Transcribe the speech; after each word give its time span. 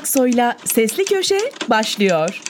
Aksoy'la 0.00 0.56
Sesli 0.64 1.04
Köşe 1.04 1.38
başlıyor. 1.70 2.42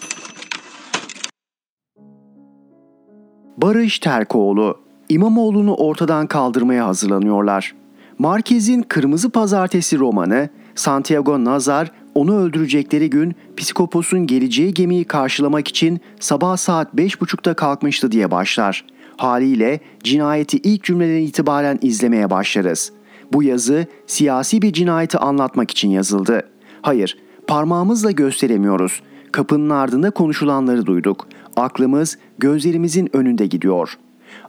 Barış 3.57 3.99
Terkoğlu, 3.99 4.79
İmamoğlu'nu 5.09 5.75
ortadan 5.75 6.27
kaldırmaya 6.27 6.87
hazırlanıyorlar. 6.87 7.75
Marquez'in 8.19 8.83
Kırmızı 8.83 9.31
Pazartesi 9.31 9.99
romanı, 9.99 10.49
Santiago 10.75 11.45
Nazar 11.45 11.93
onu 12.15 12.39
öldürecekleri 12.39 13.11
gün 13.11 13.35
psikoposun 13.57 14.27
geleceği 14.27 14.75
gemiyi 14.75 15.05
karşılamak 15.05 15.69
için 15.69 16.01
sabah 16.21 16.57
saat 16.57 16.95
5.30'da 16.95 17.55
kalkmıştı 17.55 18.13
diye 18.13 18.31
başlar. 18.31 18.85
Haliyle 19.17 19.81
cinayeti 20.05 20.59
ilk 20.59 20.85
cümleden 20.85 21.23
itibaren 21.23 21.79
izlemeye 21.83 22.31
başlarız. 22.31 22.93
Bu 23.33 23.43
yazı 23.43 23.87
siyasi 24.07 24.63
bir 24.63 24.73
cinayeti 24.73 25.19
anlatmak 25.19 25.71
için 25.71 25.91
yazıldı. 25.91 26.49
Hayır, 26.83 27.17
parmağımızla 27.51 28.11
gösteremiyoruz. 28.11 29.03
Kapının 29.33 29.71
ardında 29.71 30.11
konuşulanları 30.11 30.87
duyduk. 30.87 31.29
Aklımız 31.57 32.19
gözlerimizin 32.39 33.17
önünde 33.17 33.47
gidiyor. 33.47 33.99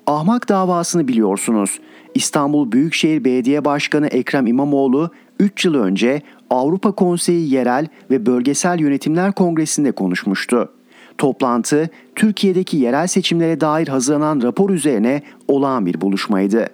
Ahmak 0.08 0.50
davasını 0.50 1.08
biliyorsunuz. 1.08 1.80
İstanbul 2.16 2.72
Büyükşehir 2.72 3.26
Belediye 3.26 3.66
Başkanı 3.66 4.08
Ekrem 4.08 4.48
İmamoğlu 4.48 5.12
3 5.40 5.66
yıl 5.66 5.76
önce 5.76 6.22
Avrupa 6.50 6.92
Konseyi 6.92 7.54
Yerel 7.54 7.88
ve 8.12 8.26
Bölgesel 8.26 8.80
Yönetimler 8.80 9.32
Kongresi'nde 9.32 9.92
konuşmuştu. 9.92 10.70
Toplantı 11.18 11.90
Türkiye'deki 12.16 12.78
yerel 12.78 13.08
seçimlere 13.08 13.62
dair 13.62 13.88
hazırlanan 13.88 14.42
rapor 14.42 14.70
üzerine 14.70 15.22
olağan 15.48 15.86
bir 15.86 16.02
buluşmaydı. 16.02 16.68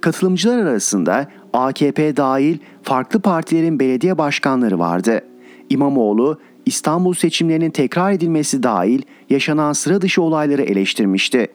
Katılımcılar 0.00 0.58
arasında 0.58 1.26
AKP 1.52 2.16
dahil 2.16 2.58
farklı 2.82 3.20
partilerin 3.20 3.80
belediye 3.80 4.18
başkanları 4.18 4.78
vardı. 4.78 5.22
İmamoğlu 5.70 6.40
İstanbul 6.66 7.14
seçimlerinin 7.14 7.70
tekrar 7.70 8.12
edilmesi 8.12 8.62
dahil 8.62 9.02
yaşanan 9.30 9.72
sıra 9.72 10.00
dışı 10.00 10.22
olayları 10.22 10.62
eleştirmişti. 10.62 11.48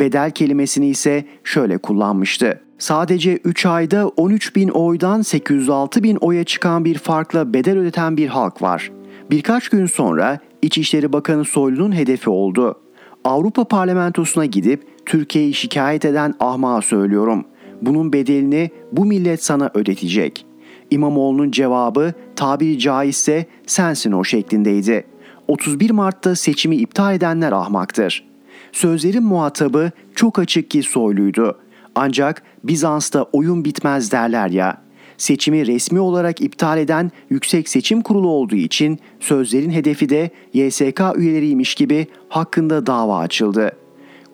Bedel 0.00 0.30
kelimesini 0.30 0.88
ise 0.88 1.24
şöyle 1.44 1.78
kullanmıştı. 1.78 2.60
Sadece 2.78 3.36
3 3.36 3.66
ayda 3.66 4.08
13 4.08 4.56
bin 4.56 4.68
oydan 4.68 5.22
806 5.22 6.02
bin 6.02 6.16
oya 6.16 6.44
çıkan 6.44 6.84
bir 6.84 6.98
farkla 6.98 7.54
bedel 7.54 7.78
ödeten 7.78 8.16
bir 8.16 8.26
halk 8.26 8.62
var. 8.62 8.90
Birkaç 9.30 9.68
gün 9.68 9.86
sonra 9.86 10.38
İçişleri 10.62 11.12
Bakanı 11.12 11.44
Soylu'nun 11.44 11.96
hedefi 11.96 12.30
oldu. 12.30 12.80
Avrupa 13.24 13.64
Parlamentosu'na 13.64 14.46
gidip 14.46 14.82
Türkiye'yi 15.06 15.54
şikayet 15.54 16.04
eden 16.04 16.34
ahmağa 16.40 16.82
söylüyorum. 16.82 17.44
Bunun 17.82 18.12
bedelini 18.12 18.70
bu 18.92 19.04
millet 19.04 19.44
sana 19.44 19.70
ödetecek. 19.74 20.46
İmamoğlu'nun 20.90 21.50
cevabı 21.50 22.12
tabiri 22.36 22.78
caizse 22.78 23.46
sensin 23.66 24.12
o 24.12 24.24
şeklindeydi. 24.24 25.04
31 25.48 25.90
Mart'ta 25.90 26.36
seçimi 26.36 26.76
iptal 26.76 27.14
edenler 27.14 27.52
ahmaktır. 27.52 28.24
Sözlerin 28.72 29.24
muhatabı 29.24 29.90
çok 30.14 30.38
açık 30.38 30.70
ki 30.70 30.82
soyluydu. 30.82 31.58
Ancak 31.94 32.42
Bizans'ta 32.64 33.22
oyun 33.22 33.64
bitmez 33.64 34.12
derler 34.12 34.48
ya. 34.48 34.82
Seçimi 35.18 35.66
resmi 35.66 36.00
olarak 36.00 36.40
iptal 36.40 36.78
eden 36.78 37.10
Yüksek 37.30 37.68
Seçim 37.68 38.02
Kurulu 38.02 38.28
olduğu 38.28 38.56
için 38.56 38.98
sözlerin 39.20 39.70
hedefi 39.70 40.08
de 40.08 40.30
YSK 40.52 41.00
üyeleriymiş 41.16 41.74
gibi 41.74 42.06
hakkında 42.28 42.86
dava 42.86 43.18
açıldı. 43.18 43.72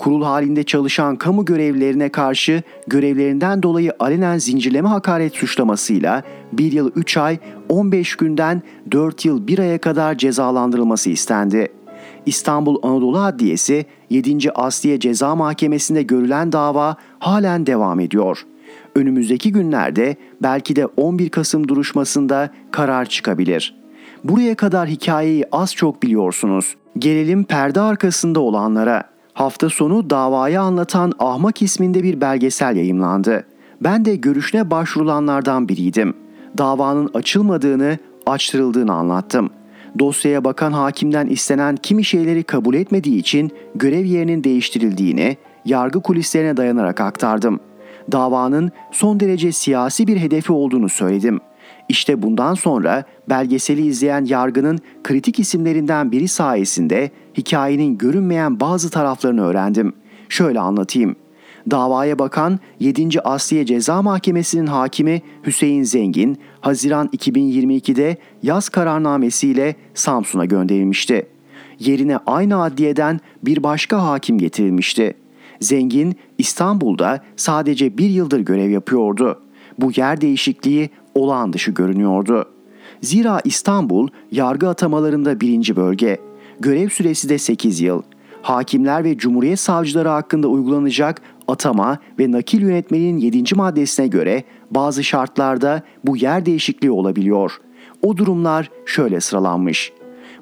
Kurul 0.03 0.22
halinde 0.22 0.64
çalışan 0.64 1.17
kamu 1.17 1.45
görevlilerine 1.45 2.08
karşı 2.08 2.62
görevlerinden 2.86 3.62
dolayı 3.62 3.92
alenen 3.98 4.39
zincirleme 4.39 4.89
hakaret 4.89 5.34
suçlamasıyla 5.34 6.22
1 6.53 6.72
yıl 6.72 6.91
3 6.97 7.17
ay 7.17 7.39
15 7.68 8.17
günden 8.17 8.62
4 8.91 9.24
yıl 9.24 9.46
1 9.46 9.58
aya 9.58 9.79
kadar 9.79 10.18
cezalandırılması 10.18 11.11
istendi. 11.11 11.68
İstanbul 12.27 12.79
Anadolu 12.83 13.18
Adliyesi 13.18 13.86
7. 14.11 14.52
Asliye 14.52 15.01
Ceza 15.01 15.36
Mahkemesi'nde 15.36 16.02
görülen 16.02 16.52
dava 16.52 16.96
halen 17.18 17.67
devam 17.67 18.01
ediyor. 18.01 18.46
Önümüzdeki 18.95 19.52
günlerde 19.52 20.17
belki 20.42 20.77
de 20.77 20.86
11 20.86 21.29
Kasım 21.29 21.68
duruşmasında 21.68 22.51
karar 22.70 23.05
çıkabilir. 23.05 23.74
Buraya 24.24 24.55
kadar 24.55 24.89
hikayeyi 24.89 25.45
az 25.52 25.74
çok 25.74 26.02
biliyorsunuz. 26.02 26.74
Gelelim 26.98 27.45
perde 27.45 27.80
arkasında 27.80 28.41
olanlara. 28.41 29.11
Hafta 29.34 29.70
sonu 29.70 30.10
davayı 30.10 30.60
anlatan 30.60 31.12
Ahmak 31.18 31.62
isminde 31.62 32.02
bir 32.02 32.20
belgesel 32.20 32.76
yayımlandı. 32.76 33.44
Ben 33.80 34.04
de 34.04 34.16
görüşüne 34.16 34.70
başvurulanlardan 34.70 35.68
biriydim. 35.68 36.14
Davanın 36.58 37.10
açılmadığını, 37.14 37.98
açtırıldığını 38.26 38.92
anlattım. 38.92 39.50
Dosyaya 39.98 40.44
bakan 40.44 40.72
hakimden 40.72 41.26
istenen 41.26 41.76
kimi 41.76 42.04
şeyleri 42.04 42.42
kabul 42.42 42.74
etmediği 42.74 43.18
için 43.18 43.50
görev 43.74 44.04
yerinin 44.04 44.44
değiştirildiğini 44.44 45.36
yargı 45.64 46.02
kulislerine 46.02 46.56
dayanarak 46.56 47.00
aktardım. 47.00 47.60
Davanın 48.12 48.70
son 48.90 49.20
derece 49.20 49.52
siyasi 49.52 50.06
bir 50.06 50.16
hedefi 50.16 50.52
olduğunu 50.52 50.88
söyledim. 50.88 51.40
İşte 51.88 52.22
bundan 52.22 52.54
sonra 52.54 53.04
belgeseli 53.28 53.86
izleyen 53.86 54.24
yargının 54.24 54.78
kritik 55.04 55.38
isimlerinden 55.38 56.12
biri 56.12 56.28
sayesinde 56.28 57.10
hikayenin 57.36 57.98
görünmeyen 57.98 58.60
bazı 58.60 58.90
taraflarını 58.90 59.44
öğrendim. 59.44 59.92
Şöyle 60.28 60.60
anlatayım. 60.60 61.16
Davaya 61.70 62.18
bakan 62.18 62.60
7. 62.80 63.20
Asliye 63.20 63.66
Ceza 63.66 64.02
Mahkemesi'nin 64.02 64.66
hakimi 64.66 65.22
Hüseyin 65.46 65.82
Zengin, 65.82 66.38
Haziran 66.60 67.06
2022'de 67.06 68.16
yaz 68.42 68.68
kararnamesiyle 68.68 69.76
Samsun'a 69.94 70.44
gönderilmişti. 70.44 71.26
Yerine 71.78 72.16
aynı 72.26 72.62
adliyeden 72.62 73.20
bir 73.42 73.62
başka 73.62 74.02
hakim 74.02 74.38
getirilmişti. 74.38 75.14
Zengin 75.60 76.16
İstanbul'da 76.38 77.20
sadece 77.36 77.98
bir 77.98 78.10
yıldır 78.10 78.40
görev 78.40 78.70
yapıyordu. 78.70 79.42
Bu 79.78 79.92
yer 79.96 80.20
değişikliği 80.20 80.90
olağan 81.14 81.52
dışı 81.52 81.70
görünüyordu. 81.70 82.48
Zira 83.00 83.40
İstanbul 83.45 84.08
yargı 84.30 84.68
atamalarında 84.68 85.40
birinci 85.40 85.77
bölge. 85.77 86.18
Görev 86.61 86.89
süresi 86.89 87.28
de 87.28 87.39
8 87.39 87.80
yıl. 87.80 88.02
Hakimler 88.42 89.05
ve 89.05 89.18
Cumhuriyet 89.18 89.61
savcıları 89.61 90.08
hakkında 90.08 90.48
uygulanacak 90.48 91.23
atama 91.48 91.98
ve 92.18 92.33
nakil 92.33 92.62
yönetmeliğinin 92.62 93.18
7. 93.18 93.55
maddesine 93.55 94.06
göre 94.06 94.45
bazı 94.70 95.05
şartlarda 95.05 95.83
bu 96.05 96.17
yer 96.17 96.46
değişikliği 96.46 96.90
olabiliyor. 96.90 97.61
O 98.02 98.17
durumlar 98.17 98.70
şöyle 98.86 99.20
sıralanmış. 99.20 99.92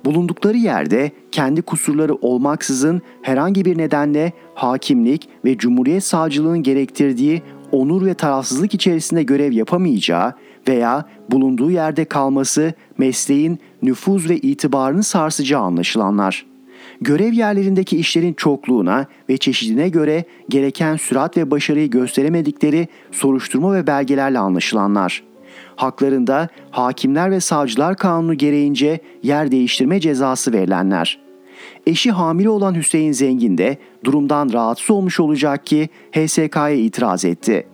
Bulundukları 0.05 0.57
yerde 0.57 1.11
kendi 1.33 1.63
kusurları 1.63 2.15
olmaksızın 2.15 3.03
herhangi 3.23 3.65
bir 3.65 3.79
nedenle 3.79 4.33
hakimlik 4.55 5.29
ve 5.45 5.59
Cumhuriyet 5.59 6.05
savcılığının 6.05 6.63
gerektirdiği 6.63 7.43
onur 7.73 8.07
ve 8.07 8.15
tarafsızlık 8.15 8.75
içerisinde 8.75 9.23
görev 9.23 9.53
yapamayacağı 9.53 10.35
veya 10.69 11.05
bulunduğu 11.31 11.71
yerde 11.71 12.05
kalması 12.05 12.73
mesleğin 12.99 13.59
nüfuz 13.83 14.31
ve 14.31 14.37
itibarını 14.37 15.03
sarsacağı 15.03 15.63
anlaşılanlar. 15.63 16.47
Görev 17.01 17.33
yerlerindeki 17.33 17.97
işlerin 17.97 18.33
çokluğuna 18.33 19.07
ve 19.29 19.37
çeşidine 19.37 19.89
göre 19.89 20.25
gereken 20.49 20.97
sürat 20.97 21.37
ve 21.37 21.51
başarıyı 21.51 21.91
gösteremedikleri 21.91 22.89
soruşturma 23.13 23.75
ve 23.75 23.87
belgelerle 23.87 24.39
anlaşılanlar. 24.39 25.23
Haklarında 25.77 26.49
hakimler 26.71 27.31
ve 27.31 27.41
savcılar 27.41 27.97
kanunu 27.97 28.35
gereğince 28.35 29.01
yer 29.23 29.51
değiştirme 29.51 30.01
cezası 30.01 30.53
verilenler. 30.53 31.30
Eşi 31.91 32.11
hamile 32.11 32.49
olan 32.49 32.75
Hüseyin 32.75 33.13
Zengin 33.13 33.59
de 33.59 33.79
durumdan 34.05 34.53
rahatsız 34.53 34.91
olmuş 34.91 35.21
olacak 35.21 35.67
ki 35.67 35.89
HSK'ya 36.13 36.71
itiraz 36.71 37.25
etti. 37.25 37.67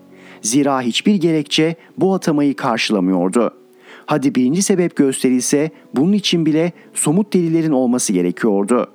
Zira 0.42 0.80
hiçbir 0.80 1.14
gerekçe 1.14 1.76
bu 1.98 2.14
atamayı 2.14 2.56
karşılamıyordu. 2.56 3.54
Hadi 4.06 4.34
birinci 4.34 4.62
sebep 4.62 4.96
gösterilse 4.96 5.70
bunun 5.94 6.12
için 6.12 6.46
bile 6.46 6.72
somut 6.94 7.32
delillerin 7.32 7.72
olması 7.72 8.12
gerekiyordu. 8.12 8.86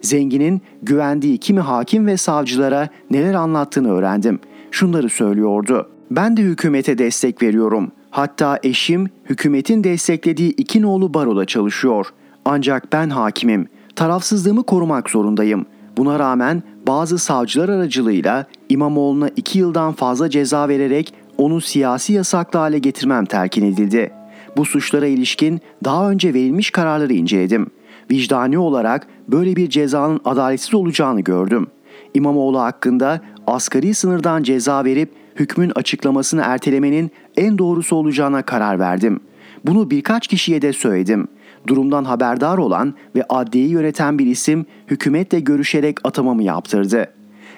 Zengin'in 0.00 0.62
güvendiği 0.82 1.38
kimi 1.38 1.60
hakim 1.60 2.06
ve 2.06 2.16
savcılara 2.16 2.88
neler 3.10 3.34
anlattığını 3.34 3.92
öğrendim. 3.92 4.38
Şunları 4.70 5.08
söylüyordu. 5.08 5.90
Ben 6.10 6.36
de 6.36 6.42
hükümete 6.42 6.98
destek 6.98 7.42
veriyorum. 7.42 7.92
Hatta 8.10 8.58
eşim 8.62 9.08
hükümetin 9.24 9.84
desteklediği 9.84 10.50
iki 10.50 10.82
nolu 10.82 11.14
baroda 11.14 11.44
çalışıyor. 11.44 12.06
Ancak 12.44 12.92
ben 12.92 13.10
hakimim. 13.10 13.68
Tarafsızlığımı 13.96 14.62
korumak 14.62 15.10
zorundayım. 15.10 15.66
Buna 15.96 16.18
rağmen 16.18 16.62
bazı 16.86 17.18
savcılar 17.18 17.68
aracılığıyla 17.68 18.46
İmamoğlu'na 18.68 19.30
iki 19.36 19.58
yıldan 19.58 19.92
fazla 19.92 20.30
ceza 20.30 20.68
vererek 20.68 21.14
onu 21.38 21.60
siyasi 21.60 22.12
yasaklı 22.12 22.58
hale 22.58 22.78
getirmem 22.78 23.24
telkin 23.24 23.72
edildi. 23.72 24.12
Bu 24.56 24.64
suçlara 24.64 25.06
ilişkin 25.06 25.60
daha 25.84 26.10
önce 26.10 26.34
verilmiş 26.34 26.70
kararları 26.70 27.12
inceledim. 27.12 27.66
Vicdani 28.10 28.58
olarak 28.58 29.06
böyle 29.28 29.56
bir 29.56 29.70
cezanın 29.70 30.20
adaletsiz 30.24 30.74
olacağını 30.74 31.20
gördüm. 31.20 31.66
İmamoğlu 32.14 32.60
hakkında 32.60 33.20
asgari 33.46 33.94
sınırdan 33.94 34.42
ceza 34.42 34.84
verip 34.84 35.12
hükmün 35.36 35.72
açıklamasını 35.74 36.42
ertelemenin 36.44 37.10
en 37.36 37.58
doğrusu 37.58 37.96
olacağına 37.96 38.42
karar 38.42 38.78
verdim. 38.78 39.20
Bunu 39.64 39.90
birkaç 39.90 40.26
kişiye 40.26 40.62
de 40.62 40.72
söyledim. 40.72 41.28
Durumdan 41.66 42.04
haberdar 42.04 42.58
olan 42.58 42.94
ve 43.16 43.24
adliyeyi 43.28 43.70
yöneten 43.70 44.18
bir 44.18 44.26
isim 44.26 44.66
hükümetle 44.86 45.40
görüşerek 45.40 45.96
atamamı 46.04 46.42
yaptırdı. 46.42 47.06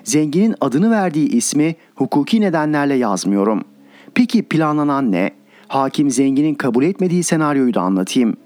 Zenginin 0.05 0.55
adını 0.61 0.91
verdiği 0.91 1.29
ismi 1.29 1.77
hukuki 1.95 2.41
nedenlerle 2.41 2.95
yazmıyorum. 2.95 3.63
Peki 4.15 4.43
planlanan 4.43 5.13
ne? 5.13 5.31
Hakim 5.69 6.11
zenginin 6.11 6.55
kabul 6.55 6.85
etmediği 6.85 7.23
senaryoyu 7.23 7.75
da 7.75 7.81
anlatayım. 7.81 8.37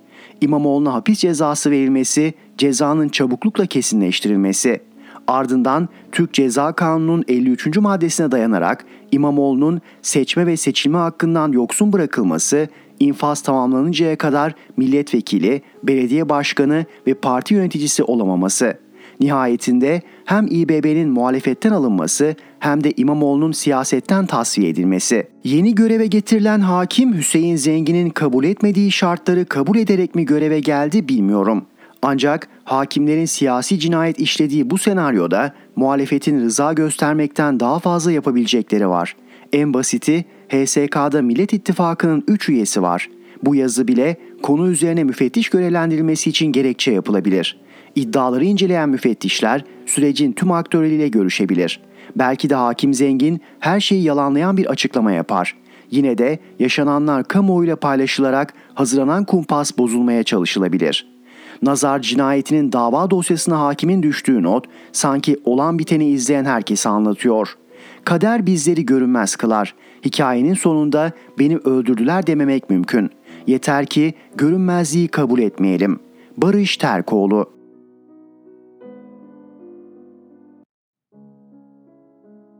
İmamoğlu'na 0.40 0.94
hapis 0.94 1.18
cezası 1.18 1.70
verilmesi, 1.70 2.34
cezanın 2.58 3.08
çabuklukla 3.08 3.66
kesinleştirilmesi. 3.66 4.80
Ardından 5.26 5.88
Türk 6.12 6.32
Ceza 6.34 6.72
Kanunu'nun 6.72 7.24
53. 7.28 7.76
maddesine 7.76 8.30
dayanarak 8.30 8.84
İmamoğlu'nun 9.12 9.80
seçme 10.02 10.46
ve 10.46 10.56
seçilme 10.56 10.98
hakkından 10.98 11.52
yoksun 11.52 11.92
bırakılması, 11.92 12.68
infaz 13.02 13.42
tamamlanıncaya 13.42 14.16
kadar 14.16 14.54
milletvekili, 14.76 15.62
belediye 15.82 16.28
başkanı 16.28 16.84
ve 17.06 17.14
parti 17.14 17.54
yöneticisi 17.54 18.02
olamaması. 18.02 18.78
Nihayetinde 19.20 20.02
hem 20.24 20.46
İBB'nin 20.46 21.08
muhalefetten 21.08 21.70
alınması 21.70 22.34
hem 22.58 22.84
de 22.84 22.92
İmamoğlu'nun 22.96 23.52
siyasetten 23.52 24.26
tasfiye 24.26 24.68
edilmesi. 24.68 25.26
Yeni 25.44 25.74
göreve 25.74 26.06
getirilen 26.06 26.60
hakim 26.60 27.14
Hüseyin 27.14 27.56
Zengin'in 27.56 28.10
kabul 28.10 28.44
etmediği 28.44 28.92
şartları 28.92 29.44
kabul 29.44 29.78
ederek 29.78 30.14
mi 30.14 30.24
göreve 30.24 30.60
geldi 30.60 31.08
bilmiyorum. 31.08 31.64
Ancak 32.02 32.48
hakimlerin 32.64 33.24
siyasi 33.24 33.78
cinayet 33.78 34.18
işlediği 34.18 34.70
bu 34.70 34.78
senaryoda 34.78 35.54
muhalefetin 35.76 36.40
rıza 36.40 36.72
göstermekten 36.72 37.60
daha 37.60 37.78
fazla 37.78 38.12
yapabilecekleri 38.12 38.88
var. 38.88 39.16
En 39.52 39.74
basiti 39.74 40.24
HSK'da 40.52 41.22
Millet 41.22 41.52
İttifakı'nın 41.52 42.24
3 42.28 42.48
üyesi 42.48 42.82
var. 42.82 43.10
Bu 43.42 43.54
yazı 43.54 43.88
bile 43.88 44.16
konu 44.42 44.68
üzerine 44.68 45.04
müfettiş 45.04 45.48
görevlendirilmesi 45.48 46.30
için 46.30 46.52
gerekçe 46.52 46.92
yapılabilir. 46.92 47.60
İddiaları 47.94 48.44
inceleyen 48.44 48.88
müfettişler 48.88 49.64
sürecin 49.86 50.32
tüm 50.32 50.52
aktörleriyle 50.52 51.08
görüşebilir. 51.08 51.80
Belki 52.16 52.50
de 52.50 52.54
hakim 52.54 52.94
zengin 52.94 53.40
her 53.60 53.80
şeyi 53.80 54.02
yalanlayan 54.02 54.56
bir 54.56 54.66
açıklama 54.66 55.12
yapar. 55.12 55.56
Yine 55.90 56.18
de 56.18 56.38
yaşananlar 56.58 57.24
kamuoyuyla 57.24 57.76
paylaşılarak 57.76 58.54
hazırlanan 58.74 59.24
kumpas 59.24 59.78
bozulmaya 59.78 60.22
çalışılabilir.'' 60.22 61.12
Nazar 61.62 62.00
cinayetinin 62.02 62.72
dava 62.72 63.10
dosyasına 63.10 63.60
hakimin 63.60 64.02
düştüğü 64.02 64.42
not 64.42 64.64
sanki 64.92 65.40
olan 65.44 65.78
biteni 65.78 66.08
izleyen 66.08 66.44
herkese 66.44 66.88
anlatıyor. 66.88 67.56
Kader 68.04 68.46
bizleri 68.46 68.86
görünmez 68.86 69.36
kılar. 69.36 69.74
Hikayenin 70.04 70.54
sonunda 70.54 71.12
beni 71.38 71.56
öldürdüler 71.56 72.26
dememek 72.26 72.70
mümkün. 72.70 73.10
Yeter 73.46 73.86
ki 73.86 74.14
görünmezliği 74.34 75.08
kabul 75.08 75.38
etmeyelim. 75.38 75.98
Barış 76.36 76.76
Terkoğlu 76.76 77.50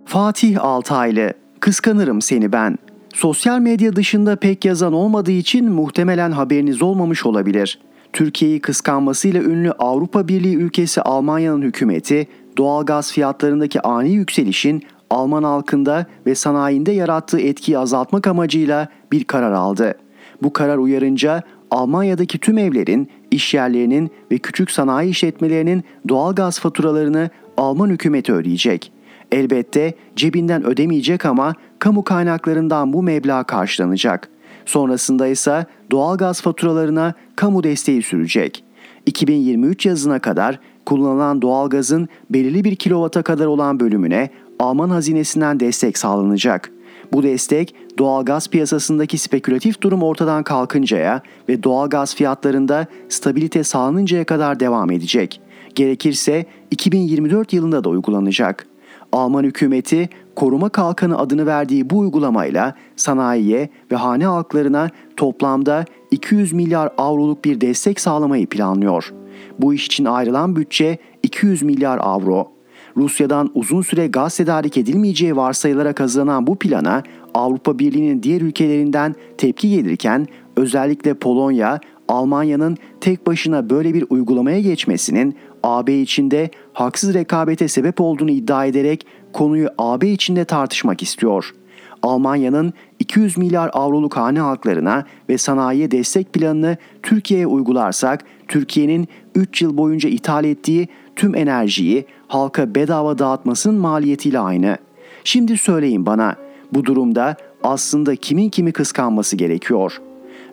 Fatih 0.05 0.65
Altaylı 0.65 1.33
Kıskanırım 1.61 2.23
seni 2.23 2.53
ben. 2.53 2.79
Sosyal 3.15 3.59
medya 3.59 3.97
dışında 3.97 4.37
pek 4.37 4.65
yazan 4.65 4.93
olmadığı 4.93 5.33
için 5.33 5.71
muhtemelen 5.71 6.33
haberiniz 6.33 6.83
olmamış 6.83 7.27
olabilir. 7.27 7.79
Türkiye'yi 8.12 8.61
kıskanmasıyla 8.61 9.43
ünlü 9.43 9.73
Avrupa 9.73 10.29
Birliği 10.29 10.56
ülkesi 10.56 11.03
Almanya'nın 11.03 11.62
hükümeti 11.62 12.27
doğalgaz 12.56 13.12
fiyatlarındaki 13.12 13.81
ani 13.81 14.11
yükselişin 14.11 14.83
Alman 15.12 15.43
halkında 15.43 16.06
ve 16.26 16.35
sanayinde 16.35 16.93
yarattığı 16.93 17.41
etkiyi 17.41 17.79
azaltmak 17.79 18.26
amacıyla 18.26 18.88
bir 19.12 19.25
karar 19.25 19.53
aldı. 19.53 19.94
Bu 20.43 20.53
karar 20.53 20.79
uyarınca 20.79 21.43
Almanya'daki 21.70 22.38
tüm 22.38 22.59
evlerin, 22.59 23.09
iş 23.31 23.55
yerlerinin 23.55 24.11
ve 24.31 24.38
küçük 24.38 24.70
sanayi 24.70 25.11
işletmelerinin 25.11 25.85
doğalgaz 26.09 26.61
faturalarını 26.61 27.31
Alman 27.56 27.91
hükümeti 27.91 28.32
ödeyecek. 28.32 28.93
Elbette 29.32 29.94
cebinden 30.17 30.67
ödemeyecek 30.67 31.26
ama 31.26 31.55
kamu 31.79 32.05
kaynaklarından 32.05 32.93
bu 32.93 33.03
meblağ 33.03 33.44
karşılanacak. 33.44 34.29
Sonrasında 34.67 35.26
ise 35.26 35.67
doğalgaz 35.91 36.43
faturalarına 36.43 37.15
kamu 37.37 37.62
desteği 37.65 38.03
sürecek. 38.03 38.65
2023 39.06 39.87
yazına 39.87 40.19
kadar 40.19 40.58
kullanılan 40.87 41.43
doğalgazın 41.43 42.08
belirli 42.31 42.65
bir 42.65 42.76
kilovata 42.76 43.23
kadar 43.23 43.47
olan 43.47 43.81
bölümüne 43.81 44.31
Alman 44.59 44.91
hazinesinden 44.91 45.61
destek 45.61 45.99
sağlanacak. 45.99 46.73
Bu 47.13 47.23
destek 47.23 47.75
doğalgaz 47.99 48.49
piyasasındaki 48.49 49.19
spekülatif 49.19 49.81
durum 49.81 50.03
ortadan 50.03 50.43
kalkıncaya 50.43 51.23
ve 51.49 51.63
doğalgaz 51.63 52.15
fiyatlarında 52.15 52.87
stabilite 53.09 53.65
sağlanıncaya 53.65 54.25
kadar 54.25 54.61
devam 54.61 54.91
edecek. 54.91 55.41
Gerekirse 55.75 56.47
2024 56.71 57.53
yılında 57.53 57.85
da 57.85 57.89
uygulanacak. 57.89 58.67
Alman 59.13 59.45
hükümeti 59.45 60.09
koruma 60.37 60.69
kalkanı 60.69 61.19
adını 61.19 61.47
verdiği 61.47 61.91
bu 61.91 61.99
uygulamayla 61.99 62.75
sanayiye 62.97 63.69
ve 63.93 63.97
hane 63.97 64.27
halklarına 64.27 64.89
toplamda 65.17 65.85
200 66.11 66.53
milyar 66.53 66.93
avroluk 66.99 67.45
bir 67.45 67.61
destek 67.61 68.01
sağlamayı 68.01 68.47
planlıyor. 68.47 69.13
Bu 69.59 69.75
iş 69.75 69.87
için 69.87 70.05
ayrılan 70.05 70.57
bütçe 70.57 70.99
200 71.23 71.63
milyar 71.63 71.99
avro. 72.03 72.52
Rusya'dan 72.97 73.50
uzun 73.55 73.83
süre 73.83 74.06
gaz 74.06 74.37
tedarik 74.37 74.77
edilmeyeceği 74.77 75.37
varsayılarak 75.37 76.00
hazırlanan 76.00 76.47
bu 76.47 76.59
plana 76.59 77.03
Avrupa 77.35 77.79
Birliği'nin 77.79 78.23
diğer 78.23 78.41
ülkelerinden 78.41 79.15
tepki 79.39 79.71
gelirken 79.71 80.27
özellikle 80.56 81.15
Polonya, 81.15 81.81
Almanya'nın 82.09 82.77
tek 83.00 83.27
başına 83.27 83.71
böyle 83.71 83.94
bir 83.94 84.05
uygulamaya 84.11 84.61
geçmesinin 84.61 85.37
AB 85.62 86.00
içinde 86.00 86.50
haksız 86.73 87.15
rekabete 87.15 87.69
sebep 87.69 88.00
olduğunu 88.00 88.31
iddia 88.31 88.67
ederek 88.67 89.06
konuyu 89.33 89.69
AB 89.79 90.09
içinde 90.09 90.44
tartışmak 90.44 91.03
istiyor. 91.03 91.55
Almanya'nın 92.03 92.73
200 92.99 93.39
milyar 93.39 93.71
avroluk 93.73 94.17
hane 94.17 94.41
halklarına 94.41 95.05
ve 95.29 95.39
sanayiye 95.39 95.91
destek 95.91 96.33
planını 96.33 96.77
Türkiye'ye 97.03 97.47
uygularsak 97.47 98.25
Türkiye'nin 98.49 99.09
3 99.35 99.62
yıl 99.62 99.77
boyunca 99.77 100.09
ithal 100.09 100.44
ettiği 100.44 100.89
tüm 101.17 101.35
enerjiyi 101.35 102.06
halka 102.32 102.75
bedava 102.75 103.19
dağıtmasının 103.19 103.81
maliyetiyle 103.81 104.38
aynı. 104.38 104.76
Şimdi 105.24 105.56
söyleyin 105.58 106.06
bana 106.06 106.36
bu 106.72 106.84
durumda 106.84 107.36
aslında 107.62 108.17
kimin 108.17 108.48
kimi 108.48 108.72
kıskanması 108.72 109.36
gerekiyor? 109.36 110.01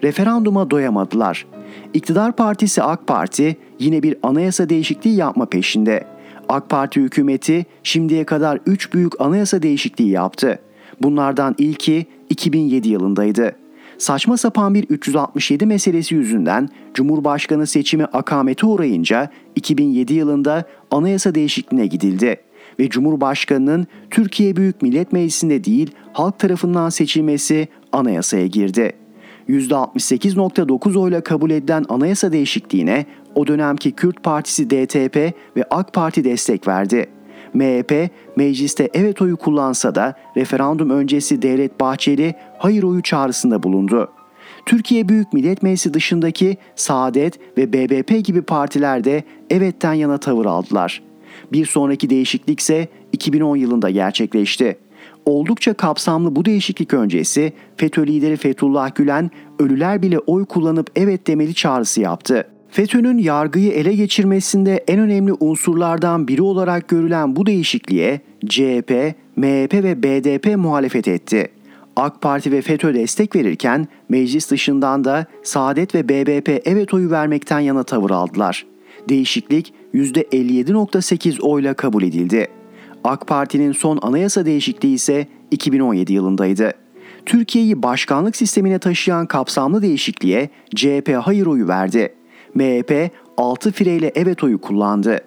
Referanduma 0.03 0.69
doyamadılar. 0.69 1.45
İktidar 1.93 2.35
partisi 2.35 2.83
AK 2.83 3.07
Parti 3.07 3.57
yine 3.79 4.03
bir 4.03 4.15
anayasa 4.23 4.69
değişikliği 4.69 5.15
yapma 5.15 5.45
peşinde. 5.45 6.03
AK 6.49 6.69
Parti 6.69 7.01
hükümeti 7.01 7.65
şimdiye 7.83 8.23
kadar 8.23 8.59
3 8.65 8.93
büyük 8.93 9.21
anayasa 9.21 9.61
değişikliği 9.61 10.09
yaptı. 10.09 10.59
Bunlardan 11.01 11.55
ilki 11.57 12.05
2007 12.29 12.89
yılındaydı. 12.89 13.55
Saçma 13.99 14.37
sapan 14.37 14.73
bir 14.73 14.83
367 14.83 15.65
meselesi 15.65 16.15
yüzünden 16.15 16.69
Cumhurbaşkanı 16.93 17.67
seçimi 17.67 18.05
akamete 18.05 18.65
uğrayınca 18.65 19.29
2007 19.55 20.13
yılında 20.13 20.63
anayasa 20.91 21.35
değişikliğine 21.35 21.87
gidildi 21.87 22.37
ve 22.79 22.89
Cumhurbaşkanının 22.89 23.87
Türkiye 24.09 24.55
Büyük 24.55 24.81
Millet 24.81 25.11
Meclisi'nde 25.11 25.63
değil 25.63 25.91
halk 26.13 26.39
tarafından 26.39 26.89
seçilmesi 26.89 27.67
anayasaya 27.91 28.47
girdi. 28.47 28.93
%68.9 29.49 30.99
oyla 30.99 31.21
kabul 31.21 31.51
edilen 31.51 31.85
anayasa 31.89 32.31
değişikliğine 32.31 33.05
o 33.35 33.47
dönemki 33.47 33.91
Kürt 33.91 34.23
Partisi 34.23 34.69
DTP 34.69 35.15
ve 35.57 35.63
AK 35.71 35.93
Parti 35.93 36.23
destek 36.23 36.67
verdi. 36.67 37.18
MHP 37.53 38.09
mecliste 38.35 38.89
evet 38.93 39.21
oyu 39.21 39.37
kullansa 39.37 39.95
da 39.95 40.13
referandum 40.37 40.89
öncesi 40.89 41.41
Devlet 41.41 41.79
Bahçeli 41.79 42.35
hayır 42.57 42.83
oyu 42.83 43.01
çağrısında 43.01 43.63
bulundu. 43.63 44.11
Türkiye 44.65 45.09
Büyük 45.09 45.33
Millet 45.33 45.63
Meclisi 45.63 45.93
dışındaki 45.93 46.57
Saadet 46.75 47.39
ve 47.57 47.73
BBP 47.73 48.25
gibi 48.25 48.41
partiler 48.41 49.03
de 49.03 49.23
evetten 49.49 49.93
yana 49.93 50.17
tavır 50.17 50.45
aldılar. 50.45 51.01
Bir 51.51 51.65
sonraki 51.65 52.09
değişiklik 52.09 52.59
ise 52.59 52.87
2010 53.11 53.55
yılında 53.55 53.89
gerçekleşti. 53.89 54.77
Oldukça 55.25 55.73
kapsamlı 55.73 56.35
bu 56.35 56.45
değişiklik 56.45 56.93
öncesi 56.93 57.53
FETÖ 57.77 58.07
lideri 58.07 58.37
Fethullah 58.37 58.95
Gülen 58.95 59.31
ölüler 59.59 60.01
bile 60.01 60.19
oy 60.19 60.45
kullanıp 60.45 60.91
evet 60.95 61.27
demeli 61.27 61.53
çağrısı 61.53 62.01
yaptı. 62.01 62.47
FETÖ'nün 62.71 63.17
yargıyı 63.17 63.71
ele 63.71 63.95
geçirmesinde 63.95 64.83
en 64.87 64.99
önemli 64.99 65.33
unsurlardan 65.39 66.27
biri 66.27 66.41
olarak 66.41 66.87
görülen 66.87 67.35
bu 67.35 67.45
değişikliğe 67.45 68.21
CHP, 68.47 69.15
MHP 69.35 69.73
ve 69.73 70.03
BDP 70.03 70.57
muhalefet 70.57 71.07
etti. 71.07 71.51
AK 71.95 72.21
Parti 72.21 72.51
ve 72.51 72.61
FETÖ 72.61 72.93
destek 72.93 73.35
verirken 73.35 73.87
meclis 74.09 74.51
dışından 74.51 75.03
da 75.03 75.25
Saadet 75.43 75.95
ve 75.95 76.09
BBP 76.09 76.61
evet 76.65 76.93
oyu 76.93 77.11
vermekten 77.11 77.59
yana 77.59 77.83
tavır 77.83 78.09
aldılar. 78.11 78.65
Değişiklik 79.09 79.73
%57.8 79.93 81.41
oyla 81.41 81.73
kabul 81.73 82.03
edildi. 82.03 82.47
AK 83.03 83.27
Parti'nin 83.27 83.71
son 83.71 83.99
anayasa 84.01 84.45
değişikliği 84.45 84.93
ise 84.93 85.27
2017 85.51 86.13
yılındaydı. 86.13 86.73
Türkiye'yi 87.25 87.83
başkanlık 87.83 88.35
sistemine 88.35 88.79
taşıyan 88.79 89.25
kapsamlı 89.25 89.81
değişikliğe 89.81 90.49
CHP 90.75 91.15
hayır 91.21 91.45
oyu 91.45 91.67
verdi. 91.67 92.18
MHP 92.55 93.11
6 93.37 93.71
fireyle 93.71 94.11
evet 94.15 94.43
oyu 94.43 94.61
kullandı. 94.61 95.19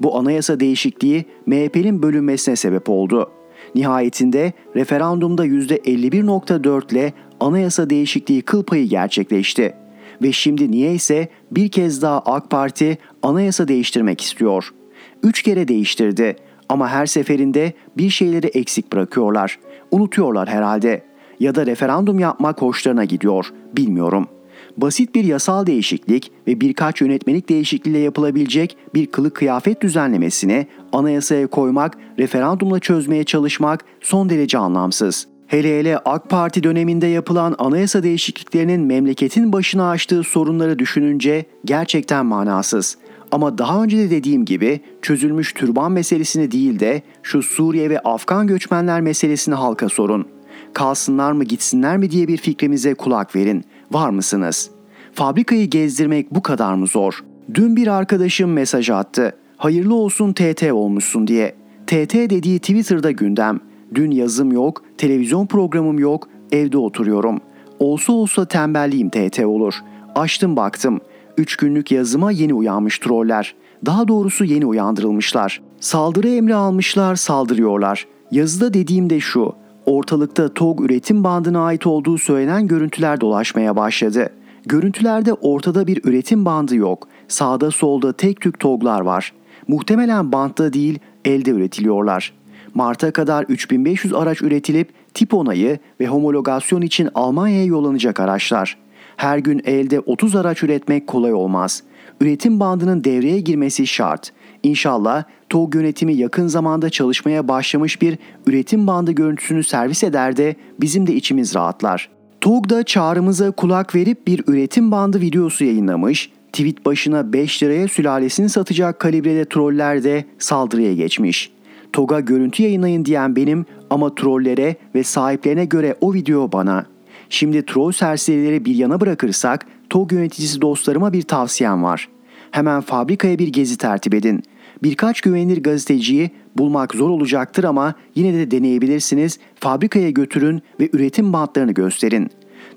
Bu 0.00 0.18
anayasa 0.18 0.60
değişikliği 0.60 1.24
MHP'nin 1.46 2.02
bölünmesine 2.02 2.56
sebep 2.56 2.90
oldu. 2.90 3.30
Nihayetinde 3.74 4.52
referandumda 4.76 5.46
%51.4 5.46 6.92
ile 6.92 7.12
anayasa 7.40 7.90
değişikliği 7.90 8.42
kıl 8.42 8.62
payı 8.62 8.88
gerçekleşti. 8.88 9.74
Ve 10.22 10.32
şimdi 10.32 10.70
niyeyse 10.70 11.28
bir 11.50 11.68
kez 11.68 12.02
daha 12.02 12.18
AK 12.18 12.50
Parti 12.50 12.98
anayasa 13.22 13.68
değiştirmek 13.68 14.20
istiyor. 14.20 14.74
Üç 15.22 15.42
kere 15.42 15.68
değiştirdi 15.68 16.36
ama 16.68 16.88
her 16.88 17.06
seferinde 17.06 17.72
bir 17.96 18.10
şeyleri 18.10 18.46
eksik 18.46 18.92
bırakıyorlar. 18.92 19.58
Unutuyorlar 19.90 20.48
herhalde. 20.48 21.02
Ya 21.40 21.54
da 21.54 21.66
referandum 21.66 22.18
yapmak 22.18 22.62
hoşlarına 22.62 23.04
gidiyor. 23.04 23.52
Bilmiyorum. 23.76 24.28
Basit 24.76 25.14
bir 25.14 25.24
yasal 25.24 25.66
değişiklik 25.66 26.32
ve 26.46 26.60
birkaç 26.60 27.00
yönetmelik 27.00 27.48
değişikliğiyle 27.48 28.02
yapılabilecek 28.02 28.76
bir 28.94 29.06
kılık 29.06 29.34
kıyafet 29.34 29.82
düzenlemesini 29.82 30.66
anayasaya 30.92 31.46
koymak, 31.46 31.98
referandumla 32.18 32.80
çözmeye 32.80 33.24
çalışmak 33.24 33.84
son 34.00 34.28
derece 34.28 34.58
anlamsız. 34.58 35.26
Hele 35.46 35.78
hele 35.78 35.98
AK 35.98 36.30
Parti 36.30 36.62
döneminde 36.62 37.06
yapılan 37.06 37.54
anayasa 37.58 38.02
değişikliklerinin 38.02 38.80
memleketin 38.80 39.52
başına 39.52 39.90
açtığı 39.90 40.22
sorunları 40.22 40.78
düşününce 40.78 41.44
gerçekten 41.64 42.26
manasız. 42.26 42.96
Ama 43.32 43.58
daha 43.58 43.82
önce 43.82 43.98
de 43.98 44.10
dediğim 44.10 44.44
gibi 44.44 44.80
çözülmüş 45.02 45.52
türban 45.52 45.92
meselesini 45.92 46.50
değil 46.50 46.80
de 46.80 47.02
şu 47.22 47.42
Suriye 47.42 47.90
ve 47.90 47.98
Afgan 47.98 48.46
göçmenler 48.46 49.00
meselesini 49.00 49.54
halka 49.54 49.88
sorun. 49.88 50.26
Kalsınlar 50.74 51.32
mı 51.32 51.44
gitsinler 51.44 51.96
mi 51.96 52.10
diye 52.10 52.28
bir 52.28 52.36
fikrimize 52.36 52.94
kulak 52.94 53.36
verin. 53.36 53.64
Var 53.90 54.10
mısınız? 54.10 54.70
Fabrikayı 55.12 55.70
gezdirmek 55.70 56.34
bu 56.34 56.42
kadar 56.42 56.74
mı 56.74 56.86
zor? 56.86 57.24
Dün 57.54 57.76
bir 57.76 57.86
arkadaşım 57.86 58.52
mesaj 58.52 58.90
attı. 58.90 59.36
Hayırlı 59.56 59.94
olsun 59.94 60.32
TT 60.32 60.72
olmuşsun 60.72 61.26
diye. 61.26 61.54
TT 61.86 62.14
dediği 62.14 62.58
Twitter'da 62.58 63.10
gündem. 63.10 63.60
Dün 63.94 64.10
yazım 64.10 64.52
yok, 64.52 64.82
televizyon 64.98 65.46
programım 65.46 65.98
yok, 65.98 66.28
evde 66.52 66.78
oturuyorum. 66.78 67.40
Olsa 67.78 68.12
olsa 68.12 68.44
tembelliğim 68.44 69.10
TT 69.10 69.44
olur. 69.44 69.74
Açtım 70.14 70.56
baktım. 70.56 71.00
Üç 71.38 71.56
günlük 71.56 71.92
yazıma 71.92 72.30
yeni 72.30 72.54
uyanmış 72.54 72.98
troller. 72.98 73.54
Daha 73.86 74.08
doğrusu 74.08 74.44
yeni 74.44 74.66
uyandırılmışlar. 74.66 75.60
Saldırı 75.80 76.28
emri 76.28 76.54
almışlar, 76.54 77.16
saldırıyorlar. 77.16 78.06
Yazıda 78.30 78.74
dediğim 78.74 79.10
de 79.10 79.20
şu. 79.20 79.54
Ortalıkta 79.90 80.54
TOG 80.54 80.80
üretim 80.80 81.24
bandına 81.24 81.64
ait 81.64 81.86
olduğu 81.86 82.18
söylenen 82.18 82.66
görüntüler 82.66 83.20
dolaşmaya 83.20 83.76
başladı. 83.76 84.30
Görüntülerde 84.66 85.32
ortada 85.32 85.86
bir 85.86 86.04
üretim 86.04 86.44
bandı 86.44 86.76
yok. 86.76 87.08
Sağda 87.28 87.70
solda 87.70 88.12
tek 88.12 88.40
tük 88.40 88.60
TOG'lar 88.60 89.00
var. 89.00 89.32
Muhtemelen 89.68 90.32
bantta 90.32 90.72
değil, 90.72 90.98
elde 91.24 91.50
üretiliyorlar. 91.50 92.32
Mart'a 92.74 93.10
kadar 93.10 93.44
3500 93.44 94.14
araç 94.14 94.42
üretilip 94.42 94.92
tip 95.14 95.34
onayı 95.34 95.78
ve 96.00 96.06
homologasyon 96.06 96.80
için 96.80 97.08
Almanya'ya 97.14 97.64
yollanacak 97.64 98.20
araçlar. 98.20 98.78
Her 99.16 99.38
gün 99.38 99.62
elde 99.64 100.00
30 100.00 100.36
araç 100.36 100.62
üretmek 100.62 101.06
kolay 101.06 101.32
olmaz. 101.32 101.82
Üretim 102.20 102.60
bandının 102.60 103.04
devreye 103.04 103.40
girmesi 103.40 103.86
şart. 103.86 104.32
İnşallah 104.62 105.24
TOG 105.48 105.74
yönetimi 105.74 106.14
yakın 106.14 106.46
zamanda 106.46 106.90
çalışmaya 106.90 107.48
başlamış 107.48 108.02
bir 108.02 108.18
üretim 108.46 108.86
bandı 108.86 109.12
görüntüsünü 109.12 109.64
servis 109.64 110.04
eder 110.04 110.36
de 110.36 110.56
bizim 110.80 111.06
de 111.06 111.14
içimiz 111.14 111.54
rahatlar. 111.54 112.08
TOG 112.40 112.68
da 112.68 112.82
çağrımıza 112.82 113.50
kulak 113.50 113.94
verip 113.94 114.26
bir 114.26 114.44
üretim 114.46 114.90
bandı 114.90 115.20
videosu 115.20 115.64
yayınlamış, 115.64 116.30
tweet 116.52 116.86
başına 116.86 117.32
5 117.32 117.62
liraya 117.62 117.88
sülalesini 117.88 118.48
satacak 118.48 119.00
kalibrede 119.00 119.44
troller 119.44 120.04
de 120.04 120.24
saldırıya 120.38 120.94
geçmiş. 120.94 121.52
TOG'a 121.92 122.20
görüntü 122.20 122.62
yayınlayın 122.62 123.04
diyen 123.04 123.36
benim 123.36 123.66
ama 123.90 124.14
trollere 124.14 124.76
ve 124.94 125.04
sahiplerine 125.04 125.64
göre 125.64 125.96
o 126.00 126.14
video 126.14 126.52
bana. 126.52 126.86
Şimdi 127.28 127.66
troll 127.66 127.92
serserileri 127.92 128.64
bir 128.64 128.74
yana 128.74 129.00
bırakırsak 129.00 129.66
TOG 129.90 130.12
yöneticisi 130.12 130.60
dostlarıma 130.60 131.12
bir 131.12 131.22
tavsiyem 131.22 131.82
var. 131.82 132.08
Hemen 132.50 132.80
fabrikaya 132.80 133.38
bir 133.38 133.48
gezi 133.48 133.78
tertip 133.78 134.14
edin. 134.14 134.42
Birkaç 134.82 135.20
güvenilir 135.20 135.62
gazeteciyi 135.62 136.30
bulmak 136.56 136.94
zor 136.94 137.10
olacaktır 137.10 137.64
ama 137.64 137.94
yine 138.14 138.34
de 138.34 138.50
deneyebilirsiniz. 138.50 139.38
Fabrikaya 139.54 140.10
götürün 140.10 140.62
ve 140.80 140.90
üretim 140.92 141.32
bantlarını 141.32 141.72
gösterin. 141.72 142.30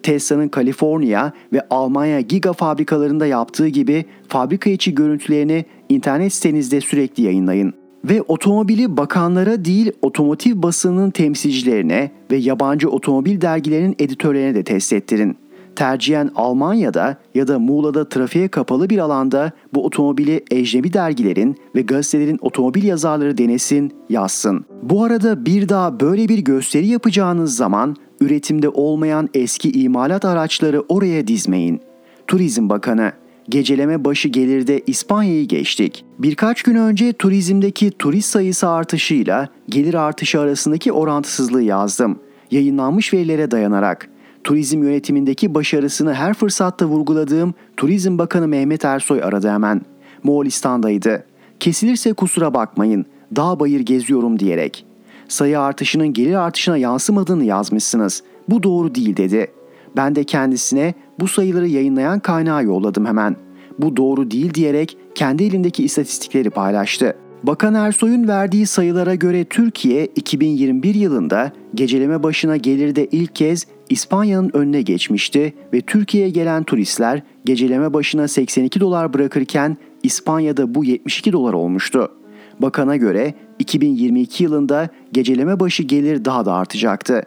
Tesla'nın 0.03 0.47
Kaliforniya 0.47 1.33
ve 1.53 1.61
Almanya 1.69 2.21
giga 2.21 2.53
fabrikalarında 2.53 3.25
yaptığı 3.25 3.67
gibi 3.67 4.05
fabrika 4.27 4.69
içi 4.69 4.95
görüntülerini 4.95 5.65
internet 5.89 6.33
sitenizde 6.33 6.81
sürekli 6.81 7.23
yayınlayın 7.23 7.73
ve 8.05 8.21
otomobili 8.21 8.97
bakanlara 8.97 9.65
değil 9.65 9.91
otomotiv 10.01 10.63
basının 10.63 11.11
temsilcilerine 11.11 12.11
ve 12.31 12.35
yabancı 12.37 12.89
otomobil 12.89 13.41
dergilerinin 13.41 13.95
editörlerine 13.99 14.55
de 14.55 14.63
test 14.63 14.93
ettirin. 14.93 15.37
Tercihen 15.75 16.31
Almanya'da 16.35 17.17
ya 17.35 17.47
da 17.47 17.59
Muğla'da 17.59 18.09
trafiğe 18.09 18.47
kapalı 18.47 18.89
bir 18.89 18.97
alanda 18.97 19.51
bu 19.73 19.85
otomobili 19.85 20.43
ecnebi 20.51 20.93
dergilerin 20.93 21.57
ve 21.75 21.81
gazetelerin 21.81 22.39
otomobil 22.41 22.83
yazarları 22.83 23.37
denesin, 23.37 23.93
yazsın. 24.09 24.65
Bu 24.83 25.03
arada 25.03 25.45
bir 25.45 25.69
daha 25.69 25.99
böyle 25.99 26.29
bir 26.29 26.39
gösteri 26.39 26.87
yapacağınız 26.87 27.55
zaman 27.55 27.95
üretimde 28.21 28.69
olmayan 28.69 29.29
eski 29.33 29.71
imalat 29.71 30.25
araçları 30.25 30.81
oraya 30.81 31.27
dizmeyin. 31.27 31.81
Turizm 32.27 32.69
Bakanı 32.69 33.11
Geceleme 33.49 34.05
başı 34.05 34.29
gelirde 34.29 34.81
İspanya'yı 34.87 35.47
geçtik. 35.47 36.05
Birkaç 36.19 36.63
gün 36.63 36.75
önce 36.75 37.13
turizmdeki 37.13 37.91
turist 37.91 38.29
sayısı 38.29 38.69
artışıyla 38.69 39.49
gelir 39.69 39.93
artışı 39.93 40.39
arasındaki 40.39 40.91
orantısızlığı 40.91 41.61
yazdım. 41.61 42.19
Yayınlanmış 42.51 43.13
verilere 43.13 43.51
dayanarak 43.51 44.09
turizm 44.43 44.83
yönetimindeki 44.83 45.55
başarısını 45.55 46.13
her 46.13 46.33
fırsatta 46.33 46.85
vurguladığım 46.85 47.53
Turizm 47.77 48.17
Bakanı 48.17 48.47
Mehmet 48.47 48.85
Ersoy 48.85 49.23
aradı 49.23 49.49
hemen. 49.49 49.81
Moğolistan'daydı. 50.23 51.23
Kesilirse 51.59 52.13
kusura 52.13 52.53
bakmayın, 52.53 53.05
dağ 53.35 53.59
bayır 53.59 53.79
geziyorum 53.79 54.39
diyerek. 54.39 54.85
Sayı 55.27 55.59
artışının 55.59 56.13
gelir 56.13 56.35
artışına 56.35 56.77
yansımadığını 56.77 57.45
yazmışsınız. 57.45 58.23
Bu 58.49 58.63
doğru 58.63 58.95
değil 58.95 59.17
dedi. 59.17 59.47
Ben 59.95 60.15
de 60.15 60.23
kendisine 60.23 60.93
bu 61.19 61.27
sayıları 61.27 61.67
yayınlayan 61.67 62.19
kaynağı 62.19 62.63
yolladım 62.63 63.05
hemen. 63.05 63.35
Bu 63.79 63.97
doğru 63.97 64.31
değil 64.31 64.53
diyerek 64.53 64.97
kendi 65.15 65.43
elindeki 65.43 65.83
istatistikleri 65.83 66.49
paylaştı. 66.49 67.15
Bakan 67.43 67.73
Ersoy'un 67.73 68.27
verdiği 68.27 68.67
sayılara 68.67 69.15
göre 69.15 69.45
Türkiye 69.45 70.05
2021 70.05 70.95
yılında 70.95 71.51
geceleme 71.75 72.23
başına 72.23 72.57
gelirde 72.57 73.05
ilk 73.05 73.35
kez 73.35 73.67
İspanya'nın 73.93 74.51
önüne 74.53 74.81
geçmişti 74.81 75.53
ve 75.73 75.81
Türkiye'ye 75.81 76.29
gelen 76.29 76.63
turistler 76.63 77.21
geceleme 77.45 77.93
başına 77.93 78.27
82 78.27 78.79
dolar 78.79 79.13
bırakırken 79.13 79.77
İspanya'da 80.03 80.75
bu 80.75 80.85
72 80.85 81.31
dolar 81.31 81.53
olmuştu. 81.53 82.11
Bakana 82.59 82.95
göre 82.95 83.33
2022 83.59 84.43
yılında 84.43 84.89
geceleme 85.11 85.59
başı 85.59 85.83
gelir 85.83 86.25
daha 86.25 86.45
da 86.45 86.53
artacaktı. 86.53 87.23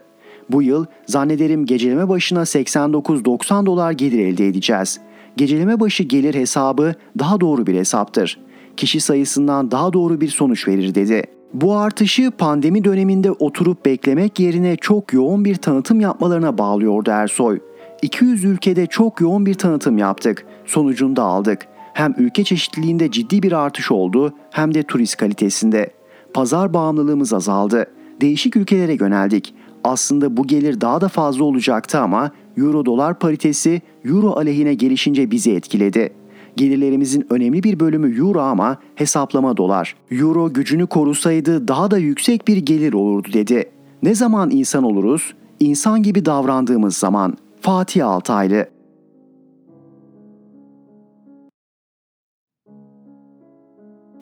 Bu 0.50 0.62
yıl 0.62 0.87
zannederim 1.06 1.66
geceleme 1.66 2.08
başına 2.08 2.40
89-90 2.40 3.66
dolar 3.66 3.92
gelir 3.92 4.18
elde 4.18 4.49
edeceğiz. 4.49 5.00
Geceleme 5.37 5.80
başı 5.80 6.02
gelir 6.02 6.35
hesabı 6.35 6.94
daha 7.18 7.40
doğru 7.40 7.66
bir 7.66 7.75
hesaptır. 7.75 8.38
Kişi 8.76 9.00
sayısından 9.00 9.70
daha 9.70 9.92
doğru 9.92 10.20
bir 10.20 10.28
sonuç 10.28 10.68
verir 10.68 10.94
dedi. 10.94 11.23
Bu 11.60 11.76
artışı 11.76 12.30
pandemi 12.30 12.84
döneminde 12.84 13.32
oturup 13.32 13.84
beklemek 13.86 14.40
yerine 14.40 14.76
çok 14.76 15.12
yoğun 15.12 15.44
bir 15.44 15.54
tanıtım 15.54 16.00
yapmalarına 16.00 16.58
bağlıyordu 16.58 17.10
Ersoy. 17.10 17.58
200 18.02 18.44
ülkede 18.44 18.86
çok 18.86 19.20
yoğun 19.20 19.46
bir 19.46 19.54
tanıtım 19.54 19.98
yaptık. 19.98 20.46
Sonucunu 20.66 21.16
da 21.16 21.22
aldık. 21.22 21.66
Hem 21.94 22.14
ülke 22.18 22.44
çeşitliliğinde 22.44 23.10
ciddi 23.10 23.42
bir 23.42 23.52
artış 23.52 23.90
oldu 23.90 24.32
hem 24.50 24.75
de 24.75 24.82
turist 24.82 25.16
kalitesinde. 25.16 25.90
Pazar 26.34 26.75
bağımlılığımız 26.75 27.32
azaldı. 27.32 27.86
Değişik 28.20 28.56
ülkelere 28.56 28.96
yöneldik. 29.00 29.54
Aslında 29.84 30.36
bu 30.36 30.46
gelir 30.46 30.80
daha 30.80 31.00
da 31.00 31.08
fazla 31.08 31.44
olacaktı 31.44 32.00
ama 32.00 32.30
euro 32.56 32.86
dolar 32.86 33.18
paritesi 33.18 33.82
euro 34.04 34.32
aleyhine 34.32 34.75
gelişince 34.75 35.30
bizi 35.30 35.52
etkiledi. 35.52 36.12
Gelirlerimizin 36.56 37.26
önemli 37.30 37.62
bir 37.62 37.80
bölümü 37.80 38.18
euro 38.18 38.40
ama 38.40 38.78
hesaplama 38.94 39.56
dolar. 39.56 39.96
Euro 40.10 40.52
gücünü 40.52 40.86
korusaydı 40.86 41.68
daha 41.68 41.90
da 41.90 41.98
yüksek 41.98 42.48
bir 42.48 42.56
gelir 42.56 42.92
olurdu 42.92 43.28
dedi. 43.32 43.70
Ne 44.02 44.14
zaman 44.14 44.50
insan 44.50 44.84
oluruz? 44.84 45.34
İnsan 45.60 46.02
gibi 46.02 46.25
davrandığımız 46.25 46.96
zaman. 46.96 47.36
Fatih 47.60 48.06
Altaylı 48.06 48.68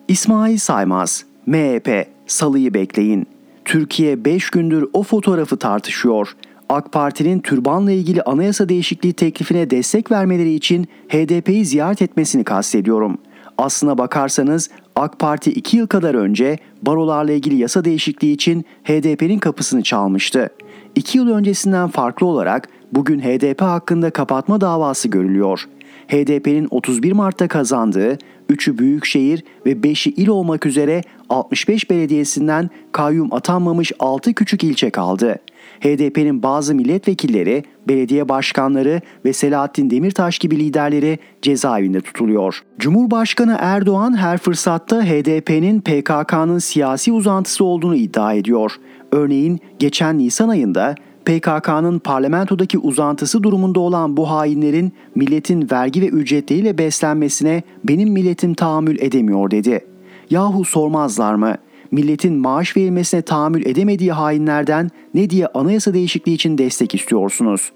İsmail 0.07 0.57
Saymaz, 0.57 1.25
MHP, 1.45 2.07
salıyı 2.27 2.73
bekleyin. 2.73 3.27
Türkiye 3.65 4.25
5 4.25 4.49
gündür 4.49 4.89
o 4.93 5.03
fotoğrafı 5.03 5.57
tartışıyor. 5.57 6.35
AK 6.69 6.91
Parti'nin 6.91 7.39
türbanla 7.39 7.91
ilgili 7.91 8.21
anayasa 8.21 8.69
değişikliği 8.69 9.13
teklifine 9.13 9.69
destek 9.69 10.11
vermeleri 10.11 10.53
için 10.53 10.87
HDP'yi 11.09 11.65
ziyaret 11.65 12.01
etmesini 12.01 12.43
kastediyorum. 12.43 13.17
Aslına 13.57 13.97
bakarsanız 13.97 14.69
AK 14.95 15.19
Parti 15.19 15.51
2 15.51 15.77
yıl 15.77 15.87
kadar 15.87 16.15
önce 16.15 16.57
barolarla 16.81 17.31
ilgili 17.31 17.55
yasa 17.55 17.85
değişikliği 17.85 18.33
için 18.33 18.65
HDP'nin 18.83 19.39
kapısını 19.39 19.83
çalmıştı. 19.83 20.49
2 20.95 21.17
yıl 21.17 21.29
öncesinden 21.29 21.87
farklı 21.87 22.25
olarak 22.25 22.69
bugün 22.91 23.19
HDP 23.19 23.61
hakkında 23.61 24.09
kapatma 24.09 24.61
davası 24.61 25.07
görülüyor. 25.07 25.65
HDP'nin 26.07 26.67
31 26.71 27.11
Mart'ta 27.11 27.47
kazandığı 27.47 28.17
3'ü 28.49 28.77
büyükşehir 28.77 29.43
ve 29.65 29.71
5'i 29.71 30.13
il 30.13 30.27
olmak 30.27 30.65
üzere 30.65 31.01
65 31.29 31.89
belediyesinden 31.89 32.69
kayyum 32.91 33.33
atanmamış 33.33 33.91
6 33.99 34.33
küçük 34.33 34.63
ilçe 34.63 34.89
kaldı. 34.89 35.39
HDP'nin 35.79 36.43
bazı 36.43 36.75
milletvekilleri, 36.75 37.63
belediye 37.87 38.29
başkanları 38.29 39.01
ve 39.25 39.33
Selahattin 39.33 39.89
Demirtaş 39.89 40.39
gibi 40.39 40.59
liderleri 40.59 41.19
cezaevinde 41.41 42.01
tutuluyor. 42.01 42.63
Cumhurbaşkanı 42.79 43.57
Erdoğan 43.59 44.17
her 44.17 44.37
fırsatta 44.37 45.03
HDP'nin 45.03 45.81
PKK'nın 45.81 46.59
siyasi 46.59 47.11
uzantısı 47.11 47.63
olduğunu 47.63 47.95
iddia 47.95 48.33
ediyor. 48.33 48.71
Örneğin 49.11 49.59
geçen 49.79 50.17
Nisan 50.17 50.49
ayında 50.49 50.95
PKK'nın 51.25 51.99
parlamentodaki 51.99 52.77
uzantısı 52.79 53.43
durumunda 53.43 53.79
olan 53.79 54.17
bu 54.17 54.29
hainlerin 54.29 54.93
milletin 55.15 55.67
vergi 55.71 56.01
ve 56.01 56.07
ücretleriyle 56.07 56.77
beslenmesine 56.77 57.63
benim 57.83 58.09
milletim 58.09 58.53
tahammül 58.53 58.99
edemiyor 58.99 59.51
dedi. 59.51 59.85
Yahu 60.29 60.65
sormazlar 60.65 61.35
mı? 61.35 61.55
Milletin 61.95 62.33
maaş 62.33 62.77
verilmesine 62.77 63.21
tahammül 63.21 63.65
edemediği 63.65 64.11
hainlerden 64.11 64.89
ne 65.13 65.29
diye 65.29 65.47
anayasa 65.47 65.93
değişikliği 65.93 66.33
için 66.33 66.57
destek 66.57 66.95
istiyorsunuz? 66.95 67.71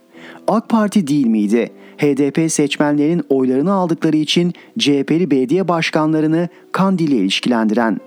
AK 0.48 0.70
Parti 0.70 1.08
değil 1.08 1.28
miydi? 1.28 1.72
HDP 1.98 2.52
seçmenlerin 2.52 3.24
oylarını 3.30 3.74
aldıkları 3.74 4.18
için 4.18 4.54
CHP'li 4.80 5.32
belediye 5.32 5.68
başkanlarını 5.68 6.50
Kandil'le 6.72 7.16
ilişkilendiren, 7.16 7.98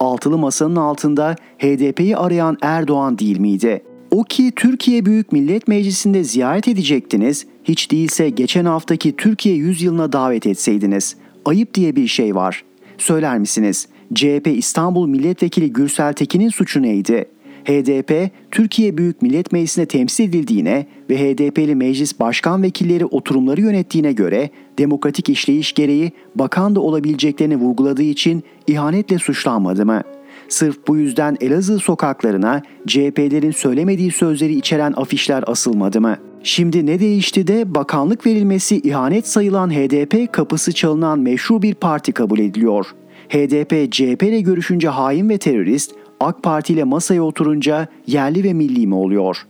altılı 0.00 0.38
masanın 0.38 0.76
altında 0.76 1.36
HDP'yi 1.58 2.16
arayan 2.16 2.58
Erdoğan 2.62 3.18
değil 3.18 3.38
miydi? 3.38 3.82
O 4.10 4.24
ki 4.24 4.52
Türkiye 4.56 5.06
Büyük 5.06 5.32
Millet 5.32 5.68
Meclisi'nde 5.68 6.24
ziyaret 6.24 6.68
edecektiniz, 6.68 7.46
hiç 7.64 7.90
değilse 7.90 8.30
geçen 8.30 8.64
haftaki 8.64 9.16
Türkiye 9.16 9.54
yüzyılına 9.54 10.12
davet 10.12 10.46
etseydiniz. 10.46 11.16
Ayıp 11.44 11.74
diye 11.74 11.96
bir 11.96 12.06
şey 12.06 12.34
var. 12.34 12.64
Söyler 12.98 13.38
misiniz? 13.38 13.88
CHP 14.14 14.46
İstanbul 14.46 15.06
Milletvekili 15.06 15.72
Gürsel 15.72 16.12
Tekin'in 16.12 16.48
suçu 16.48 16.82
neydi? 16.82 17.24
HDP, 17.64 18.30
Türkiye 18.50 18.96
Büyük 18.96 19.22
Millet 19.22 19.52
Meclisi'ne 19.52 19.86
temsil 19.86 20.28
edildiğine 20.28 20.86
ve 21.10 21.18
HDP'li 21.18 21.74
meclis 21.74 22.20
başkan 22.20 22.62
vekilleri 22.62 23.04
oturumları 23.04 23.60
yönettiğine 23.60 24.12
göre 24.12 24.50
demokratik 24.78 25.28
işleyiş 25.28 25.72
gereği 25.72 26.12
bakan 26.34 26.74
da 26.74 26.80
olabileceklerini 26.80 27.56
vurguladığı 27.56 28.02
için 28.02 28.42
ihanetle 28.66 29.18
suçlanmadı 29.18 29.86
mı?'' 29.86 30.02
Sırf 30.48 30.76
bu 30.88 30.96
yüzden 30.96 31.36
Elazığ 31.40 31.78
sokaklarına 31.78 32.62
CHP'lerin 32.86 33.50
söylemediği 33.50 34.10
sözleri 34.10 34.54
içeren 34.54 34.92
afişler 34.96 35.44
asılmadı 35.46 36.00
mı? 36.00 36.16
Şimdi 36.42 36.86
ne 36.86 37.00
değişti 37.00 37.46
de 37.46 37.74
bakanlık 37.74 38.26
verilmesi 38.26 38.80
ihanet 38.80 39.28
sayılan 39.28 39.70
HDP 39.70 40.32
kapısı 40.32 40.72
çalınan 40.72 41.18
meşru 41.18 41.62
bir 41.62 41.74
parti 41.74 42.12
kabul 42.12 42.38
ediliyor. 42.38 42.86
HDP 43.30 43.92
CHP 43.92 44.22
ile 44.22 44.40
görüşünce 44.40 44.88
hain 44.88 45.28
ve 45.28 45.38
terörist, 45.38 45.94
AK 46.20 46.42
Parti 46.42 46.72
ile 46.72 46.84
masaya 46.84 47.22
oturunca 47.22 47.88
yerli 48.06 48.44
ve 48.44 48.52
milli 48.52 48.86
mi 48.86 48.94
oluyor? 48.94 49.46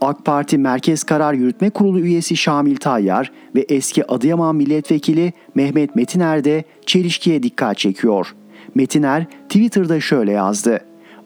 AK 0.00 0.24
Parti 0.24 0.58
Merkez 0.58 1.04
Karar 1.04 1.34
Yürütme 1.34 1.70
Kurulu 1.70 2.00
üyesi 2.00 2.36
Şamil 2.36 2.76
Tayyar 2.76 3.32
ve 3.54 3.66
eski 3.68 4.06
Adıyaman 4.06 4.56
Milletvekili 4.56 5.32
Mehmet 5.54 5.96
Metiner 5.96 6.44
de 6.44 6.64
çelişkiye 6.86 7.42
dikkat 7.42 7.78
çekiyor.'' 7.78 8.42
Metiner 8.74 9.26
Twitter'da 9.48 10.00
şöyle 10.00 10.32
yazdı. 10.32 10.80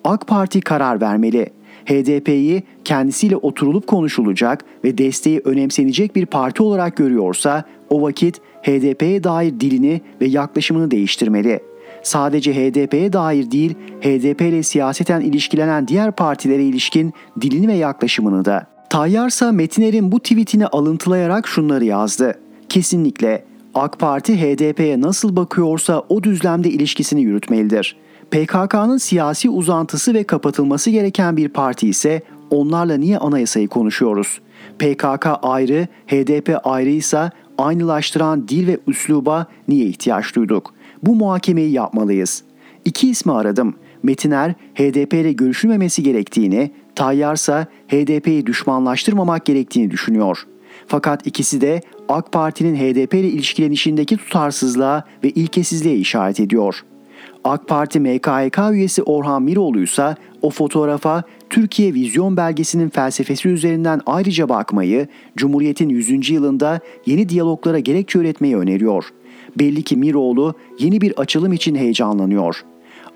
AK 0.05 0.27
Parti 0.27 0.61
karar 0.61 1.01
vermeli. 1.01 1.47
HDP'yi 1.85 2.63
kendisiyle 2.85 3.37
oturulup 3.37 3.87
konuşulacak 3.87 4.65
ve 4.85 4.99
desteği 4.99 5.41
önemsenecek 5.45 6.17
bir 6.17 6.27
parti 6.27 6.63
olarak 6.63 6.97
görüyorsa 6.97 7.65
o 7.91 8.03
vakit 8.03 8.41
HDP'ye 8.63 9.25
dair 9.25 9.61
dilini 9.61 10.01
ve 10.21 10.27
yaklaşımını 10.27 10.91
değiştirmeli. 10.91 11.61
Sadece 12.07 12.55
HDP'ye 12.55 13.13
dair 13.13 13.51
değil, 13.51 13.75
HDP 14.01 14.41
ile 14.41 14.63
siyaseten 14.63 15.21
ilişkilenen 15.21 15.89
diğer 15.89 16.13
partilere 16.13 16.65
ilişkin 16.65 17.13
dilini 17.41 17.69
ve 17.69 17.73
yaklaşımını 17.73 18.45
da. 18.45 18.67
Tayyarsa 18.91 19.53
Metiner'in 19.53 20.13
bu 20.13 20.21
tweetini 20.21 20.67
alıntılayarak 20.67 21.49
şunları 21.49 21.85
yazdı. 21.85 22.39
Kesinlikle 22.69 23.45
AK 23.75 23.99
Parti 23.99 24.41
HDP'ye 24.41 25.01
nasıl 25.01 25.37
bakıyorsa 25.37 26.03
o 26.09 26.23
düzlemde 26.23 26.71
ilişkisini 26.71 27.23
yürütmelidir. 27.23 27.97
PKK'nın 28.31 28.99
siyasi 28.99 29.51
uzantısı 29.51 30.15
ve 30.15 30.25
kapatılması 30.25 30.91
gereken 30.91 31.37
bir 31.37 31.49
parti 31.49 31.89
ise 31.89 32.23
onlarla 32.51 32.97
niye 32.97 33.19
anayasayı 33.19 33.69
konuşuyoruz? 33.69 34.41
PKK 34.79 35.27
ayrı, 35.43 35.87
HDP 36.07 36.57
ayrıysa 36.65 37.31
aynılaştıran 37.59 38.49
dil 38.49 38.67
ve 38.67 38.79
üsluba 38.87 39.47
niye 39.69 39.87
ihtiyaç 39.87 40.35
duyduk? 40.35 40.76
Bu 41.03 41.15
muhakemeyi 41.15 41.73
yapmalıyız. 41.73 42.43
İki 42.85 43.11
ismi 43.11 43.33
aradım. 43.33 43.75
Metiner 44.03 44.55
HDP 44.75 45.15
ile 45.15 45.33
görüşülmemesi 45.33 46.03
gerektiğini, 46.03 46.71
Tayyarsa 46.95 47.67
HDP'yi 47.89 48.47
düşmanlaştırmamak 48.47 49.47
gerektiğini 49.47 49.91
düşünüyor.'' 49.91 50.57
Fakat 50.87 51.27
ikisi 51.27 51.61
de 51.61 51.81
AK 52.09 52.33
Parti'nin 52.33 52.77
HDP 52.77 53.15
ile 53.15 53.29
ilişkilenişindeki 53.29 54.17
tutarsızlığa 54.17 55.05
ve 55.25 55.31
ilkesizliğe 55.31 55.97
işaret 55.97 56.41
ediyor. 56.41 56.85
AK 57.45 57.69
Parti 57.69 58.01
MKYK 58.01 58.59
üyesi 58.73 59.03
Orhan 59.03 59.43
Miroğlu 59.43 59.83
ise 59.83 60.15
o 60.43 60.51
fotoğrafa 60.51 61.23
Türkiye 61.51 61.95
Vizyon 61.95 62.37
Belgesi'nin 62.37 62.89
felsefesi 62.89 63.49
üzerinden 63.49 64.01
ayrıca 64.07 64.49
bakmayı, 64.49 65.09
Cumhuriyet'in 65.37 65.89
100. 65.89 66.31
yılında 66.31 66.81
yeni 67.07 67.29
diyaloglara 67.29 67.79
gerekçe 67.79 68.19
üretmeyi 68.19 68.57
öneriyor. 68.57 69.05
Belli 69.59 69.83
ki 69.83 69.97
Miroğlu 69.97 70.55
yeni 70.79 71.01
bir 71.01 71.13
açılım 71.17 71.53
için 71.53 71.75
heyecanlanıyor. 71.75 72.65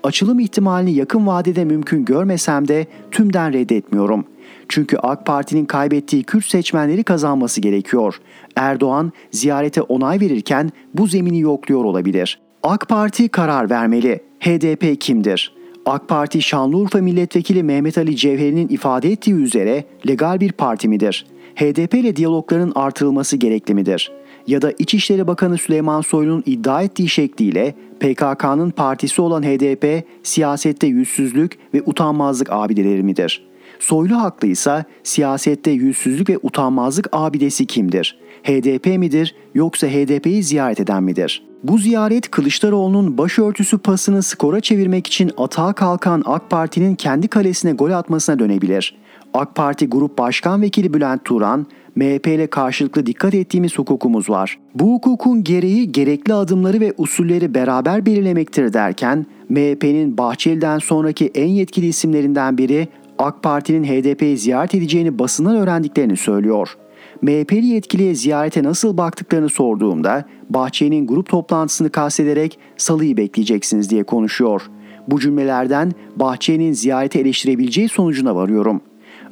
Açılım 0.03 0.39
ihtimalini 0.39 0.93
yakın 0.93 1.27
vadede 1.27 1.65
mümkün 1.65 2.05
görmesem 2.05 2.67
de 2.67 2.87
tümden 3.11 3.53
reddetmiyorum.'' 3.53 4.31
Çünkü 4.71 4.97
AK 4.97 5.25
Parti'nin 5.25 5.65
kaybettiği 5.65 6.23
Kürt 6.23 6.45
seçmenleri 6.45 7.03
kazanması 7.03 7.61
gerekiyor. 7.61 8.21
Erdoğan 8.55 9.11
ziyarete 9.31 9.81
onay 9.81 10.19
verirken 10.19 10.71
bu 10.93 11.07
zemini 11.07 11.39
yokluyor 11.39 11.83
olabilir. 11.83 12.39
AK 12.63 12.89
Parti 12.89 13.29
karar 13.29 13.69
vermeli. 13.69 14.19
HDP 14.39 15.01
kimdir? 15.01 15.55
AK 15.85 16.07
Parti 16.07 16.41
Şanlıurfa 16.41 16.99
Milletvekili 16.99 17.63
Mehmet 17.63 17.97
Ali 17.97 18.15
Cevheri'nin 18.15 18.67
ifade 18.67 19.11
ettiği 19.11 19.33
üzere 19.33 19.83
legal 20.07 20.39
bir 20.39 20.51
parti 20.51 20.87
midir? 20.87 21.25
HDP 21.55 21.93
ile 21.93 22.15
diyalogların 22.15 22.71
artırılması 22.75 23.37
gerekli 23.37 23.73
midir? 23.73 24.11
Ya 24.47 24.61
da 24.61 24.73
İçişleri 24.79 25.27
Bakanı 25.27 25.57
Süleyman 25.57 26.01
Soylu'nun 26.01 26.43
iddia 26.45 26.81
ettiği 26.81 27.09
şekliyle 27.09 27.75
PKK'nın 27.99 28.71
partisi 28.71 29.21
olan 29.21 29.43
HDP 29.43 30.05
siyasette 30.23 30.87
yüzsüzlük 30.87 31.57
ve 31.73 31.81
utanmazlık 31.85 32.51
abideleri 32.51 33.03
midir?'' 33.03 33.51
Soylu 33.81 34.21
haklıysa 34.21 34.85
siyasette 35.03 35.71
yüzsüzlük 35.71 36.29
ve 36.29 36.39
utanmazlık 36.43 37.07
abidesi 37.11 37.65
kimdir? 37.65 38.19
HDP 38.43 38.85
midir 38.85 39.35
yoksa 39.53 39.87
HDP'yi 39.87 40.43
ziyaret 40.43 40.79
eden 40.79 41.03
midir? 41.03 41.43
Bu 41.63 41.77
ziyaret 41.77 42.31
Kılıçdaroğlu'nun 42.31 43.17
başörtüsü 43.17 43.77
pasını 43.77 44.23
skora 44.23 44.61
çevirmek 44.61 45.07
için 45.07 45.31
atağa 45.37 45.73
kalkan 45.73 46.23
AK 46.25 46.49
Parti'nin 46.49 46.95
kendi 46.95 47.27
kalesine 47.27 47.71
gol 47.71 47.91
atmasına 47.91 48.39
dönebilir. 48.39 48.95
AK 49.33 49.55
Parti 49.55 49.87
Grup 49.87 50.17
Başkan 50.17 50.61
Vekili 50.61 50.93
Bülent 50.93 51.25
Turan, 51.25 51.65
MHP 51.95 52.27
ile 52.27 52.47
karşılıklı 52.47 53.05
dikkat 53.05 53.33
ettiğimiz 53.33 53.77
hukukumuz 53.77 54.29
var. 54.29 54.59
Bu 54.75 54.93
hukukun 54.93 55.43
gereği 55.43 55.91
gerekli 55.91 56.33
adımları 56.33 56.79
ve 56.79 56.93
usulleri 56.97 57.53
beraber 57.53 58.05
belirlemektir 58.05 58.73
derken, 58.73 59.25
MHP'nin 59.49 60.17
Bahçeli'den 60.17 60.79
sonraki 60.79 61.31
en 61.35 61.47
yetkili 61.47 61.87
isimlerinden 61.87 62.57
biri 62.57 62.87
AK 63.19 63.43
Parti'nin 63.43 63.83
HDP'yi 63.83 64.37
ziyaret 64.37 64.75
edeceğini 64.75 65.19
basından 65.19 65.55
öğrendiklerini 65.55 66.17
söylüyor. 66.17 66.77
MHP'li 67.21 67.65
yetkiliye 67.65 68.15
ziyarete 68.15 68.63
nasıl 68.63 68.97
baktıklarını 68.97 69.49
sorduğumda 69.49 70.25
Bahçeli'nin 70.49 71.07
grup 71.07 71.29
toplantısını 71.29 71.89
kastederek 71.89 72.59
salıyı 72.77 73.17
bekleyeceksiniz 73.17 73.89
diye 73.89 74.03
konuşuyor. 74.03 74.61
Bu 75.07 75.19
cümlelerden 75.19 75.91
Bahçeli'nin 76.15 76.73
ziyareti 76.73 77.19
eleştirebileceği 77.19 77.89
sonucuna 77.89 78.35
varıyorum. 78.35 78.81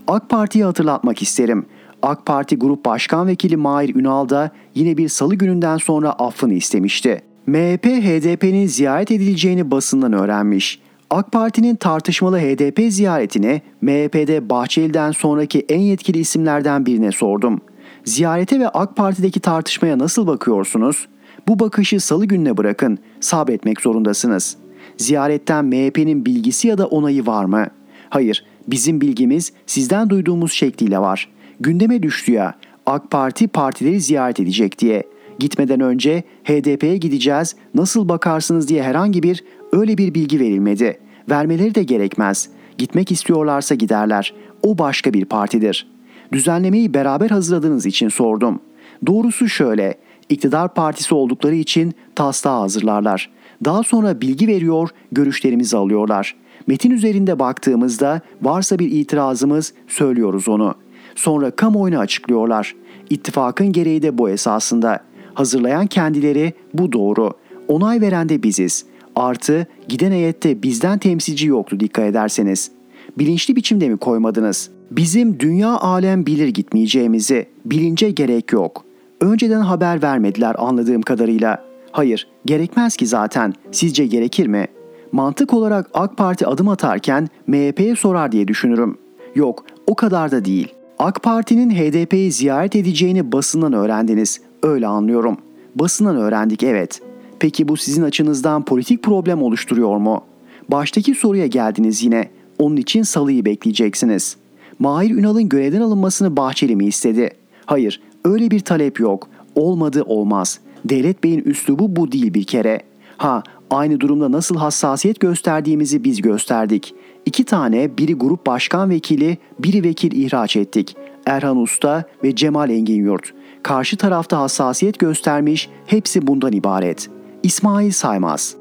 AK 0.08 0.30
Parti'yi 0.30 0.64
hatırlatmak 0.64 1.22
isterim. 1.22 1.66
AK 2.02 2.26
Parti 2.26 2.56
Grup 2.56 2.86
Başkan 2.86 3.28
Vekili 3.28 3.58
Mahir 3.58 3.96
Ünal 3.96 4.30
da 4.30 4.52
yine 4.76 4.98
bir 4.98 5.10
salı 5.10 5.36
gününden 5.36 5.78
sonra 5.78 6.12
affını 6.12 6.54
istemişti. 6.54 7.22
MHP 7.48 7.86
HDP'nin 7.86 8.68
ziyaret 8.68 9.12
edileceğini 9.12 9.72
basından 9.72 10.14
öğrenmiş. 10.14 10.80
AK 11.10 11.32
Parti'nin 11.32 11.76
tartışmalı 11.76 12.40
HDP 12.40 12.94
ziyaretini 12.94 13.62
MHP'de 13.82 14.50
Bahçeli'den 14.50 15.12
sonraki 15.12 15.66
en 15.70 15.80
yetkili 15.80 16.20
isimlerden 16.20 16.86
birine 16.86 17.12
sordum. 17.12 17.62
Ziyarete 18.06 18.60
ve 18.60 18.70
AK 18.70 18.96
Parti'deki 18.96 19.40
tartışmaya 19.40 19.98
nasıl 19.98 20.28
bakıyorsunuz? 20.28 21.08
Bu 21.48 21.60
bakışı 21.60 22.00
salı 22.00 22.26
gününe 22.26 22.58
bırakın, 22.58 22.98
sabretmek 23.20 23.82
zorundasınız. 23.82 24.58
Ziyaretten 24.98 25.66
MHP'nin 25.66 26.26
bilgisi 26.26 26.68
ya 26.68 26.78
da 26.78 26.88
onayı 26.88 27.26
var 27.26 27.46
mı? 27.46 27.68
Hayır, 28.10 28.46
bizim 28.68 29.02
bilgimiz 29.02 29.54
sizden 29.66 30.10
duyduğumuz 30.10 30.52
şekliyle 30.52 31.00
var. 31.00 31.30
Gündeme 31.60 32.04
düştü 32.04 32.32
ya, 32.32 32.56
AK 32.86 33.12
Parti 33.12 33.48
partileri 33.48 34.00
ziyaret 34.02 34.40
edecek 34.40 34.80
diye. 34.80 35.04
Gitmeden 35.40 35.80
önce 35.80 36.24
HDP'ye 36.44 36.98
gideceğiz, 36.98 37.56
nasıl 37.76 38.10
bakarsınız 38.10 38.68
diye 38.68 38.84
herhangi 38.84 39.24
bir 39.24 39.44
öyle 39.72 39.98
bir 39.98 40.14
bilgi 40.14 40.40
verilmedi. 40.40 41.00
Vermeleri 41.30 41.76
de 41.76 41.84
gerekmez. 41.84 42.50
Gitmek 42.78 43.12
istiyorlarsa 43.12 43.76
giderler. 43.76 44.34
O 44.64 44.78
başka 44.78 45.14
bir 45.14 45.26
partidir. 45.26 45.88
Düzenlemeyi 46.32 46.94
beraber 46.94 47.30
hazırladığınız 47.30 47.86
için 47.86 48.10
sordum. 48.10 48.60
Doğrusu 49.08 49.50
şöyle, 49.50 49.96
iktidar 50.30 50.74
partisi 50.74 51.16
oldukları 51.16 51.56
için 51.56 51.94
taslağı 52.16 52.60
hazırlarlar. 52.60 53.30
Daha 53.66 53.84
sonra 53.84 54.22
bilgi 54.22 54.48
veriyor, 54.48 54.90
görüşlerimizi 55.12 55.78
alıyorlar. 55.78 56.36
Metin 56.68 56.92
üzerinde 56.92 57.40
baktığımızda 57.40 58.22
varsa 58.42 58.80
bir 58.80 58.92
itirazımız 58.92 59.74
söylüyoruz 59.88 60.48
onu. 60.48 60.76
Sonra 61.20 61.52
kamuoyuna 61.52 62.00
açıklıyorlar. 62.00 62.76
İttifakın 63.10 63.72
gereği 63.72 64.02
de 64.02 64.18
bu 64.18 64.30
esasında. 64.30 65.00
Hazırlayan 65.34 65.88
kendileri 65.88 66.54
bu 66.74 66.92
doğru. 66.92 67.34
Onay 67.68 68.02
veren 68.02 68.30
de 68.30 68.44
biziz. 68.44 68.86
Artı 69.16 69.68
giden 69.88 70.12
heyette 70.12 70.64
bizden 70.64 70.98
temsilci 70.98 71.48
yoktu 71.48 71.80
dikkat 71.80 72.06
ederseniz. 72.06 72.72
Bilinçli 73.18 73.56
biçimde 73.56 73.90
mi 73.90 73.98
koymadınız? 73.98 74.70
Bizim 74.92 75.40
dünya 75.40 75.70
alem 75.70 76.26
bilir 76.26 76.48
gitmeyeceğimizi. 76.48 77.48
Bilince 77.66 78.12
gerek 78.12 78.54
yok. 78.54 78.86
Önceden 79.22 79.62
haber 79.62 80.02
vermediler 80.02 80.56
anladığım 80.58 81.02
kadarıyla. 81.02 81.64
Hayır, 81.92 82.28
gerekmez 82.46 82.96
ki 82.96 83.08
zaten. 83.08 83.54
Sizce 83.72 84.06
gerekir 84.06 84.48
mi? 84.48 84.68
Mantık 85.12 85.54
olarak 85.54 85.90
AK 85.94 86.18
Parti 86.18 86.48
adım 86.48 86.70
atarken 86.70 87.28
MHP'ye 87.48 87.96
sorar 87.96 88.32
diye 88.32 88.48
düşünürüm. 88.48 88.98
Yok, 89.36 89.66
o 89.88 89.96
kadar 89.96 90.32
da 90.32 90.46
değil. 90.46 90.79
AK 91.00 91.24
Parti'nin 91.24 91.70
HDP'yi 91.70 92.32
ziyaret 92.32 92.76
edeceğini 92.76 93.32
basından 93.32 93.74
öğrendiniz. 93.74 94.42
Öyle 94.64 94.88
anlıyorum. 94.88 95.38
Basından 95.76 96.16
öğrendik 96.16 96.64
evet. 96.64 97.02
Peki 97.40 97.68
bu 97.68 97.78
sizin 97.78 98.04
açınızdan 98.04 98.66
politik 98.66 99.04
problem 99.04 99.42
oluşturuyor 99.42 99.98
mu? 99.98 100.24
Baştaki 100.72 101.16
soruya 101.16 101.48
geldiniz 101.48 102.04
yine. 102.04 102.30
Onun 102.58 102.78
için 102.78 103.04
salıyı 103.04 103.46
bekleyeceksiniz. 103.46 104.38
Mahir 104.80 105.16
Ünal'ın 105.16 105.50
görevden 105.50 105.82
alınmasını 105.82 106.38
Bahçeli 106.38 106.76
mi 106.76 106.86
istedi? 106.86 107.30
Hayır, 107.66 108.02
öyle 108.26 108.52
bir 108.52 108.60
talep 108.60 109.00
yok. 109.00 109.28
Olmadı 109.56 110.04
olmaz. 110.04 110.60
Devlet 110.86 111.24
Bey'in 111.24 111.42
üslubu 111.42 111.96
bu 111.96 112.12
değil 112.12 112.34
bir 112.34 112.44
kere. 112.44 112.82
Ha, 113.18 113.44
aynı 113.70 114.00
durumda 114.00 114.32
nasıl 114.32 114.56
hassasiyet 114.56 115.20
gösterdiğimizi 115.20 116.04
biz 116.04 116.22
gösterdik. 116.22 116.94
İki 117.26 117.44
tane, 117.44 117.98
biri 117.98 118.14
grup 118.14 118.46
başkan 118.46 118.90
vekili, 118.90 119.38
biri 119.60 119.84
vekil 119.84 120.12
ihraç 120.12 120.56
ettik. 120.56 120.96
Erhan 121.26 121.58
Usta 121.58 122.04
ve 122.24 122.36
Cemal 122.36 122.70
Engin 122.70 123.04
Yurt. 123.04 123.34
Karşı 123.64 123.98
tarafta 123.98 124.40
hassasiyet 124.40 125.00
göstermiş, 125.00 125.70
hepsi 125.86 126.28
bundan 126.28 126.54
ibaret. 126.54 127.10
İsmail 127.44 127.92
Saymaz 127.92 128.56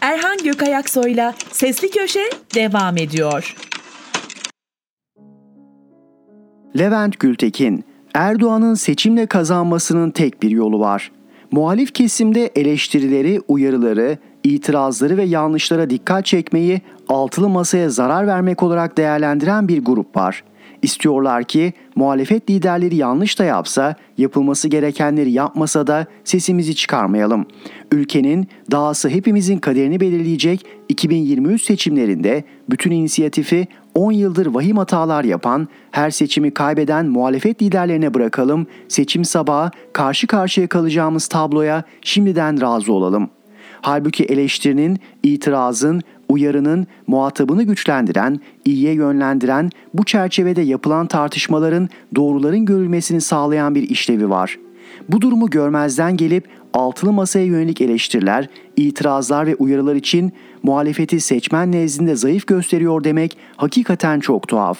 Erhan 0.00 0.38
Gökayaksoy'la 0.44 1.34
Sesli 1.52 1.90
Köşe 1.90 2.30
devam 2.54 2.96
ediyor. 2.96 3.56
Levent 6.78 7.20
Gültekin, 7.20 7.84
Erdoğan'ın 8.14 8.74
seçimle 8.74 9.26
kazanmasının 9.26 10.10
tek 10.10 10.42
bir 10.42 10.50
yolu 10.50 10.80
var. 10.80 11.12
Muhalif 11.52 11.94
kesimde 11.94 12.46
eleştirileri, 12.46 13.40
uyarıları, 13.48 14.18
itirazları 14.44 15.16
ve 15.16 15.24
yanlışlara 15.24 15.90
dikkat 15.90 16.26
çekmeyi 16.26 16.80
altılı 17.08 17.48
masaya 17.48 17.90
zarar 17.90 18.26
vermek 18.26 18.62
olarak 18.62 18.98
değerlendiren 18.98 19.68
bir 19.68 19.84
grup 19.84 20.16
var. 20.16 20.44
İstiyorlar 20.82 21.44
ki 21.44 21.72
muhalefet 21.96 22.50
liderleri 22.50 22.96
yanlış 22.96 23.38
da 23.38 23.44
yapsa, 23.44 23.96
yapılması 24.18 24.68
gerekenleri 24.68 25.30
yapmasa 25.30 25.86
da 25.86 26.06
sesimizi 26.24 26.74
çıkarmayalım. 26.74 27.46
Ülkenin 27.92 28.46
dahası 28.70 29.08
hepimizin 29.08 29.58
kaderini 29.58 30.00
belirleyecek 30.00 30.66
2023 30.88 31.62
seçimlerinde 31.62 32.44
bütün 32.70 32.90
inisiyatifi 32.90 33.66
10 33.94 34.12
yıldır 34.12 34.46
vahim 34.46 34.76
hatalar 34.76 35.24
yapan, 35.24 35.68
her 35.90 36.10
seçimi 36.10 36.54
kaybeden 36.54 37.06
muhalefet 37.06 37.62
liderlerine 37.62 38.14
bırakalım, 38.14 38.66
seçim 38.88 39.24
sabahı 39.24 39.70
karşı 39.92 40.26
karşıya 40.26 40.66
kalacağımız 40.66 41.26
tabloya 41.26 41.84
şimdiden 42.02 42.60
razı 42.60 42.92
olalım. 42.92 43.30
Halbuki 43.82 44.24
eleştirinin, 44.24 44.98
itirazın, 45.22 46.02
uyarının 46.28 46.86
muhatabını 47.06 47.62
güçlendiren, 47.62 48.40
iyiye 48.64 48.92
yönlendiren, 48.92 49.70
bu 49.94 50.04
çerçevede 50.04 50.62
yapılan 50.62 51.06
tartışmaların 51.06 51.88
doğruların 52.14 52.64
görülmesini 52.64 53.20
sağlayan 53.20 53.74
bir 53.74 53.82
işlevi 53.82 54.30
var. 54.30 54.58
Bu 55.08 55.20
durumu 55.20 55.50
görmezden 55.50 56.16
gelip 56.16 56.48
altılı 56.72 57.12
masaya 57.12 57.44
yönelik 57.44 57.80
eleştiriler, 57.80 58.48
itirazlar 58.76 59.46
ve 59.46 59.54
uyarılar 59.54 59.94
için 59.94 60.32
muhalefeti 60.62 61.20
seçmen 61.20 61.72
nezdinde 61.72 62.16
zayıf 62.16 62.46
gösteriyor 62.46 63.04
demek 63.04 63.36
hakikaten 63.56 64.20
çok 64.20 64.48
tuhaf. 64.48 64.78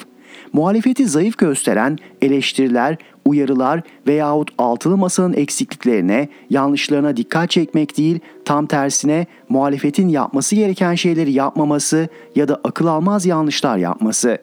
Muhalefeti 0.52 1.08
zayıf 1.08 1.38
gösteren 1.38 1.98
eleştiriler, 2.22 2.96
uyarılar 3.24 3.82
veyahut 4.06 4.50
altılı 4.58 4.96
masanın 4.96 5.32
eksikliklerine, 5.32 6.28
yanlışlarına 6.50 7.16
dikkat 7.16 7.50
çekmek 7.50 7.98
değil, 7.98 8.20
tam 8.44 8.66
tersine 8.66 9.26
muhalefetin 9.48 10.08
yapması 10.08 10.56
gereken 10.56 10.94
şeyleri 10.94 11.32
yapmaması 11.32 12.08
ya 12.36 12.48
da 12.48 12.60
akıl 12.64 12.86
almaz 12.86 13.26
yanlışlar 13.26 13.76
yapması. 13.76 14.38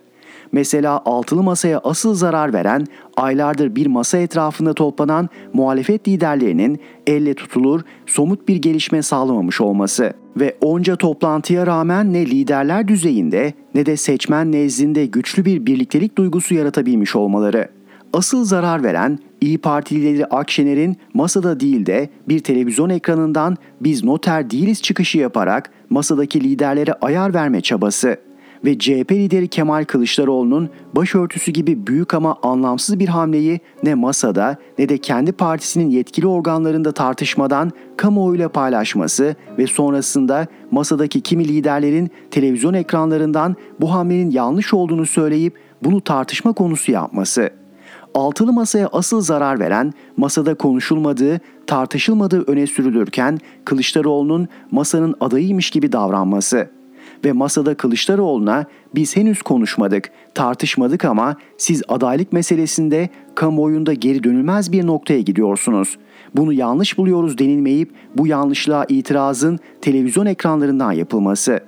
Mesela 0.52 1.02
altılı 1.06 1.44
masaya 1.44 1.80
asıl 1.84 2.14
zarar 2.14 2.54
veren, 2.54 2.86
aylardır 3.18 3.76
bir 3.76 3.88
masa 3.88 4.18
etrafında 4.18 4.74
toplanan 4.74 5.30
muhalefet 5.54 6.08
liderlerinin 6.08 6.80
elle 7.08 7.34
tutulur, 7.34 7.82
somut 8.06 8.48
bir 8.48 8.56
gelişme 8.56 9.02
sağlamamış 9.02 9.62
olması 9.62 10.14
ve 10.38 10.58
onca 10.62 10.96
toplantıya 10.96 11.68
rağmen 11.68 12.14
ne 12.14 12.26
liderler 12.26 12.88
düzeyinde 12.88 13.54
ne 13.76 13.86
de 13.86 13.98
seçmen 13.98 14.52
nezdinde 14.52 15.06
güçlü 15.06 15.46
bir 15.46 15.66
birliktelik 15.66 16.18
duygusu 16.18 16.54
yaratabilmiş 16.56 17.16
olmaları. 17.16 17.70
Asıl 18.14 18.46
zarar 18.46 18.84
veren 18.84 19.20
İyi 19.42 19.58
Parti 19.58 19.96
lideri 19.96 20.26
Akşener'in 20.26 20.98
masada 21.14 21.60
değil 21.60 21.86
de 21.86 22.10
bir 22.28 22.40
televizyon 22.40 22.90
ekranından 22.90 23.58
biz 23.82 24.04
noter 24.04 24.50
değiliz 24.50 24.82
çıkışı 24.82 25.18
yaparak 25.18 25.72
masadaki 25.90 26.44
liderlere 26.44 26.94
ayar 26.94 27.34
verme 27.34 27.62
çabası 27.62 28.18
ve 28.66 28.80
CHP 28.80 29.12
lideri 29.12 29.48
Kemal 29.48 29.86
Kılıçdaroğlu'nun 29.86 30.70
başörtüsü 30.96 31.52
gibi 31.52 31.88
büyük 31.88 32.14
ama 32.14 32.38
anlamsız 32.44 33.00
bir 33.00 33.08
hamleyi 33.08 33.60
ne 33.84 33.96
masada 33.96 34.58
ne 34.78 34.90
de 34.90 34.98
kendi 34.98 35.32
partisinin 35.32 35.90
yetkili 35.90 36.28
organlarında 36.28 36.92
tartışmadan 36.92 37.72
kamuoyuyla 37.98 38.50
paylaşması 38.50 39.36
ve 39.58 39.68
sonrasında 39.68 40.48
masadaki 40.72 41.22
kimi 41.22 41.48
liderlerin 41.48 42.10
televizyon 42.32 42.74
ekranlarından 42.74 43.56
bu 43.82 43.94
hamlenin 43.94 44.32
yanlış 44.32 44.74
olduğunu 44.74 45.06
söyleyip 45.06 45.54
bunu 45.84 46.02
tartışma 46.02 46.54
konusu 46.54 46.92
yapması. 46.92 47.50
Altılı 48.14 48.54
masaya 48.54 48.90
asıl 48.92 49.22
zarar 49.22 49.60
veren, 49.60 49.94
masada 50.18 50.56
konuşulmadığı, 50.56 51.40
tartışılmadığı 51.68 52.44
öne 52.48 52.68
sürülürken 52.68 53.40
Kılıçdaroğlu'nun 53.66 54.48
masanın 54.72 55.16
adayıymış 55.20 55.70
gibi 55.70 55.92
davranması.'' 55.92 56.79
Ve 57.26 57.32
masada 57.32 57.74
Kılıçdaroğlu'na 57.74 58.66
biz 58.96 59.16
henüz 59.16 59.42
konuşmadık, 59.42 60.12
tartışmadık 60.36 61.06
ama 61.06 61.36
siz 61.58 61.84
adaylık 61.88 62.34
meselesinde 62.34 63.10
kamuoyunda 63.36 63.94
geri 63.94 64.24
dönülmez 64.24 64.72
bir 64.72 64.88
noktaya 64.88 65.22
gidiyorsunuz. 65.22 65.98
Bunu 66.36 66.54
yanlış 66.54 66.98
buluyoruz 66.98 67.38
denilmeyip 67.38 67.94
bu 68.16 68.28
yanlışlığa 68.28 68.86
itirazın 68.90 69.60
televizyon 69.82 70.26
ekranlarından 70.26 70.92
yapılması. 70.92 71.60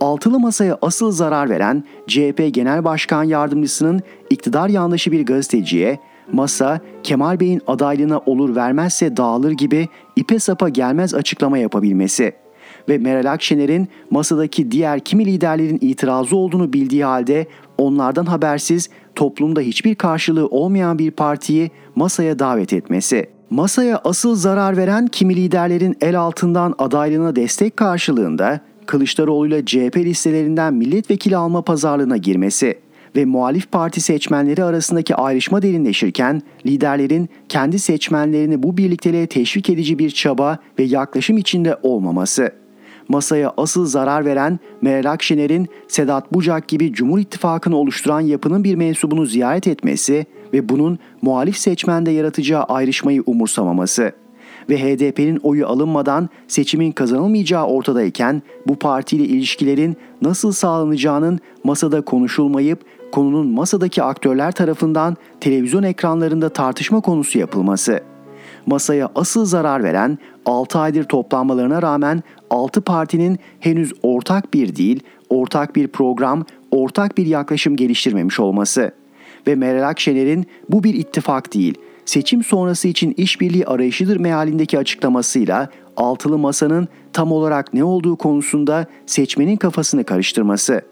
Altılı 0.00 0.40
masaya 0.40 0.78
asıl 0.82 1.10
zarar 1.10 1.50
veren 1.50 1.84
CHP 2.06 2.48
Genel 2.52 2.84
Başkan 2.84 3.24
Yardımcısının 3.24 4.00
iktidar 4.30 4.68
yanlışı 4.68 5.12
bir 5.12 5.26
gazeteciye 5.26 5.98
masa 6.32 6.80
Kemal 7.02 7.40
Bey'in 7.40 7.62
adaylığına 7.66 8.18
olur 8.18 8.56
vermezse 8.56 9.16
dağılır 9.16 9.50
gibi 9.50 9.88
ipe 10.16 10.38
sapa 10.38 10.68
gelmez 10.68 11.14
açıklama 11.14 11.58
yapabilmesi 11.58 12.41
ve 12.88 12.98
Meral 12.98 13.32
Akşener'in 13.32 13.88
masadaki 14.10 14.70
diğer 14.70 15.00
kimi 15.00 15.26
liderlerin 15.26 15.78
itirazı 15.80 16.36
olduğunu 16.36 16.72
bildiği 16.72 17.04
halde 17.04 17.46
onlardan 17.78 18.26
habersiz 18.26 18.88
toplumda 19.14 19.60
hiçbir 19.60 19.94
karşılığı 19.94 20.46
olmayan 20.46 20.98
bir 20.98 21.10
partiyi 21.10 21.70
masaya 21.94 22.38
davet 22.38 22.72
etmesi. 22.72 23.26
Masaya 23.50 24.00
asıl 24.04 24.34
zarar 24.34 24.76
veren 24.76 25.06
kimi 25.06 25.36
liderlerin 25.36 25.96
el 26.00 26.20
altından 26.20 26.74
adaylığına 26.78 27.36
destek 27.36 27.76
karşılığında 27.76 28.60
Kılıçdaroğlu 28.86 29.46
ile 29.46 29.64
CHP 29.64 29.96
listelerinden 29.96 30.74
milletvekili 30.74 31.36
alma 31.36 31.62
pazarlığına 31.62 32.16
girmesi 32.16 32.78
ve 33.16 33.24
muhalif 33.24 33.72
parti 33.72 34.00
seçmenleri 34.00 34.64
arasındaki 34.64 35.14
ayrışma 35.14 35.62
derinleşirken 35.62 36.42
liderlerin 36.66 37.28
kendi 37.48 37.78
seçmenlerini 37.78 38.62
bu 38.62 38.76
birlikteliğe 38.76 39.26
teşvik 39.26 39.70
edici 39.70 39.98
bir 39.98 40.10
çaba 40.10 40.58
ve 40.78 40.82
yaklaşım 40.82 41.38
içinde 41.38 41.76
olmaması. 41.82 42.61
Masaya 43.08 43.52
asıl 43.56 43.86
zarar 43.86 44.24
veren 44.24 44.58
Meral 44.82 45.10
Akşener'in 45.10 45.68
Sedat 45.88 46.34
Bucak 46.34 46.68
gibi 46.68 46.92
Cumhur 46.92 47.18
İttifakı'nı 47.18 47.76
oluşturan 47.76 48.20
yapının 48.20 48.64
bir 48.64 48.74
mensubunu 48.74 49.26
ziyaret 49.26 49.66
etmesi 49.66 50.26
ve 50.52 50.68
bunun 50.68 50.98
muhalif 51.22 51.56
seçmende 51.56 52.10
yaratacağı 52.10 52.62
ayrışmayı 52.62 53.22
umursamaması 53.26 54.12
ve 54.68 54.78
HDP'nin 54.78 55.40
oyu 55.42 55.66
alınmadan 55.66 56.28
seçimin 56.48 56.92
kazanılmayacağı 56.92 57.66
ortadayken 57.66 58.42
bu 58.66 58.76
partiyle 58.76 59.24
ilişkilerin 59.24 59.96
nasıl 60.22 60.52
sağlanacağının 60.52 61.40
masada 61.64 62.00
konuşulmayıp 62.00 62.80
konunun 63.12 63.46
masadaki 63.46 64.02
aktörler 64.02 64.52
tarafından 64.52 65.16
televizyon 65.40 65.82
ekranlarında 65.82 66.48
tartışma 66.48 67.00
konusu 67.00 67.38
yapılması. 67.38 68.00
Masaya 68.66 69.10
asıl 69.14 69.44
zarar 69.44 69.84
veren 69.84 70.18
6 70.46 70.78
aydır 70.78 71.04
toplanmalarına 71.04 71.82
rağmen 71.82 72.22
6 72.52 72.80
partinin 72.80 73.38
henüz 73.60 73.92
ortak 74.02 74.54
bir 74.54 74.76
dil, 74.76 75.00
ortak 75.28 75.76
bir 75.76 75.88
program, 75.88 76.44
ortak 76.70 77.18
bir 77.18 77.26
yaklaşım 77.26 77.76
geliştirmemiş 77.76 78.40
olması 78.40 78.92
ve 79.46 79.54
Meral 79.54 79.88
Akşener'in 79.88 80.46
bu 80.68 80.84
bir 80.84 80.94
ittifak 80.94 81.54
değil, 81.54 81.74
seçim 82.04 82.44
sonrası 82.44 82.88
için 82.88 83.14
işbirliği 83.16 83.66
arayışıdır 83.66 84.16
mealindeki 84.16 84.78
açıklamasıyla 84.78 85.68
altılı 85.96 86.38
masanın 86.38 86.88
tam 87.12 87.32
olarak 87.32 87.74
ne 87.74 87.84
olduğu 87.84 88.16
konusunda 88.16 88.86
seçmenin 89.06 89.56
kafasını 89.56 90.04
karıştırması. 90.04 90.82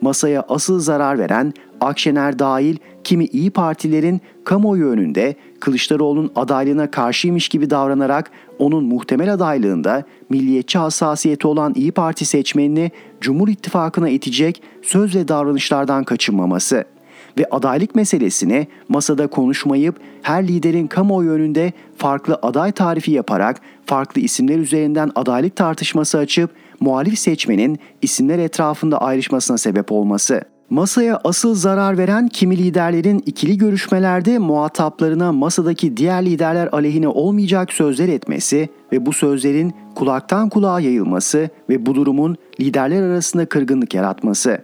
Masaya 0.00 0.44
asıl 0.48 0.80
zarar 0.80 1.18
veren 1.18 1.52
Akşener 1.80 2.38
dahil 2.38 2.76
kimi 3.04 3.24
iyi 3.24 3.50
partilerin 3.50 4.20
kamuoyu 4.44 4.86
önünde 4.86 5.34
Kılıçdaroğlu'nun 5.60 6.32
adaylığına 6.36 6.90
karşıymış 6.90 7.48
gibi 7.48 7.70
davranarak 7.70 8.30
onun 8.58 8.84
muhtemel 8.84 9.32
adaylığında 9.32 10.02
milliyetçi 10.30 10.78
hassasiyeti 10.78 11.46
olan 11.46 11.72
İyi 11.76 11.92
Parti 11.92 12.24
seçmenini 12.24 12.90
Cumhur 13.20 13.48
İttifakı'na 13.48 14.08
itecek 14.08 14.62
söz 14.82 15.16
ve 15.16 15.28
davranışlardan 15.28 16.04
kaçınmaması.'' 16.04 16.94
ve 17.38 17.46
adaylık 17.50 17.94
meselesini 17.94 18.66
masada 18.88 19.26
konuşmayıp 19.26 20.00
her 20.22 20.48
liderin 20.48 20.86
kamuoyu 20.86 21.30
önünde 21.30 21.72
farklı 21.96 22.38
aday 22.42 22.72
tarifi 22.72 23.10
yaparak 23.10 23.60
farklı 23.86 24.20
isimler 24.20 24.58
üzerinden 24.58 25.10
adaylık 25.14 25.56
tartışması 25.56 26.18
açıp 26.18 26.50
muhalif 26.80 27.18
seçmenin 27.18 27.78
isimler 28.02 28.38
etrafında 28.38 29.00
ayrışmasına 29.00 29.58
sebep 29.58 29.92
olması. 29.92 30.53
Masaya 30.70 31.20
asıl 31.24 31.54
zarar 31.54 31.98
veren 31.98 32.28
kimi 32.28 32.58
liderlerin 32.58 33.22
ikili 33.26 33.58
görüşmelerde 33.58 34.38
muhataplarına 34.38 35.32
masadaki 35.32 35.96
diğer 35.96 36.24
liderler 36.26 36.68
aleyhine 36.72 37.08
olmayacak 37.08 37.72
sözler 37.72 38.08
etmesi 38.08 38.68
ve 38.92 39.06
bu 39.06 39.12
sözlerin 39.12 39.74
kulaktan 39.94 40.48
kulağa 40.48 40.80
yayılması 40.80 41.50
ve 41.68 41.86
bu 41.86 41.94
durumun 41.94 42.36
liderler 42.60 43.02
arasında 43.02 43.46
kırgınlık 43.46 43.94
yaratması. 43.94 44.58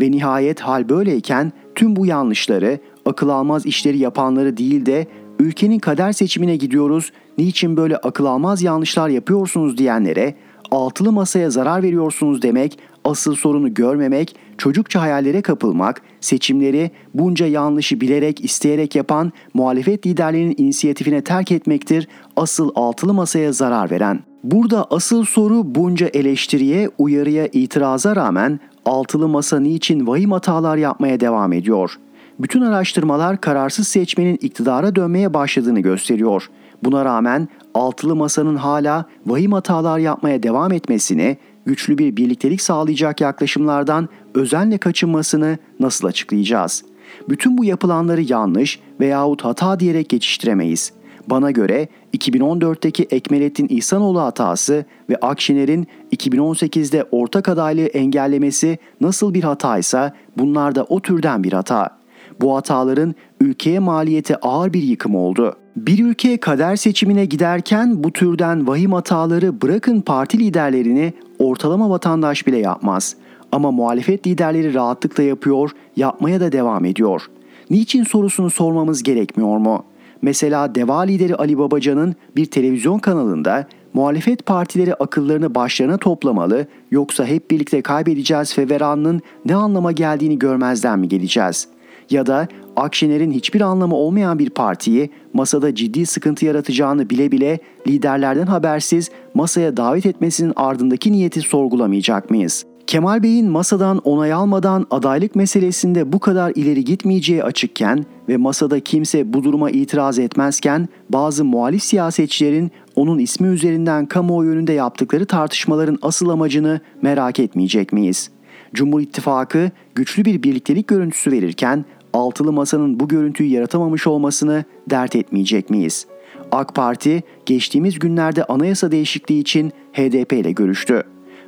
Ve 0.00 0.10
nihayet 0.10 0.60
hal 0.60 0.88
böyleyken 0.88 1.52
tüm 1.74 1.96
bu 1.96 2.06
yanlışları, 2.06 2.78
akıl 3.06 3.28
almaz 3.28 3.66
işleri 3.66 3.98
yapanları 3.98 4.56
değil 4.56 4.86
de 4.86 5.06
ülkenin 5.38 5.78
kader 5.78 6.12
seçimine 6.12 6.56
gidiyoruz, 6.56 7.12
niçin 7.38 7.76
böyle 7.76 7.96
akıl 7.96 8.24
almaz 8.24 8.62
yanlışlar 8.62 9.08
yapıyorsunuz 9.08 9.78
diyenlere 9.78 10.34
altılı 10.70 11.12
masaya 11.12 11.50
zarar 11.50 11.82
veriyorsunuz 11.82 12.42
demek, 12.42 12.78
asıl 13.04 13.34
sorunu 13.34 13.74
görmemek, 13.74 14.36
çocukça 14.58 15.00
hayallere 15.00 15.42
kapılmak, 15.42 16.02
seçimleri 16.20 16.90
bunca 17.14 17.46
yanlışı 17.46 18.00
bilerek 18.00 18.44
isteyerek 18.44 18.94
yapan 18.94 19.32
muhalefet 19.54 20.06
liderlerinin 20.06 20.54
inisiyatifine 20.58 21.24
terk 21.24 21.52
etmektir 21.52 22.08
asıl 22.36 22.70
altılı 22.74 23.14
masaya 23.14 23.52
zarar 23.52 23.90
veren. 23.90 24.20
Burada 24.44 24.86
asıl 24.90 25.24
soru 25.24 25.74
bunca 25.74 26.06
eleştiriye, 26.06 26.90
uyarıya, 26.98 27.46
itiraza 27.46 28.16
rağmen 28.16 28.60
altılı 28.84 29.28
masa 29.28 29.60
niçin 29.60 30.06
vahim 30.06 30.32
hatalar 30.32 30.76
yapmaya 30.76 31.20
devam 31.20 31.52
ediyor? 31.52 31.98
Bütün 32.38 32.60
araştırmalar 32.60 33.40
kararsız 33.40 33.88
seçmenin 33.88 34.38
iktidara 34.40 34.96
dönmeye 34.96 35.34
başladığını 35.34 35.80
gösteriyor. 35.80 36.50
Buna 36.84 37.04
rağmen 37.04 37.48
altılı 37.74 38.16
masanın 38.16 38.56
hala 38.56 39.04
vahim 39.26 39.52
hatalar 39.52 39.98
yapmaya 39.98 40.42
devam 40.42 40.72
etmesini, 40.72 41.36
güçlü 41.66 41.98
bir 41.98 42.16
birliktelik 42.16 42.62
sağlayacak 42.62 43.20
yaklaşımlardan 43.20 44.08
özenle 44.34 44.78
kaçınmasını 44.78 45.58
nasıl 45.80 46.08
açıklayacağız? 46.08 46.84
Bütün 47.28 47.58
bu 47.58 47.64
yapılanları 47.64 48.22
yanlış 48.22 48.80
veyahut 49.00 49.44
hata 49.44 49.80
diyerek 49.80 50.08
geçiştiremeyiz. 50.08 50.92
Bana 51.26 51.50
göre 51.50 51.88
2014'teki 52.16 53.06
Ekmelettin 53.10 53.68
İhsanoğlu 53.68 54.20
hatası 54.20 54.84
ve 55.10 55.16
Akşener'in 55.16 55.86
2018'de 56.12 57.04
ortak 57.10 57.48
adaylığı 57.48 57.86
engellemesi 57.86 58.78
nasıl 59.00 59.34
bir 59.34 59.42
hataysa 59.42 60.14
bunlar 60.38 60.74
da 60.74 60.84
o 60.84 61.00
türden 61.00 61.44
bir 61.44 61.52
hata. 61.52 61.98
Bu 62.40 62.56
hataların 62.56 63.14
ülkeye 63.40 63.78
maliyeti 63.78 64.36
ağır 64.36 64.72
bir 64.72 64.82
yıkım 64.82 65.14
oldu. 65.14 65.56
Bir 65.76 66.04
ülke 66.04 66.36
kader 66.36 66.76
seçimine 66.76 67.24
giderken 67.24 68.04
bu 68.04 68.12
türden 68.12 68.66
vahim 68.66 68.92
hataları 68.92 69.62
bırakın 69.62 70.00
parti 70.00 70.38
liderlerini 70.38 71.12
ortalama 71.38 71.90
vatandaş 71.90 72.46
bile 72.46 72.58
yapmaz. 72.58 73.16
Ama 73.52 73.70
muhalefet 73.70 74.26
liderleri 74.26 74.74
rahatlıkla 74.74 75.22
yapıyor, 75.22 75.70
yapmaya 75.96 76.40
da 76.40 76.52
devam 76.52 76.84
ediyor. 76.84 77.22
Niçin 77.70 78.04
sorusunu 78.04 78.50
sormamız 78.50 79.02
gerekmiyor 79.02 79.58
mu?'' 79.58 79.84
Mesela 80.22 80.74
Deva 80.74 81.00
lideri 81.00 81.34
Ali 81.34 81.58
Babacan'ın 81.58 82.14
bir 82.36 82.46
televizyon 82.46 82.98
kanalında 82.98 83.66
muhalefet 83.94 84.46
partileri 84.46 84.94
akıllarını 84.94 85.54
başlarına 85.54 85.98
toplamalı 85.98 86.66
yoksa 86.90 87.26
hep 87.26 87.50
birlikte 87.50 87.82
kaybedeceğiz 87.82 88.54
feveranının 88.54 89.20
ne 89.44 89.54
anlama 89.54 89.92
geldiğini 89.92 90.38
görmezden 90.38 90.98
mi 90.98 91.08
geleceğiz? 91.08 91.68
Ya 92.10 92.26
da 92.26 92.48
Akşener'in 92.76 93.30
hiçbir 93.30 93.60
anlamı 93.60 93.96
olmayan 93.96 94.38
bir 94.38 94.50
partiyi 94.50 95.10
masada 95.32 95.74
ciddi 95.74 96.06
sıkıntı 96.06 96.44
yaratacağını 96.44 97.10
bile 97.10 97.32
bile 97.32 97.58
liderlerden 97.88 98.46
habersiz 98.46 99.10
masaya 99.34 99.76
davet 99.76 100.06
etmesinin 100.06 100.52
ardındaki 100.56 101.12
niyeti 101.12 101.40
sorgulamayacak 101.40 102.30
mıyız?'' 102.30 102.76
Kemal 102.86 103.22
Bey'in 103.22 103.50
masadan 103.50 103.98
onay 103.98 104.32
almadan 104.32 104.86
adaylık 104.90 105.36
meselesinde 105.36 106.12
bu 106.12 106.18
kadar 106.18 106.52
ileri 106.54 106.84
gitmeyeceği 106.84 107.44
açıkken 107.44 108.04
ve 108.28 108.36
masada 108.36 108.80
kimse 108.80 109.32
bu 109.32 109.44
duruma 109.44 109.70
itiraz 109.70 110.18
etmezken 110.18 110.88
bazı 111.08 111.44
muhalif 111.44 111.82
siyasetçilerin 111.82 112.70
onun 112.96 113.18
ismi 113.18 113.48
üzerinden 113.48 114.06
kamuoyu 114.06 114.50
önünde 114.50 114.72
yaptıkları 114.72 115.26
tartışmaların 115.26 115.98
asıl 116.02 116.28
amacını 116.28 116.80
merak 117.02 117.40
etmeyecek 117.40 117.92
miyiz? 117.92 118.30
Cumhur 118.74 119.00
İttifakı 119.00 119.70
güçlü 119.94 120.24
bir 120.24 120.42
birliktelik 120.42 120.88
görüntüsü 120.88 121.32
verirken 121.32 121.84
altılı 122.12 122.52
masanın 122.52 123.00
bu 123.00 123.08
görüntüyü 123.08 123.50
yaratamamış 123.50 124.06
olmasını 124.06 124.64
dert 124.90 125.16
etmeyecek 125.16 125.70
miyiz? 125.70 126.06
AK 126.52 126.74
Parti 126.74 127.22
geçtiğimiz 127.46 127.98
günlerde 127.98 128.44
anayasa 128.44 128.92
değişikliği 128.92 129.40
için 129.40 129.72
HDP 129.92 130.32
ile 130.32 130.52
görüştü. 130.52 131.02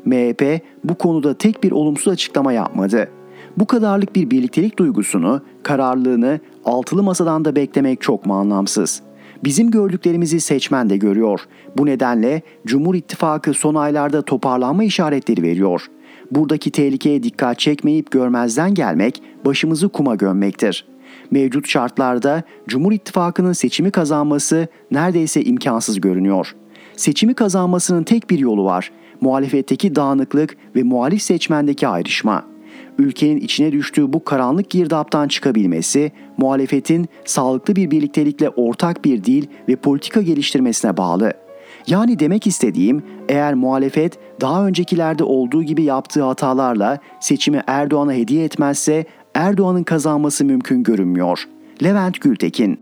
MHP 0.05 0.61
bu 0.85 0.95
konuda 0.95 1.35
tek 1.35 1.65
bir 1.65 1.73
olumsuz 1.73 2.09
açıklama 2.09 2.53
yapmadı. 2.53 3.09
Bu 3.57 3.67
kadarlık 3.67 4.17
bir 4.17 4.31
birliktelik 4.31 4.79
duygusunu, 4.79 5.43
kararlılığını 5.63 6.41
altılı 6.65 7.03
masadan 7.03 7.45
da 7.45 7.57
beklemek 7.57 8.01
çok 8.01 8.27
mu 8.27 8.35
anlamsız? 8.35 9.03
Bizim 9.45 9.71
gördüklerimizi 9.71 10.41
seçmen 10.41 10.91
de 10.91 10.97
görüyor. 10.97 11.41
Bu 11.77 11.87
nedenle 11.87 12.43
Cumhur 12.67 12.95
İttifakı 12.95 13.55
son 13.55 13.75
aylarda 13.75 14.23
toparlanma 14.23 14.85
işaretleri 14.85 15.43
veriyor. 15.43 15.87
Buradaki 16.31 16.71
tehlikeye 16.71 17.23
dikkat 17.23 17.59
çekmeyip 17.59 18.11
görmezden 18.11 18.75
gelmek 18.75 19.23
başımızı 19.45 19.89
kuma 19.89 20.15
gömmektir. 20.15 20.87
Mevcut 21.31 21.69
şartlarda 21.69 22.43
Cumhur 22.69 22.93
İttifakı'nın 22.93 23.53
seçimi 23.53 23.91
kazanması 23.91 24.69
neredeyse 24.91 25.43
imkansız 25.43 26.01
görünüyor. 26.01 26.55
Seçimi 26.97 27.35
kazanmasının 27.35 28.03
tek 28.03 28.31
bir 28.31 28.39
yolu 28.39 28.65
var 28.65 28.91
muhalefetteki 29.21 29.95
dağınıklık 29.95 30.57
ve 30.77 30.83
muhalif 30.83 31.23
seçmendeki 31.23 31.89
ayrışma. 31.89 32.45
Ülkenin 32.99 33.37
içine 33.37 33.73
düştüğü 33.73 34.13
bu 34.13 34.25
karanlık 34.25 34.71
girdaptan 34.71 35.29
çıkabilmesi, 35.29 36.13
muhalefetin 36.39 37.07
sağlıklı 37.25 37.77
bir 37.77 37.91
birliktelikle 37.91 38.49
ortak 38.49 39.05
bir 39.05 39.25
dil 39.25 39.47
ve 39.69 39.77
politika 39.77 40.23
geliştirmesine 40.23 40.97
bağlı. 40.97 41.33
Yani 41.89 42.19
demek 42.19 42.47
istediğim 42.47 43.03
eğer 43.29 43.55
muhalefet 43.55 44.19
daha 44.41 44.67
öncekilerde 44.67 45.25
olduğu 45.25 45.63
gibi 45.63 45.83
yaptığı 45.83 46.23
hatalarla 46.23 46.99
seçimi 47.21 47.63
Erdoğan'a 47.67 48.13
hediye 48.13 48.45
etmezse 48.45 49.05
Erdoğan'ın 49.35 49.83
kazanması 49.83 50.45
mümkün 50.45 50.83
görünmüyor. 50.83 51.49
Levent 51.83 52.21
Gültekin 52.21 52.81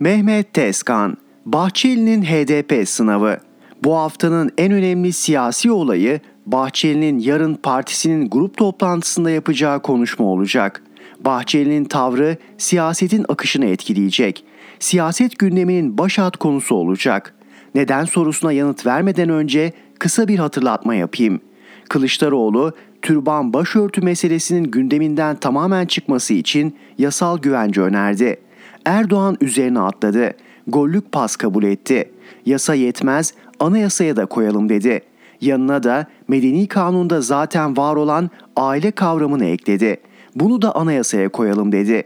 Mehmet 0.00 0.54
Tezkan, 0.54 1.16
Bahçeli'nin 1.46 2.22
HDP 2.22 2.88
sınavı. 2.88 3.38
Bu 3.84 3.96
haftanın 3.96 4.50
en 4.58 4.72
önemli 4.72 5.12
siyasi 5.12 5.70
olayı 5.72 6.20
Bahçeli'nin 6.46 7.18
yarın 7.18 7.54
partisinin 7.54 8.30
grup 8.30 8.56
toplantısında 8.56 9.30
yapacağı 9.30 9.82
konuşma 9.82 10.26
olacak. 10.26 10.82
Bahçeli'nin 11.24 11.84
tavrı 11.84 12.36
siyasetin 12.58 13.24
akışını 13.28 13.66
etkileyecek. 13.66 14.44
Siyaset 14.78 15.38
gündeminin 15.38 15.98
başat 15.98 16.36
konusu 16.36 16.74
olacak. 16.74 17.34
Neden 17.74 18.04
sorusuna 18.04 18.52
yanıt 18.52 18.86
vermeden 18.86 19.28
önce 19.28 19.72
kısa 19.98 20.28
bir 20.28 20.38
hatırlatma 20.38 20.94
yapayım. 20.94 21.40
Kılıçdaroğlu, 21.88 22.72
türban 23.02 23.52
başörtü 23.52 24.00
meselesinin 24.00 24.64
gündeminden 24.64 25.36
tamamen 25.36 25.86
çıkması 25.86 26.34
için 26.34 26.76
yasal 26.98 27.38
güvence 27.38 27.80
önerdi. 27.80 28.36
Erdoğan 28.84 29.36
üzerine 29.40 29.80
atladı. 29.80 30.32
Gollük 30.66 31.12
pas 31.12 31.36
kabul 31.36 31.62
etti. 31.64 32.10
Yasa 32.46 32.74
yetmez, 32.74 33.34
anayasaya 33.60 34.16
da 34.16 34.26
koyalım 34.26 34.68
dedi. 34.68 35.00
Yanına 35.40 35.82
da 35.82 36.06
medeni 36.28 36.68
kanunda 36.68 37.20
zaten 37.20 37.76
var 37.76 37.96
olan 37.96 38.30
aile 38.56 38.90
kavramını 38.90 39.44
ekledi. 39.44 39.96
Bunu 40.34 40.62
da 40.62 40.74
anayasaya 40.74 41.28
koyalım 41.28 41.72
dedi. 41.72 42.02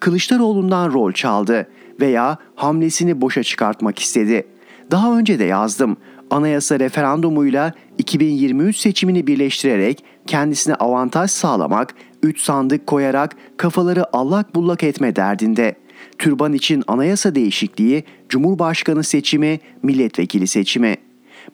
Kılıçdaroğlu'ndan 0.00 0.92
rol 0.92 1.12
çaldı 1.12 1.68
veya 2.00 2.38
hamlesini 2.54 3.20
boşa 3.20 3.42
çıkartmak 3.42 3.98
istedi. 3.98 4.46
Daha 4.90 5.18
önce 5.18 5.38
de 5.38 5.44
yazdım. 5.44 5.96
Anayasa 6.30 6.80
referandumuyla 6.80 7.72
2023 7.98 8.76
seçimini 8.76 9.26
birleştirerek 9.26 10.04
kendisine 10.26 10.74
avantaj 10.74 11.30
sağlamak, 11.30 11.94
3 12.22 12.40
sandık 12.40 12.86
koyarak 12.86 13.36
kafaları 13.56 14.16
allak 14.16 14.54
bullak 14.54 14.82
etme 14.82 15.16
derdinde. 15.16 15.74
Türban 16.18 16.52
için 16.52 16.84
anayasa 16.86 17.34
değişikliği, 17.34 18.04
Cumhurbaşkanı 18.28 19.04
seçimi, 19.04 19.60
milletvekili 19.82 20.46
seçimi. 20.46 20.96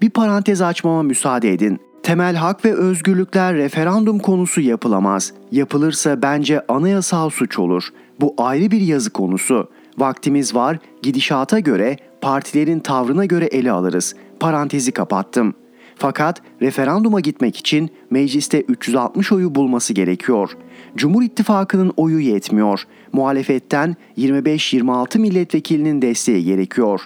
Bir 0.02 0.10
parantez 0.10 0.62
açmama 0.62 1.02
müsaade 1.02 1.52
edin. 1.52 1.80
Temel 2.04 2.34
hak 2.36 2.64
ve 2.64 2.74
özgürlükler 2.74 3.54
referandum 3.54 4.18
konusu 4.18 4.60
yapılamaz. 4.60 5.32
Yapılırsa 5.52 6.22
bence 6.22 6.66
anayasal 6.68 7.30
suç 7.30 7.58
olur. 7.58 7.88
Bu 8.20 8.34
ayrı 8.38 8.70
bir 8.70 8.80
yazı 8.80 9.10
konusu. 9.10 9.70
Vaktimiz 9.98 10.54
var, 10.54 10.78
gidişata 11.02 11.58
göre, 11.58 11.96
partilerin 12.20 12.80
tavrına 12.80 13.24
göre 13.24 13.44
ele 13.44 13.70
alırız. 13.70 14.14
Parantezi 14.40 14.92
kapattım. 14.92 15.54
Fakat 15.96 16.42
referanduma 16.62 17.20
gitmek 17.20 17.56
için 17.56 17.90
mecliste 18.10 18.60
360 18.60 19.32
oyu 19.32 19.54
bulması 19.54 19.92
gerekiyor. 19.92 20.50
Cumhur 20.96 21.22
İttifakı'nın 21.22 21.92
oyu 21.96 22.18
yetmiyor. 22.18 22.82
Muhalefetten 23.12 23.96
25-26 24.18 25.18
milletvekilinin 25.18 26.02
desteği 26.02 26.44
gerekiyor. 26.44 27.00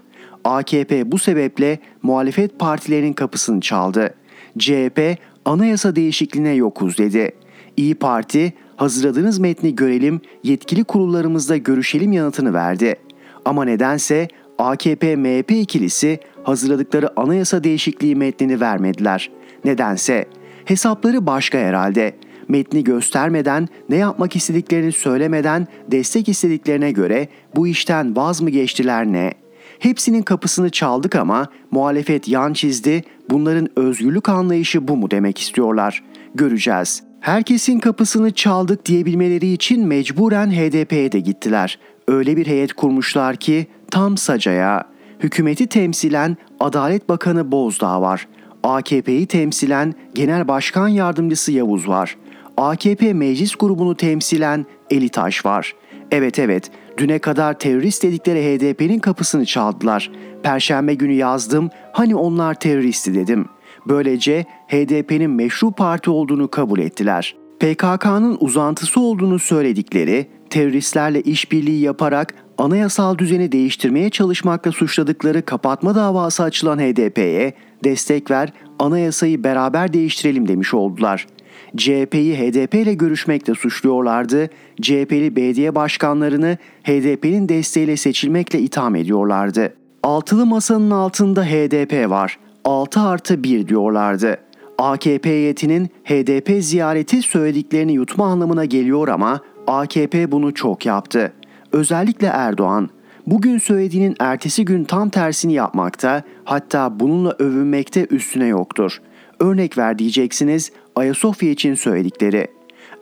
AKP 0.44 1.12
bu 1.12 1.18
sebeple 1.18 1.78
muhalefet 2.02 2.58
partilerinin 2.58 3.12
kapısını 3.12 3.60
çaldı. 3.60 4.14
CHP 4.58 5.18
anayasa 5.44 5.96
değişikliğine 5.96 6.54
yokuz 6.54 6.98
dedi. 6.98 7.30
İyi 7.76 7.94
Parti 7.94 8.52
hazırladığınız 8.76 9.38
metni 9.38 9.76
görelim, 9.76 10.20
yetkili 10.44 10.84
kurullarımızda 10.84 11.56
görüşelim 11.56 12.12
yanıtını 12.12 12.54
verdi. 12.54 12.96
Ama 13.44 13.64
nedense 13.64 14.28
AKP-MHP 14.58 15.52
ikilisi 15.52 16.20
hazırladıkları 16.42 17.20
anayasa 17.20 17.64
değişikliği 17.64 18.16
metnini 18.16 18.60
vermediler. 18.60 19.30
Nedense 19.64 20.26
hesapları 20.64 21.26
başka 21.26 21.58
herhalde. 21.58 22.12
Metni 22.48 22.84
göstermeden, 22.84 23.68
ne 23.88 23.96
yapmak 23.96 24.36
istediklerini 24.36 24.92
söylemeden 24.92 25.66
destek 25.90 26.28
istediklerine 26.28 26.92
göre 26.92 27.28
bu 27.56 27.68
işten 27.68 28.16
vaz 28.16 28.40
mı 28.40 28.50
geçtiler 28.50 29.06
ne? 29.06 29.32
Hepsinin 29.78 30.22
kapısını 30.22 30.70
çaldık 30.70 31.16
ama 31.16 31.46
muhalefet 31.70 32.28
yan 32.28 32.52
çizdi. 32.52 33.04
Bunların 33.30 33.68
özgürlük 33.76 34.28
anlayışı 34.28 34.88
bu 34.88 34.96
mu 34.96 35.10
demek 35.10 35.38
istiyorlar? 35.38 36.02
Göreceğiz. 36.34 37.02
Herkesin 37.20 37.78
kapısını 37.78 38.30
çaldık 38.30 38.86
diyebilmeleri 38.86 39.52
için 39.52 39.86
mecburen 39.86 40.50
HDP'ye 40.50 41.12
de 41.12 41.20
gittiler. 41.20 41.78
Öyle 42.08 42.36
bir 42.36 42.46
heyet 42.46 42.72
kurmuşlar 42.72 43.36
ki 43.36 43.66
tam 43.90 44.16
sacaya. 44.16 44.84
Hükümeti 45.20 45.66
temsilen 45.66 46.36
Adalet 46.60 47.08
Bakanı 47.08 47.52
Bozdağ 47.52 48.00
var. 48.00 48.28
AKP'yi 48.62 49.26
temsilen 49.26 49.94
Genel 50.14 50.48
Başkan 50.48 50.88
Yardımcısı 50.88 51.52
Yavuz 51.52 51.88
var. 51.88 52.16
AKP 52.58 53.12
meclis 53.12 53.54
grubunu 53.54 53.96
temsilen 53.96 54.66
Elitaş 54.90 55.46
var. 55.46 55.74
Evet 56.10 56.38
evet, 56.38 56.70
düne 56.98 57.18
kadar 57.18 57.58
terörist 57.58 58.02
dedikleri 58.02 58.42
HDP'nin 58.42 58.98
kapısını 58.98 59.46
çaldılar. 59.46 60.10
Perşembe 60.42 60.94
günü 60.94 61.12
yazdım, 61.12 61.70
hani 61.92 62.16
onlar 62.16 62.54
teröristi 62.54 63.14
dedim. 63.14 63.48
Böylece 63.88 64.46
HDP'nin 64.68 65.30
meşru 65.30 65.72
parti 65.72 66.10
olduğunu 66.10 66.48
kabul 66.48 66.78
ettiler. 66.78 67.36
PKK'nın 67.60 68.36
uzantısı 68.40 69.00
olduğunu 69.00 69.38
söyledikleri, 69.38 70.26
teröristlerle 70.50 71.22
işbirliği 71.22 71.80
yaparak 71.80 72.34
anayasal 72.58 73.18
düzeni 73.18 73.52
değiştirmeye 73.52 74.10
çalışmakla 74.10 74.72
suçladıkları 74.72 75.44
kapatma 75.44 75.94
davası 75.94 76.42
açılan 76.42 76.78
HDP'ye 76.78 77.52
destek 77.84 78.30
ver, 78.30 78.52
anayasayı 78.78 79.44
beraber 79.44 79.92
değiştirelim 79.92 80.48
demiş 80.48 80.74
oldular. 80.74 81.26
CHP'yi 81.76 82.36
HDP 82.36 82.74
ile 82.74 82.94
görüşmekle 82.94 83.54
suçluyorlardı. 83.54 84.48
CHP'li 84.82 85.36
belediye 85.36 85.74
başkanlarını 85.74 86.58
HDP'nin 86.84 87.48
desteğiyle 87.48 87.96
seçilmekle 87.96 88.58
itham 88.58 88.96
ediyorlardı. 88.96 89.74
Altılı 90.02 90.46
masanın 90.46 90.90
altında 90.90 91.44
HDP 91.44 92.10
var. 92.10 92.38
6 92.64 93.00
artı 93.00 93.42
1 93.44 93.68
diyorlardı. 93.68 94.38
AKP 94.78 95.30
heyetinin 95.30 95.86
HDP 96.04 96.64
ziyareti 96.64 97.22
söylediklerini 97.22 97.92
yutma 97.92 98.26
anlamına 98.26 98.64
geliyor 98.64 99.08
ama 99.08 99.40
AKP 99.66 100.32
bunu 100.32 100.54
çok 100.54 100.86
yaptı. 100.86 101.32
Özellikle 101.72 102.26
Erdoğan. 102.26 102.90
Bugün 103.26 103.58
söylediğinin 103.58 104.16
ertesi 104.20 104.64
gün 104.64 104.84
tam 104.84 105.08
tersini 105.08 105.52
yapmakta, 105.52 106.22
hatta 106.44 107.00
bununla 107.00 107.36
övünmekte 107.38 108.06
üstüne 108.10 108.46
yoktur. 108.46 109.00
Örnek 109.40 109.78
ver 109.78 109.98
diyeceksiniz 109.98 110.72
Ayasofya 110.98 111.50
için 111.50 111.74
söyledikleri. 111.74 112.46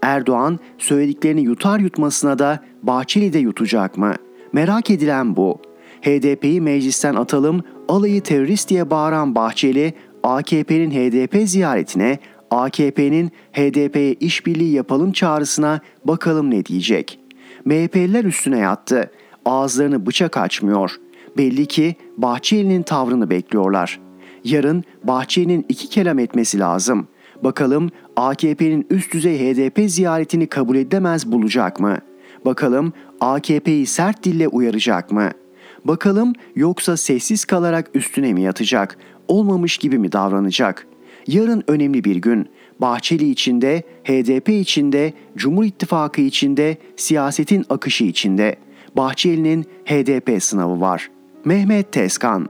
Erdoğan 0.03 0.59
söylediklerini 0.79 1.41
yutar 1.41 1.81
yutmasına 1.81 2.39
da 2.39 2.61
Bahçeli 2.83 3.33
de 3.33 3.39
yutacak 3.39 3.99
mı? 3.99 4.15
Merak 4.53 4.91
edilen 4.91 5.37
bu. 5.37 5.61
HDP'yi 6.03 6.61
meclisten 6.61 7.15
atalım, 7.15 7.63
alayı 7.89 8.23
terörist 8.23 8.69
diye 8.69 8.91
bağıran 8.91 9.35
Bahçeli, 9.35 9.95
AKP'nin 10.23 10.91
HDP 10.91 11.49
ziyaretine, 11.49 12.19
AKP'nin 12.51 13.31
HDP'ye 13.53 14.13
işbirliği 14.15 14.73
yapalım 14.73 15.13
çağrısına 15.13 15.81
bakalım 16.05 16.51
ne 16.51 16.65
diyecek. 16.65 17.21
MHP'liler 17.65 18.25
üstüne 18.25 18.59
yattı. 18.59 19.11
Ağızlarını 19.45 20.07
bıçak 20.07 20.37
açmıyor. 20.37 20.97
Belli 21.39 21.67
ki 21.67 21.95
Bahçeli'nin 22.17 22.83
tavrını 22.83 23.31
bekliyorlar. 23.31 24.01
Yarın 24.45 24.85
Bahçeli'nin 25.05 25.67
iki 25.69 25.89
kelam 25.89 26.19
etmesi 26.19 26.59
lazım. 26.59 27.09
Bakalım 27.45 27.91
AKP'nin 28.17 28.87
üst 28.91 29.13
düzey 29.13 29.39
HDP 29.39 29.91
ziyaretini 29.91 30.47
kabul 30.47 30.77
edemez 30.77 31.33
bulacak 31.33 31.81
mı? 31.81 31.99
Bakalım 32.45 32.93
AKP'yi 33.21 33.87
sert 33.87 34.25
dille 34.25 34.49
uyaracak 34.49 35.13
mı?'' 35.13 35.47
Bakalım 35.89 36.33
yoksa 36.57 36.97
sessiz 36.97 37.45
kalarak 37.45 37.91
üstüne 37.95 38.33
mi 38.33 38.43
yatacak, 38.43 38.99
olmamış 39.29 39.79
gibi 39.79 39.99
mi 39.99 40.13
davranacak? 40.13 40.87
Yarın 41.27 41.63
önemli 41.69 42.05
bir 42.05 42.17
gün. 42.17 42.49
Bahçeli 42.81 43.31
içinde, 43.31 43.83
HDP 44.05 44.49
içinde, 44.49 45.13
Cumhur 45.37 45.65
İttifakı 45.65 46.21
içinde, 46.21 46.77
siyasetin 46.97 47.65
akışı 47.69 48.05
içinde. 48.05 48.57
Bahçeli'nin 48.97 49.63
HDP 49.85 50.43
sınavı 50.43 50.81
var. 50.81 51.11
Mehmet 51.45 51.93
Tezkan 51.93 52.49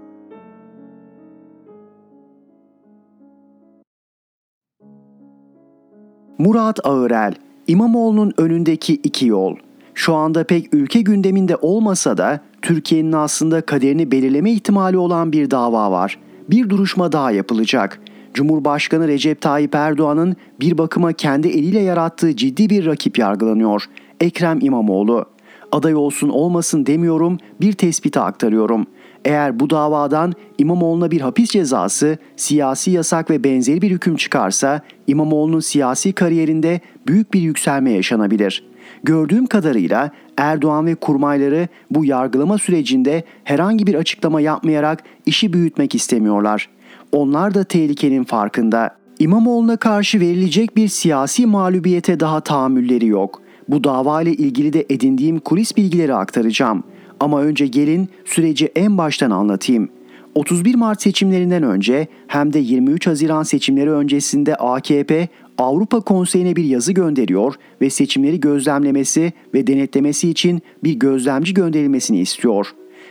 Murat 6.39 6.87
Ağırel, 6.87 7.35
İmamoğlu'nun 7.67 8.33
önündeki 8.37 8.95
iki 8.95 9.27
yol. 9.27 9.57
Şu 9.95 10.15
anda 10.15 10.45
pek 10.45 10.75
ülke 10.75 11.01
gündeminde 11.01 11.57
olmasa 11.57 12.17
da 12.17 12.41
Türkiye'nin 12.63 13.13
aslında 13.13 13.61
kaderini 13.61 14.11
belirleme 14.11 14.51
ihtimali 14.51 14.99
olan 14.99 15.33
bir 15.33 15.51
dava 15.51 15.91
var. 15.91 16.19
Bir 16.51 16.69
duruşma 16.69 17.13
daha 17.13 17.31
yapılacak. 17.31 18.01
Cumhurbaşkanı 18.35 19.09
Recep 19.09 19.41
Tayyip 19.41 19.75
Erdoğan'ın 19.75 20.37
bir 20.61 20.79
bakıma 20.79 21.13
kendi 21.13 21.49
eliyle 21.49 21.81
yarattığı 21.81 22.37
ciddi 22.37 22.71
bir 22.71 22.87
rakip 22.87 23.19
yargılanıyor. 23.19 23.85
Ekrem 24.21 24.59
İmamoğlu. 24.61 25.25
Aday 25.73 25.95
olsun 25.95 26.29
olmasın 26.29 26.87
demiyorum, 26.87 27.39
bir 27.61 27.73
tespiti 27.73 28.21
aktarıyorum. 28.21 28.87
Eğer 29.27 29.61
bu 29.61 29.71
davadan 29.71 30.33
İmamoğlu'na 30.59 31.11
bir 31.11 31.21
hapis 31.21 31.51
cezası, 31.51 32.19
siyasi 32.37 32.91
yasak 32.91 33.31
ve 33.31 33.45
benzeri 33.45 33.83
bir 33.83 33.91
hüküm 33.91 34.17
çıkarsa 34.17 34.81
İmamoğlu'nun 35.07 35.61
siyasi 35.61 36.13
kariyerinde 36.13 36.81
büyük 37.07 37.35
bir 37.35 37.41
yükselme 37.41 37.91
yaşanabilir. 37.91 38.65
Gördüğüm 39.03 39.47
kadarıyla 39.47 40.11
Erdoğan 40.37 40.87
ve 40.87 40.95
kurmayları 40.95 41.69
bu 41.91 42.05
yargılama 42.05 42.59
sürecinde 42.59 43.25
herhangi 43.45 43.87
bir 43.87 43.95
açıklama 43.95 44.41
yapmayarak 44.41 45.03
işi 45.27 45.53
büyütmek 45.53 45.95
istemiyorlar. 45.95 46.69
Onlar 47.13 47.55
da 47.55 47.65
tehlikenin 47.65 48.25
farkında. 48.25 48.97
İmamoğlu'na 49.19 49.77
karşı 49.77 50.21
verilecek 50.21 50.77
bir 50.77 50.89
siyasi 50.89 51.47
mağlubiyete 51.47 52.21
daha 52.21 52.41
tahammülleri 52.41 53.07
yok. 53.07 53.43
Bu 53.69 53.85
dava 53.85 54.23
ile 54.23 54.33
ilgili 54.33 54.73
de 54.73 54.87
edindiğim 54.91 55.39
kulis 55.39 55.77
bilgileri 55.77 56.15
aktaracağım. 56.15 56.85
Ama 57.21 57.43
önce 57.43 57.67
gelin 57.67 58.09
süreci 58.25 58.67
en 58.77 58.99
baştan 58.99 59.31
anlatayım. 59.31 59.89
31 60.35 60.75
Mart 60.75 61.03
seçimlerinden 61.03 61.63
önce 61.63 62.07
hem 62.27 62.53
de 62.53 62.59
23 62.59 63.07
Haziran 63.07 63.43
seçimleri 63.43 63.91
öncesinde 63.91 64.55
AKP 64.55 65.29
Avrupa 65.59 66.01
Konseyi'ne 66.01 66.57
bir 66.57 66.65
yazı 66.65 66.93
gönderiyor 66.93 67.55
ve 67.81 67.91
seçimleri 67.91 68.41
gözlemlemesi 68.41 69.33
ve 69.55 69.67
denetlemesi 69.67 70.31
için 70.31 70.63
bir 70.85 70.95
gözlemci 70.95 71.55
gönderilmesini 71.55 72.21
istiyor. 72.21 72.67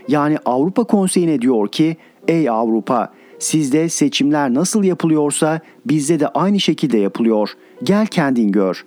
Yani 0.07 0.37
Avrupa 0.45 0.83
Konseyi'ne 0.83 1.41
diyor 1.41 1.67
ki, 1.67 1.97
ey 2.27 2.49
Avrupa 2.49 3.13
sizde 3.39 3.89
seçimler 3.89 4.53
nasıl 4.53 4.83
yapılıyorsa 4.83 5.59
bizde 5.85 6.19
de 6.19 6.27
aynı 6.27 6.59
şekilde 6.59 6.97
yapılıyor. 6.97 7.49
Gel 7.83 8.07
kendin 8.07 8.51
gör. 8.51 8.85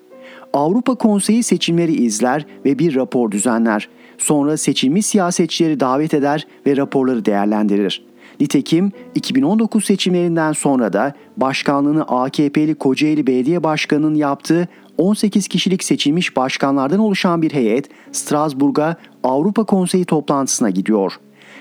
Avrupa 0.53 0.95
Konseyi 0.95 1.43
seçimleri 1.43 1.93
izler 1.93 2.47
ve 2.65 2.79
bir 2.79 2.95
rapor 2.95 3.31
düzenler. 3.31 3.89
Sonra 4.19 4.57
seçilmiş 4.57 5.07
siyasetçileri 5.07 5.81
davet 5.81 6.15
eder 6.15 6.47
ve 6.67 6.77
raporları 6.77 7.25
değerlendirir. 7.25 8.09
Nitekim 8.41 8.93
2019 9.15 9.85
seçimlerinden 9.85 10.53
sonra 10.53 10.93
da 10.93 11.13
başkanlığını 11.37 12.03
AKP'li 12.03 12.75
Kocaeli 12.75 13.27
Belediye 13.27 13.63
Başkanı'nın 13.63 14.15
yaptığı 14.15 14.69
18 14.99 15.49
kişilik 15.49 15.85
seçilmiş 15.85 16.37
başkanlardan 16.37 16.99
oluşan 16.99 17.43
bir 17.43 17.53
heyet 17.53 17.89
Strasbourg'a 18.13 18.97
Avrupa 19.23 19.65
Konseyi 19.65 20.05
toplantısına 20.05 20.71
gidiyor. 20.71 21.13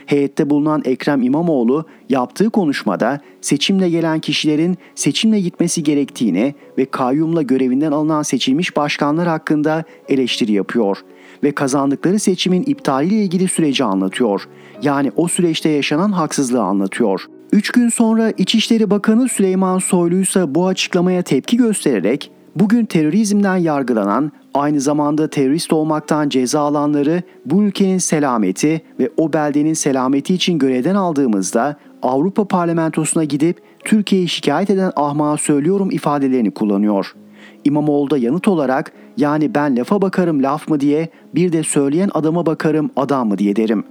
Heyette 0.06 0.50
bulunan 0.50 0.82
Ekrem 0.86 1.22
İmamoğlu 1.22 1.86
yaptığı 2.10 2.50
konuşmada 2.50 3.20
seçimle 3.42 3.90
gelen 3.90 4.20
kişilerin 4.20 4.78
seçimle 4.96 5.40
gitmesi 5.40 5.84
gerektiğini 5.84 6.56
ve 6.78 6.86
kayyumla 6.86 7.42
görevinden 7.42 7.92
alınan 7.92 8.22
seçilmiş 8.22 8.78
başkanlar 8.78 9.28
hakkında 9.28 9.84
eleştiri 10.10 10.52
yapıyor 10.52 10.98
ve 11.44 11.52
kazandıkları 11.52 12.20
seçimin 12.20 12.64
iptaliyle 12.64 13.16
ilgili 13.16 13.48
süreci 13.48 13.84
anlatıyor. 13.84 14.48
Yani 14.82 15.12
o 15.16 15.28
süreçte 15.28 15.70
yaşanan 15.70 16.12
haksızlığı 16.12 16.62
anlatıyor. 16.62 17.26
Üç 17.52 17.72
gün 17.72 17.90
sonra 17.90 18.32
İçişleri 18.38 18.90
Bakanı 18.90 19.30
Süleyman 19.30 19.80
Soylu 19.80 20.16
ise 20.16 20.56
bu 20.56 20.68
açıklamaya 20.68 21.22
tepki 21.22 21.58
göstererek 21.58 22.32
bugün 22.56 22.86
terörizmden 22.86 23.58
yargılanan, 23.58 24.32
aynı 24.54 24.82
zamanda 24.82 25.30
terörist 25.30 25.74
olmaktan 25.74 26.30
ceza 26.30 26.62
alanları 26.62 27.24
bu 27.46 27.64
ülkenin 27.64 27.98
selameti 27.98 28.82
ve 29.00 29.12
o 29.18 29.34
beldenin 29.34 29.74
selameti 29.74 30.34
için 30.34 30.60
görevden 30.60 30.96
aldığımızda 30.96 31.76
Avrupa 32.02 32.46
Parlamentosu'na 32.48 33.24
gidip 33.24 33.62
Türkiye'yi 33.84 34.28
şikayet 34.28 34.70
eden 34.70 34.92
ahmağa 34.96 35.38
söylüyorum 35.38 35.92
ifadelerini 35.92 36.52
kullanıyor. 36.52 37.16
İmamoğlu 37.64 38.10
da 38.10 38.18
yanıt 38.18 38.48
olarak 38.48 38.92
yani 39.18 39.56
ben 39.56 39.78
lafa 39.78 40.02
bakarım 40.02 40.44
laf 40.44 40.70
mı 40.70 40.80
diye 40.80 41.10
bir 41.36 41.52
de 41.52 41.64
söyleyen 41.64 42.10
adama 42.14 42.46
bakarım 42.46 42.90
adam 42.96 43.28
mı 43.28 43.38
diye 43.38 43.56
derim. 43.56 43.84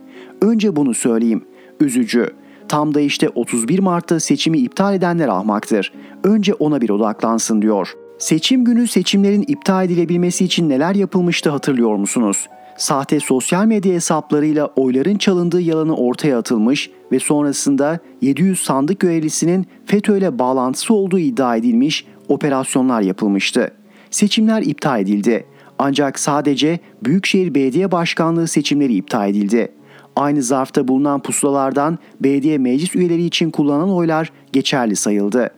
Önce 0.43 0.77
bunu 0.77 0.95
söyleyeyim. 0.95 1.45
Üzücü. 1.81 2.31
Tam 2.69 2.95
da 2.95 3.01
işte 3.01 3.29
31 3.29 3.79
Mart'ta 3.79 4.21
seçimi 4.21 4.59
iptal 4.59 4.95
edenler 4.95 5.29
ahmaktır. 5.29 5.93
Önce 6.25 6.55
ona 6.55 6.81
bir 6.81 6.91
odaklansın 6.91 7.63
diyor. 7.63 7.95
Seçim 8.19 8.65
günü 8.65 8.87
seçimlerin 8.87 9.45
iptal 9.49 9.85
edilebilmesi 9.85 10.45
için 10.45 10.69
neler 10.69 10.95
yapılmıştı 10.95 11.51
hatırlıyor 11.51 11.97
musunuz? 11.97 12.49
Sahte 12.79 13.21
sosyal 13.21 13.67
medya 13.67 13.95
hesaplarıyla 13.95 14.67
oyların 14.67 15.19
çalındığı 15.19 15.61
yalanı 15.61 15.97
ortaya 15.97 16.39
atılmış 16.39 16.91
ve 17.13 17.19
sonrasında 17.19 17.99
700 18.21 18.63
sandık 18.63 19.01
görevlisinin 19.01 19.67
FETÖ 19.87 20.19
ile 20.19 20.39
bağlantısı 20.39 20.95
olduğu 20.95 21.19
iddia 21.19 21.57
edilmiş 21.57 22.07
operasyonlar 22.29 23.01
yapılmıştı. 23.01 23.71
Seçimler 24.17 24.63
iptal 24.63 25.01
edildi. 25.01 25.47
Ancak 25.79 26.19
sadece 26.19 26.79
Büyükşehir 27.05 27.55
Belediye 27.55 27.93
Başkanlığı 27.93 28.49
seçimleri 28.49 28.95
iptal 28.95 29.31
edildi. 29.31 29.73
Aynı 30.17 30.43
zarfta 30.43 30.89
bulunan 30.89 31.23
pusulalardan 31.23 31.99
belediye 32.21 32.59
meclis 32.59 32.97
üyeleri 32.97 33.25
için 33.25 33.51
kullanılan 33.51 33.95
oylar 33.95 34.33
geçerli 34.53 34.97
sayıldı. 34.97 35.51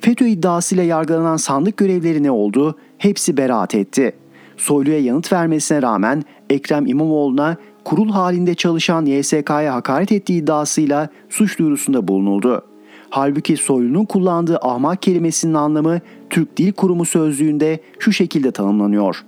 FETÖ 0.00 0.26
iddiasıyla 0.26 0.84
yargılanan 0.84 1.36
sandık 1.36 1.76
görevleri 1.76 2.22
ne 2.22 2.30
oldu? 2.30 2.78
Hepsi 2.98 3.36
beraat 3.36 3.74
etti. 3.74 4.12
Soylu'ya 4.56 5.00
yanıt 5.00 5.32
vermesine 5.32 5.82
rağmen 5.82 6.22
Ekrem 6.50 6.86
İmamoğlu'na 6.86 7.56
kurul 7.84 8.10
halinde 8.10 8.54
çalışan 8.54 9.06
YSK'ya 9.06 9.74
hakaret 9.74 10.12
ettiği 10.12 10.42
iddiasıyla 10.42 11.08
suç 11.28 11.58
duyurusunda 11.58 12.08
bulunuldu. 12.08 12.64
Halbuki 13.10 13.56
Soylu'nun 13.56 14.04
kullandığı 14.04 14.58
ahmak 14.62 15.02
kelimesinin 15.02 15.54
anlamı 15.54 16.00
Türk 16.34 16.56
Dil 16.56 16.72
Kurumu 16.72 17.04
sözlüğünde 17.04 17.80
şu 17.98 18.12
şekilde 18.12 18.50
tanımlanıyor. 18.50 19.24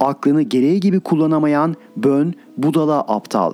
Aklını 0.00 0.42
gereği 0.42 0.80
gibi 0.80 1.00
kullanamayan 1.00 1.74
bön, 1.96 2.34
budala 2.56 3.00
aptal. 3.00 3.52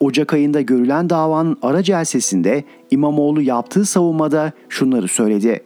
Ocak 0.00 0.32
ayında 0.32 0.60
görülen 0.60 1.10
davanın 1.10 1.56
ara 1.62 1.82
celsesinde 1.82 2.64
İmamoğlu 2.90 3.42
yaptığı 3.42 3.84
savunmada 3.84 4.52
şunları 4.68 5.08
söyledi. 5.08 5.60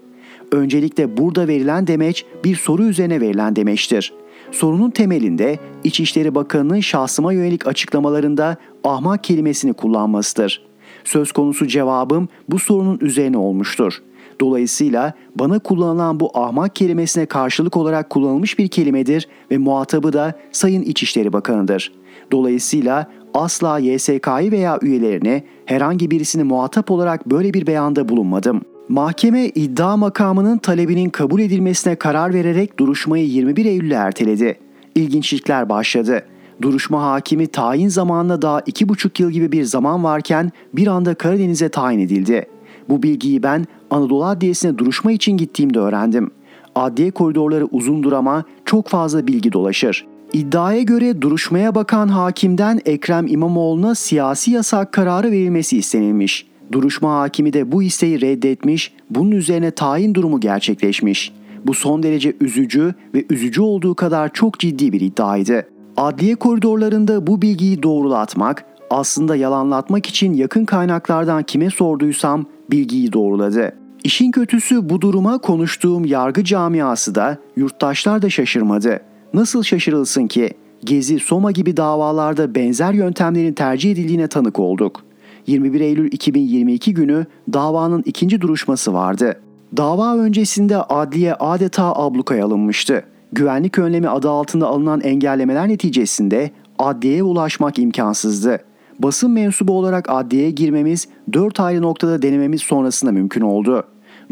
Öncelikle 0.52 1.16
burada 1.16 1.48
verilen 1.48 1.86
demeç 1.86 2.24
bir 2.44 2.56
soru 2.56 2.84
üzerine 2.84 3.20
verilen 3.20 3.56
demeçtir. 3.56 4.12
Sorunun 4.50 4.90
temelinde 4.90 5.58
İçişleri 5.84 6.34
Bakanı'nın 6.34 6.80
şahsıma 6.80 7.32
yönelik 7.32 7.66
açıklamalarında 7.66 8.56
ahmak 8.84 9.24
kelimesini 9.24 9.72
kullanmasıdır. 9.72 10.66
Söz 11.04 11.32
konusu 11.32 11.66
cevabım 11.66 12.28
bu 12.48 12.58
sorunun 12.58 12.98
üzerine 13.00 13.38
olmuştur. 13.38 14.02
Dolayısıyla 14.40 15.12
bana 15.34 15.58
kullanılan 15.58 16.20
bu 16.20 16.30
ahmak 16.34 16.76
kelimesine 16.76 17.26
karşılık 17.26 17.76
olarak 17.76 18.10
kullanılmış 18.10 18.58
bir 18.58 18.68
kelimedir 18.68 19.28
ve 19.50 19.58
muhatabı 19.58 20.12
da 20.12 20.34
Sayın 20.52 20.82
İçişleri 20.82 21.32
Bakanı'dır. 21.32 21.92
Dolayısıyla 22.32 23.10
asla 23.34 23.78
YSK'yı 23.78 24.52
veya 24.52 24.78
üyelerini 24.82 25.44
herhangi 25.66 26.10
birisini 26.10 26.44
muhatap 26.44 26.90
olarak 26.90 27.30
böyle 27.30 27.54
bir 27.54 27.66
beyanda 27.66 28.08
bulunmadım. 28.08 28.62
Mahkeme 28.88 29.46
iddia 29.46 29.96
makamının 29.96 30.58
talebinin 30.58 31.10
kabul 31.10 31.40
edilmesine 31.40 31.94
karar 31.94 32.34
vererek 32.34 32.78
duruşmayı 32.78 33.26
21 33.26 33.64
Eylül'e 33.64 33.94
erteledi. 33.94 34.58
İlginçlikler 34.94 35.68
başladı. 35.68 36.22
Duruşma 36.62 37.02
hakimi 37.02 37.46
tayin 37.46 37.88
zamanına 37.88 38.42
daha 38.42 38.60
iki 38.60 38.88
buçuk 38.88 39.20
yıl 39.20 39.30
gibi 39.30 39.52
bir 39.52 39.64
zaman 39.64 40.04
varken 40.04 40.52
bir 40.74 40.86
anda 40.86 41.14
Karadeniz'e 41.14 41.68
tayin 41.68 41.98
edildi. 41.98 42.46
Bu 42.90 43.02
bilgiyi 43.02 43.42
ben 43.42 43.66
Anadolu 43.90 44.24
Adliyesi'ne 44.24 44.78
duruşma 44.78 45.12
için 45.12 45.36
gittiğimde 45.36 45.78
öğrendim. 45.78 46.30
Adliye 46.74 47.10
koridorları 47.10 47.66
uzundur 47.66 48.12
ama 48.12 48.44
çok 48.64 48.88
fazla 48.88 49.26
bilgi 49.26 49.52
dolaşır. 49.52 50.06
İddiaya 50.32 50.82
göre 50.82 51.22
duruşmaya 51.22 51.74
bakan 51.74 52.08
hakimden 52.08 52.80
Ekrem 52.84 53.26
İmamoğlu'na 53.26 53.94
siyasi 53.94 54.50
yasak 54.50 54.92
kararı 54.92 55.30
verilmesi 55.30 55.78
istenilmiş. 55.78 56.46
Duruşma 56.72 57.20
hakimi 57.20 57.52
de 57.52 57.72
bu 57.72 57.82
isteği 57.82 58.20
reddetmiş, 58.20 58.92
bunun 59.10 59.30
üzerine 59.30 59.70
tayin 59.70 60.14
durumu 60.14 60.40
gerçekleşmiş. 60.40 61.32
Bu 61.66 61.74
son 61.74 62.02
derece 62.02 62.36
üzücü 62.40 62.94
ve 63.14 63.24
üzücü 63.30 63.60
olduğu 63.60 63.94
kadar 63.94 64.32
çok 64.32 64.58
ciddi 64.58 64.92
bir 64.92 65.00
iddiaydı. 65.00 65.66
Adliye 65.96 66.34
koridorlarında 66.34 67.26
bu 67.26 67.42
bilgiyi 67.42 67.82
doğrulatmak, 67.82 68.64
aslında 68.90 69.36
yalanlatmak 69.36 70.06
için 70.06 70.34
yakın 70.34 70.64
kaynaklardan 70.64 71.42
kime 71.42 71.70
sorduysam 71.70 72.46
bilgiyi 72.70 73.12
doğruladı. 73.12 73.72
İşin 74.04 74.30
kötüsü 74.30 74.88
bu 74.88 75.00
duruma 75.00 75.38
konuştuğum 75.38 76.04
yargı 76.04 76.44
camiası 76.44 77.14
da, 77.14 77.38
yurttaşlar 77.56 78.22
da 78.22 78.30
şaşırmadı. 78.30 79.00
Nasıl 79.34 79.62
şaşırılsın 79.62 80.26
ki? 80.26 80.50
Gezi, 80.84 81.18
Soma 81.18 81.50
gibi 81.50 81.76
davalarda 81.76 82.54
benzer 82.54 82.92
yöntemlerin 82.92 83.52
tercih 83.52 83.92
edildiğine 83.92 84.28
tanık 84.28 84.58
olduk. 84.58 85.02
21 85.46 85.80
Eylül 85.80 86.12
2022 86.12 86.94
günü 86.94 87.26
davanın 87.52 88.02
ikinci 88.06 88.40
duruşması 88.40 88.94
vardı. 88.94 89.40
Dava 89.76 90.16
öncesinde 90.16 90.76
adliye 90.76 91.34
adeta 91.34 91.92
ablukaya 91.96 92.44
alınmıştı. 92.44 93.04
Güvenlik 93.32 93.78
önlemi 93.78 94.08
adı 94.08 94.30
altında 94.30 94.66
alınan 94.66 95.00
engellemeler 95.00 95.68
neticesinde 95.68 96.50
adliyeye 96.78 97.22
ulaşmak 97.22 97.78
imkansızdı. 97.78 98.58
Basın 99.02 99.30
mensubu 99.30 99.72
olarak 99.72 100.10
adliyeye 100.10 100.50
girmemiz 100.50 101.08
4 101.32 101.60
ayrı 101.60 101.82
noktada 101.82 102.22
denememiz 102.22 102.62
sonrasında 102.62 103.12
mümkün 103.12 103.40
oldu. 103.40 103.84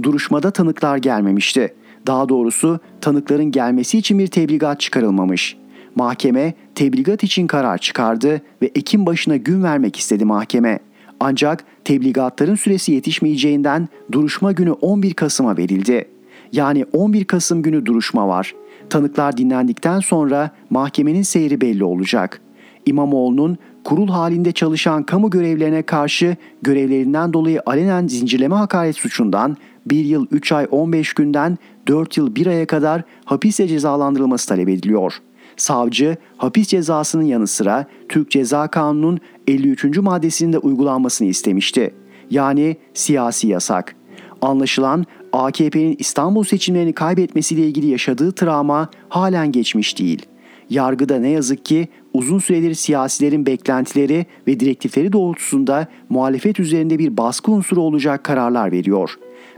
Duruşmada 0.02 0.50
tanıklar 0.50 0.96
gelmemişti. 0.96 1.74
Daha 2.06 2.28
doğrusu 2.28 2.80
tanıkların 3.00 3.50
gelmesi 3.50 3.98
için 3.98 4.18
bir 4.18 4.26
tebligat 4.26 4.80
çıkarılmamış. 4.80 5.56
Mahkeme 5.94 6.54
tebligat 6.74 7.24
için 7.24 7.46
karar 7.46 7.78
çıkardı 7.78 8.42
ve 8.62 8.70
Ekim 8.74 9.06
başına 9.06 9.36
gün 9.36 9.62
vermek 9.62 9.96
istedi 9.96 10.24
mahkeme. 10.24 10.78
Ancak 11.20 11.64
tebligatların 11.84 12.54
süresi 12.54 12.92
yetişmeyeceğinden 12.92 13.88
duruşma 14.12 14.52
günü 14.52 14.72
11 14.72 15.14
Kasım'a 15.14 15.56
verildi. 15.56 16.08
Yani 16.52 16.84
11 16.92 17.24
Kasım 17.24 17.62
günü 17.62 17.86
duruşma 17.86 18.28
var. 18.28 18.54
Tanıklar 18.90 19.36
dinlendikten 19.36 20.00
sonra 20.00 20.50
mahkemenin 20.70 21.22
seyri 21.22 21.60
belli 21.60 21.84
olacak. 21.84 22.40
İmamoğlu'nun 22.86 23.58
kurul 23.88 24.08
halinde 24.08 24.52
çalışan 24.52 25.02
kamu 25.02 25.30
görevlerine 25.30 25.82
karşı 25.82 26.36
görevlerinden 26.62 27.32
dolayı 27.32 27.62
alenen 27.66 28.06
zincirleme 28.06 28.54
hakaret 28.54 28.96
suçundan 28.96 29.56
1 29.86 30.04
yıl 30.04 30.26
3 30.30 30.52
ay 30.52 30.66
15 30.70 31.12
günden 31.12 31.58
4 31.86 32.16
yıl 32.16 32.34
1 32.34 32.46
aya 32.46 32.66
kadar 32.66 33.02
hapisle 33.24 33.68
cezalandırılması 33.68 34.48
talep 34.48 34.68
ediliyor. 34.68 35.14
Savcı 35.56 36.16
hapis 36.36 36.68
cezasının 36.68 37.22
yanı 37.22 37.46
sıra 37.46 37.86
Türk 38.08 38.30
Ceza 38.30 38.68
Kanunu'nun 38.68 39.20
53. 39.46 39.98
maddesinin 39.98 40.52
de 40.52 40.58
uygulanmasını 40.58 41.28
istemişti. 41.28 41.94
Yani 42.30 42.76
siyasi 42.94 43.48
yasak. 43.48 43.94
Anlaşılan 44.42 45.06
AKP'nin 45.32 45.96
İstanbul 45.98 46.44
seçimlerini 46.44 46.92
kaybetmesiyle 46.92 47.66
ilgili 47.66 47.86
yaşadığı 47.86 48.32
travma 48.32 48.90
halen 49.08 49.52
geçmiş 49.52 49.98
değil. 49.98 50.26
Yargıda 50.70 51.18
ne 51.18 51.28
yazık 51.28 51.64
ki 51.64 51.88
uzun 52.18 52.38
süredir 52.38 52.74
siyasilerin 52.74 53.46
beklentileri 53.46 54.26
ve 54.46 54.60
direktifleri 54.60 55.12
doğrultusunda 55.12 55.86
muhalefet 56.08 56.60
üzerinde 56.60 56.98
bir 56.98 57.16
baskı 57.16 57.52
unsuru 57.52 57.80
olacak 57.80 58.24
kararlar 58.24 58.72
veriyor. 58.72 59.14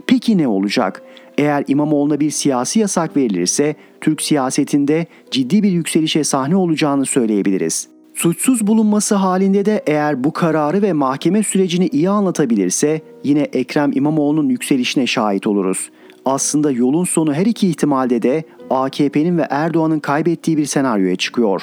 Peki 0.07 0.37
ne 0.37 0.47
olacak? 0.47 1.01
Eğer 1.37 1.63
İmamoğlu'na 1.67 2.19
bir 2.19 2.29
siyasi 2.29 2.79
yasak 2.79 3.17
verilirse 3.17 3.75
Türk 4.01 4.21
siyasetinde 4.21 5.05
ciddi 5.31 5.63
bir 5.63 5.71
yükselişe 5.71 6.23
sahne 6.23 6.55
olacağını 6.55 7.05
söyleyebiliriz. 7.05 7.87
Suçsuz 8.13 8.67
bulunması 8.67 9.15
halinde 9.15 9.65
de 9.65 9.83
eğer 9.87 10.23
bu 10.23 10.33
kararı 10.33 10.81
ve 10.81 10.93
mahkeme 10.93 11.43
sürecini 11.43 11.87
iyi 11.87 12.09
anlatabilirse 12.09 13.01
yine 13.23 13.41
Ekrem 13.41 13.91
İmamoğlu'nun 13.93 14.49
yükselişine 14.49 15.07
şahit 15.07 15.47
oluruz. 15.47 15.89
Aslında 16.25 16.71
yolun 16.71 17.03
sonu 17.03 17.33
her 17.33 17.45
iki 17.45 17.67
ihtimalde 17.67 18.21
de 18.21 18.43
AKP'nin 18.69 19.37
ve 19.37 19.47
Erdoğan'ın 19.49 19.99
kaybettiği 19.99 20.57
bir 20.57 20.65
senaryoya 20.65 21.15
çıkıyor. 21.15 21.61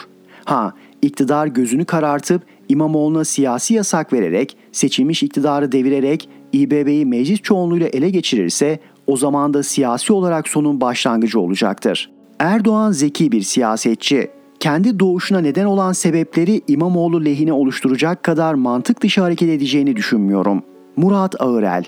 Ha, 0.48 0.72
iktidar 1.02 1.46
gözünü 1.46 1.84
karartıp 1.84 2.42
İmamoğlu'na 2.68 3.24
siyasi 3.24 3.74
yasak 3.74 4.12
vererek, 4.12 4.56
seçilmiş 4.72 5.22
iktidarı 5.22 5.72
devirerek 5.72 6.28
İBB'yi 6.52 7.06
meclis 7.06 7.40
çoğunluğuyla 7.40 7.86
ele 7.88 8.10
geçirirse 8.10 8.78
o 9.06 9.16
zaman 9.16 9.54
da 9.54 9.62
siyasi 9.62 10.12
olarak 10.12 10.48
sonun 10.48 10.80
başlangıcı 10.80 11.40
olacaktır. 11.40 12.10
Erdoğan 12.38 12.92
zeki 12.92 13.32
bir 13.32 13.42
siyasetçi. 13.42 14.30
Kendi 14.60 14.98
doğuşuna 14.98 15.40
neden 15.40 15.64
olan 15.64 15.92
sebepleri 15.92 16.60
İmamoğlu 16.68 17.24
lehine 17.24 17.52
oluşturacak 17.52 18.22
kadar 18.22 18.54
mantık 18.54 19.02
dışı 19.02 19.20
hareket 19.20 19.48
edeceğini 19.48 19.96
düşünmüyorum. 19.96 20.62
Murat 20.96 21.40
Ağırel 21.40 21.84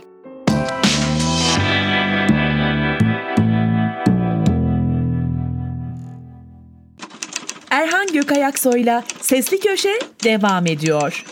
Erhan 8.20 8.28
Gökayaksoy'la 8.28 9.04
Sesli 9.20 9.60
Köşe 9.60 9.98
devam 10.24 10.66
ediyor. 10.66 11.24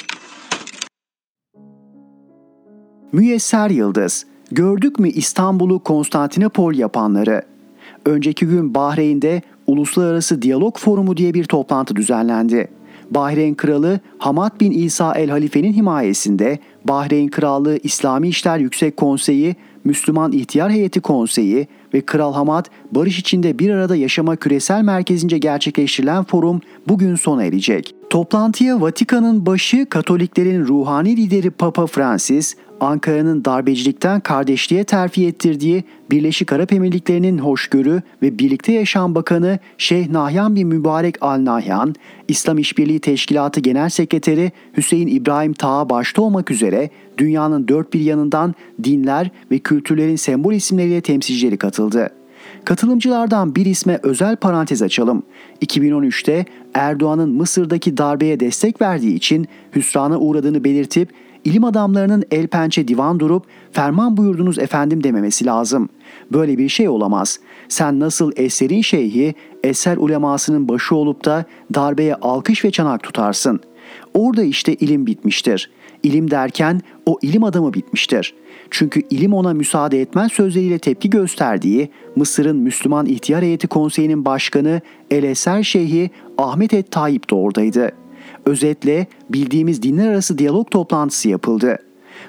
Müyesser 3.12 3.70
Yıldız, 3.70 4.26
gördük 4.50 4.98
mü 4.98 5.08
İstanbul'u 5.08 5.82
Konstantinopol 5.82 6.74
yapanları? 6.74 7.42
Önceki 8.04 8.46
gün 8.46 8.74
Bahreyn'de 8.74 9.42
Uluslararası 9.66 10.42
Diyalog 10.42 10.78
Forumu 10.78 11.16
diye 11.16 11.34
bir 11.34 11.44
toplantı 11.44 11.96
düzenlendi. 11.96 12.68
Bahreyn 13.10 13.54
Kralı 13.54 14.00
Hamad 14.18 14.60
bin 14.60 14.72
İsa 14.72 15.14
el 15.14 15.30
Halife'nin 15.30 15.72
himayesinde 15.72 16.58
Bahreyn 16.84 17.28
Krallığı 17.28 17.78
İslami 17.82 18.28
İşler 18.28 18.58
Yüksek 18.58 18.96
Konseyi, 18.96 19.56
Müslüman 19.84 20.32
İhtiyar 20.32 20.72
Heyeti 20.72 21.00
Konseyi 21.00 21.68
ve 21.94 22.00
Kral 22.00 22.34
Hamad 22.34 22.66
barış 22.92 23.18
içinde 23.18 23.58
bir 23.58 23.70
arada 23.70 23.96
yaşama 23.96 24.36
küresel 24.36 24.82
merkezince 24.82 25.38
gerçekleştirilen 25.38 26.24
forum 26.24 26.60
bugün 26.88 27.14
sona 27.14 27.44
erecek. 27.44 27.94
Toplantıya 28.10 28.80
Vatikan'ın 28.80 29.46
başı 29.46 29.86
Katoliklerin 29.86 30.64
ruhani 30.64 31.16
lideri 31.16 31.50
Papa 31.50 31.86
Francis, 31.86 32.54
Ankara'nın 32.80 33.44
darbecilikten 33.44 34.20
kardeşliğe 34.20 34.84
terfi 34.84 35.26
ettirdiği 35.26 35.84
Birleşik 36.10 36.52
Arap 36.52 36.72
Emirlikleri'nin 36.72 37.38
hoşgörü 37.38 38.02
ve 38.22 38.38
birlikte 38.38 38.72
yaşam 38.72 39.14
bakanı 39.14 39.58
Şeyh 39.78 40.08
Nahyan 40.08 40.56
bin 40.56 40.68
Mübarek 40.68 41.16
Al 41.20 41.44
Nahyan, 41.44 41.94
İslam 42.28 42.58
İşbirliği 42.58 43.00
Teşkilatı 43.00 43.60
Genel 43.60 43.88
Sekreteri 43.88 44.52
Hüseyin 44.76 45.08
İbrahim 45.08 45.52
Taha 45.52 45.90
başta 45.90 46.22
olmak 46.22 46.50
üzere 46.50 46.90
dünyanın 47.18 47.68
dört 47.68 47.92
bir 47.92 48.00
yanından 48.00 48.54
dinler 48.84 49.30
ve 49.50 49.58
kültürlerin 49.58 50.16
sembol 50.16 50.52
isimleriyle 50.52 51.00
temsilcileri 51.00 51.56
katıldı. 51.56 51.77
Katılımcılardan 52.64 53.54
bir 53.54 53.66
isme 53.66 54.00
özel 54.02 54.36
parantez 54.36 54.82
açalım. 54.82 55.22
2013'te 55.62 56.44
Erdoğan'ın 56.74 57.30
Mısır'daki 57.30 57.96
darbeye 57.96 58.40
destek 58.40 58.82
verdiği 58.82 59.14
için 59.14 59.48
hüsrana 59.76 60.18
uğradığını 60.18 60.64
belirtip 60.64 61.12
ilim 61.44 61.64
adamlarının 61.64 62.24
el 62.30 62.46
pençe 62.46 62.88
divan 62.88 63.20
durup 63.20 63.46
ferman 63.72 64.16
buyurdunuz 64.16 64.58
efendim 64.58 65.04
dememesi 65.04 65.46
lazım. 65.46 65.88
Böyle 66.32 66.58
bir 66.58 66.68
şey 66.68 66.88
olamaz. 66.88 67.40
Sen 67.68 68.00
nasıl 68.00 68.32
eserin 68.36 68.82
şeyhi, 68.82 69.34
eser 69.64 69.96
ulemasının 69.96 70.68
başı 70.68 70.94
olup 70.94 71.24
da 71.24 71.44
darbeye 71.74 72.14
alkış 72.14 72.64
ve 72.64 72.70
çanak 72.70 73.02
tutarsın. 73.02 73.60
Orada 74.14 74.42
işte 74.42 74.74
ilim 74.74 75.06
bitmiştir. 75.06 75.70
İlim 76.02 76.30
derken 76.30 76.80
o 77.06 77.18
ilim 77.22 77.44
adamı 77.44 77.74
bitmiştir. 77.74 78.34
Çünkü 78.70 79.02
ilim 79.10 79.34
ona 79.34 79.54
müsaade 79.54 80.00
etmez 80.00 80.32
sözleriyle 80.32 80.78
tepki 80.78 81.10
gösterdiği 81.10 81.90
Mısır'ın 82.16 82.56
Müslüman 82.56 83.06
İhtiyar 83.06 83.42
Heyeti 83.42 83.66
Konseyi'nin 83.66 84.24
başkanı 84.24 84.80
El 85.10 85.24
Eser 85.24 85.62
Şeyhi 85.62 86.10
Ahmet 86.38 86.74
Et 86.74 86.90
Tayyip 86.90 87.30
de 87.30 87.34
oradaydı. 87.34 87.90
Özetle 88.46 89.06
bildiğimiz 89.30 89.82
dinler 89.82 90.08
arası 90.08 90.38
diyalog 90.38 90.70
toplantısı 90.70 91.28
yapıldı. 91.28 91.78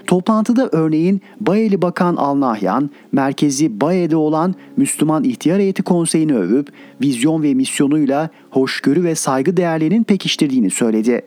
Toplantıda 0.07 0.69
örneğin 0.71 1.21
Bayeli 1.41 1.81
Bakan 1.81 2.15
Alnahyan, 2.15 2.89
merkezi 3.11 3.81
Baye'de 3.81 4.15
olan 4.15 4.55
Müslüman 4.77 5.23
İhtiyar 5.23 5.59
Heyeti 5.59 5.83
Konseyi'ni 5.83 6.35
övüp 6.35 6.67
vizyon 7.01 7.43
ve 7.43 7.53
misyonuyla 7.53 8.29
hoşgörü 8.49 9.03
ve 9.03 9.15
saygı 9.15 9.57
değerlerinin 9.57 10.03
pekiştirdiğini 10.03 10.69
söyledi. 10.69 11.21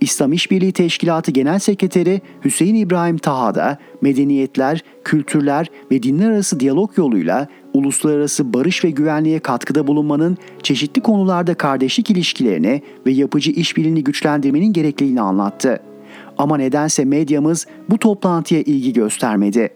İslam 0.00 0.32
İşbirliği 0.32 0.72
Teşkilatı 0.72 1.30
Genel 1.30 1.58
Sekreteri 1.58 2.20
Hüseyin 2.44 2.74
İbrahim 2.74 3.18
Taha 3.18 3.54
da 3.54 3.78
medeniyetler, 4.00 4.84
kültürler 5.04 5.70
ve 5.90 6.02
dinler 6.02 6.30
arası 6.30 6.60
diyalog 6.60 6.98
yoluyla 6.98 7.48
uluslararası 7.74 8.52
barış 8.52 8.84
ve 8.84 8.90
güvenliğe 8.90 9.38
katkıda 9.38 9.86
bulunmanın 9.86 10.36
çeşitli 10.62 11.02
konularda 11.02 11.54
kardeşlik 11.54 12.10
ilişkilerini 12.10 12.82
ve 13.06 13.12
yapıcı 13.12 13.50
işbirliğini 13.50 14.04
güçlendirmenin 14.04 14.72
gerekliliğini 14.72 15.20
anlattı. 15.20 15.80
Ama 16.38 16.56
nedense 16.56 17.04
medyamız 17.04 17.66
bu 17.90 17.98
toplantıya 17.98 18.60
ilgi 18.60 18.92
göstermedi. 18.92 19.70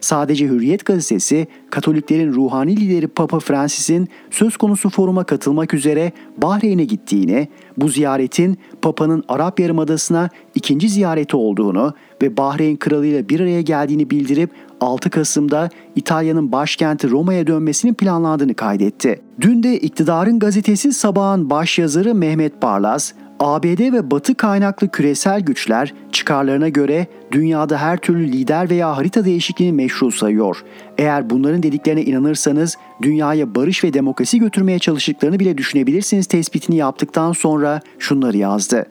Sadece 0.00 0.46
Hürriyet 0.46 0.84
gazetesi 0.84 1.46
Katoliklerin 1.70 2.32
ruhani 2.32 2.76
lideri 2.76 3.06
Papa 3.06 3.40
Francis'in 3.40 4.08
söz 4.30 4.56
konusu 4.56 4.90
foruma 4.90 5.24
katılmak 5.24 5.74
üzere 5.74 6.12
Bahreyn'e 6.36 6.84
gittiğini, 6.84 7.48
bu 7.76 7.88
ziyaretin 7.88 8.58
Papa'nın 8.82 9.24
Arap 9.28 9.60
Yarımadası'na 9.60 10.30
ikinci 10.54 10.88
ziyareti 10.88 11.36
olduğunu 11.36 11.94
ve 12.22 12.36
Bahreyn 12.36 12.76
Kralı 12.76 13.06
ile 13.06 13.28
bir 13.28 13.40
araya 13.40 13.60
geldiğini 13.60 14.10
bildirip 14.10 14.50
6 14.80 15.10
Kasım'da 15.10 15.68
İtalya'nın 15.96 16.52
başkenti 16.52 17.10
Roma'ya 17.10 17.46
dönmesinin 17.46 17.94
planlandığını 17.94 18.54
kaydetti. 18.54 19.20
Dün 19.40 19.62
de 19.62 19.78
iktidarın 19.78 20.38
gazetesi 20.38 20.92
Sabah'ın 20.92 21.50
başyazarı 21.50 22.14
Mehmet 22.14 22.62
Barlas, 22.62 23.12
ABD 23.40 23.92
ve 23.92 24.10
Batı 24.10 24.34
kaynaklı 24.34 24.88
küresel 24.88 25.40
güçler 25.40 25.94
çıkarlarına 26.12 26.68
göre 26.68 27.06
dünyada 27.32 27.78
her 27.78 27.96
türlü 27.96 28.32
lider 28.32 28.70
veya 28.70 28.96
harita 28.96 29.24
değişikliğini 29.24 29.72
meşru 29.72 30.12
sayıyor. 30.12 30.64
Eğer 30.98 31.30
bunların 31.30 31.62
dediklerine 31.62 32.02
inanırsanız 32.02 32.76
dünyaya 33.02 33.54
barış 33.54 33.84
ve 33.84 33.92
demokrasi 33.92 34.38
götürmeye 34.38 34.78
çalıştıklarını 34.78 35.40
bile 35.40 35.58
düşünebilirsiniz 35.58 36.26
tespitini 36.26 36.76
yaptıktan 36.76 37.32
sonra 37.32 37.80
şunları 37.98 38.36
yazdı. 38.36 38.86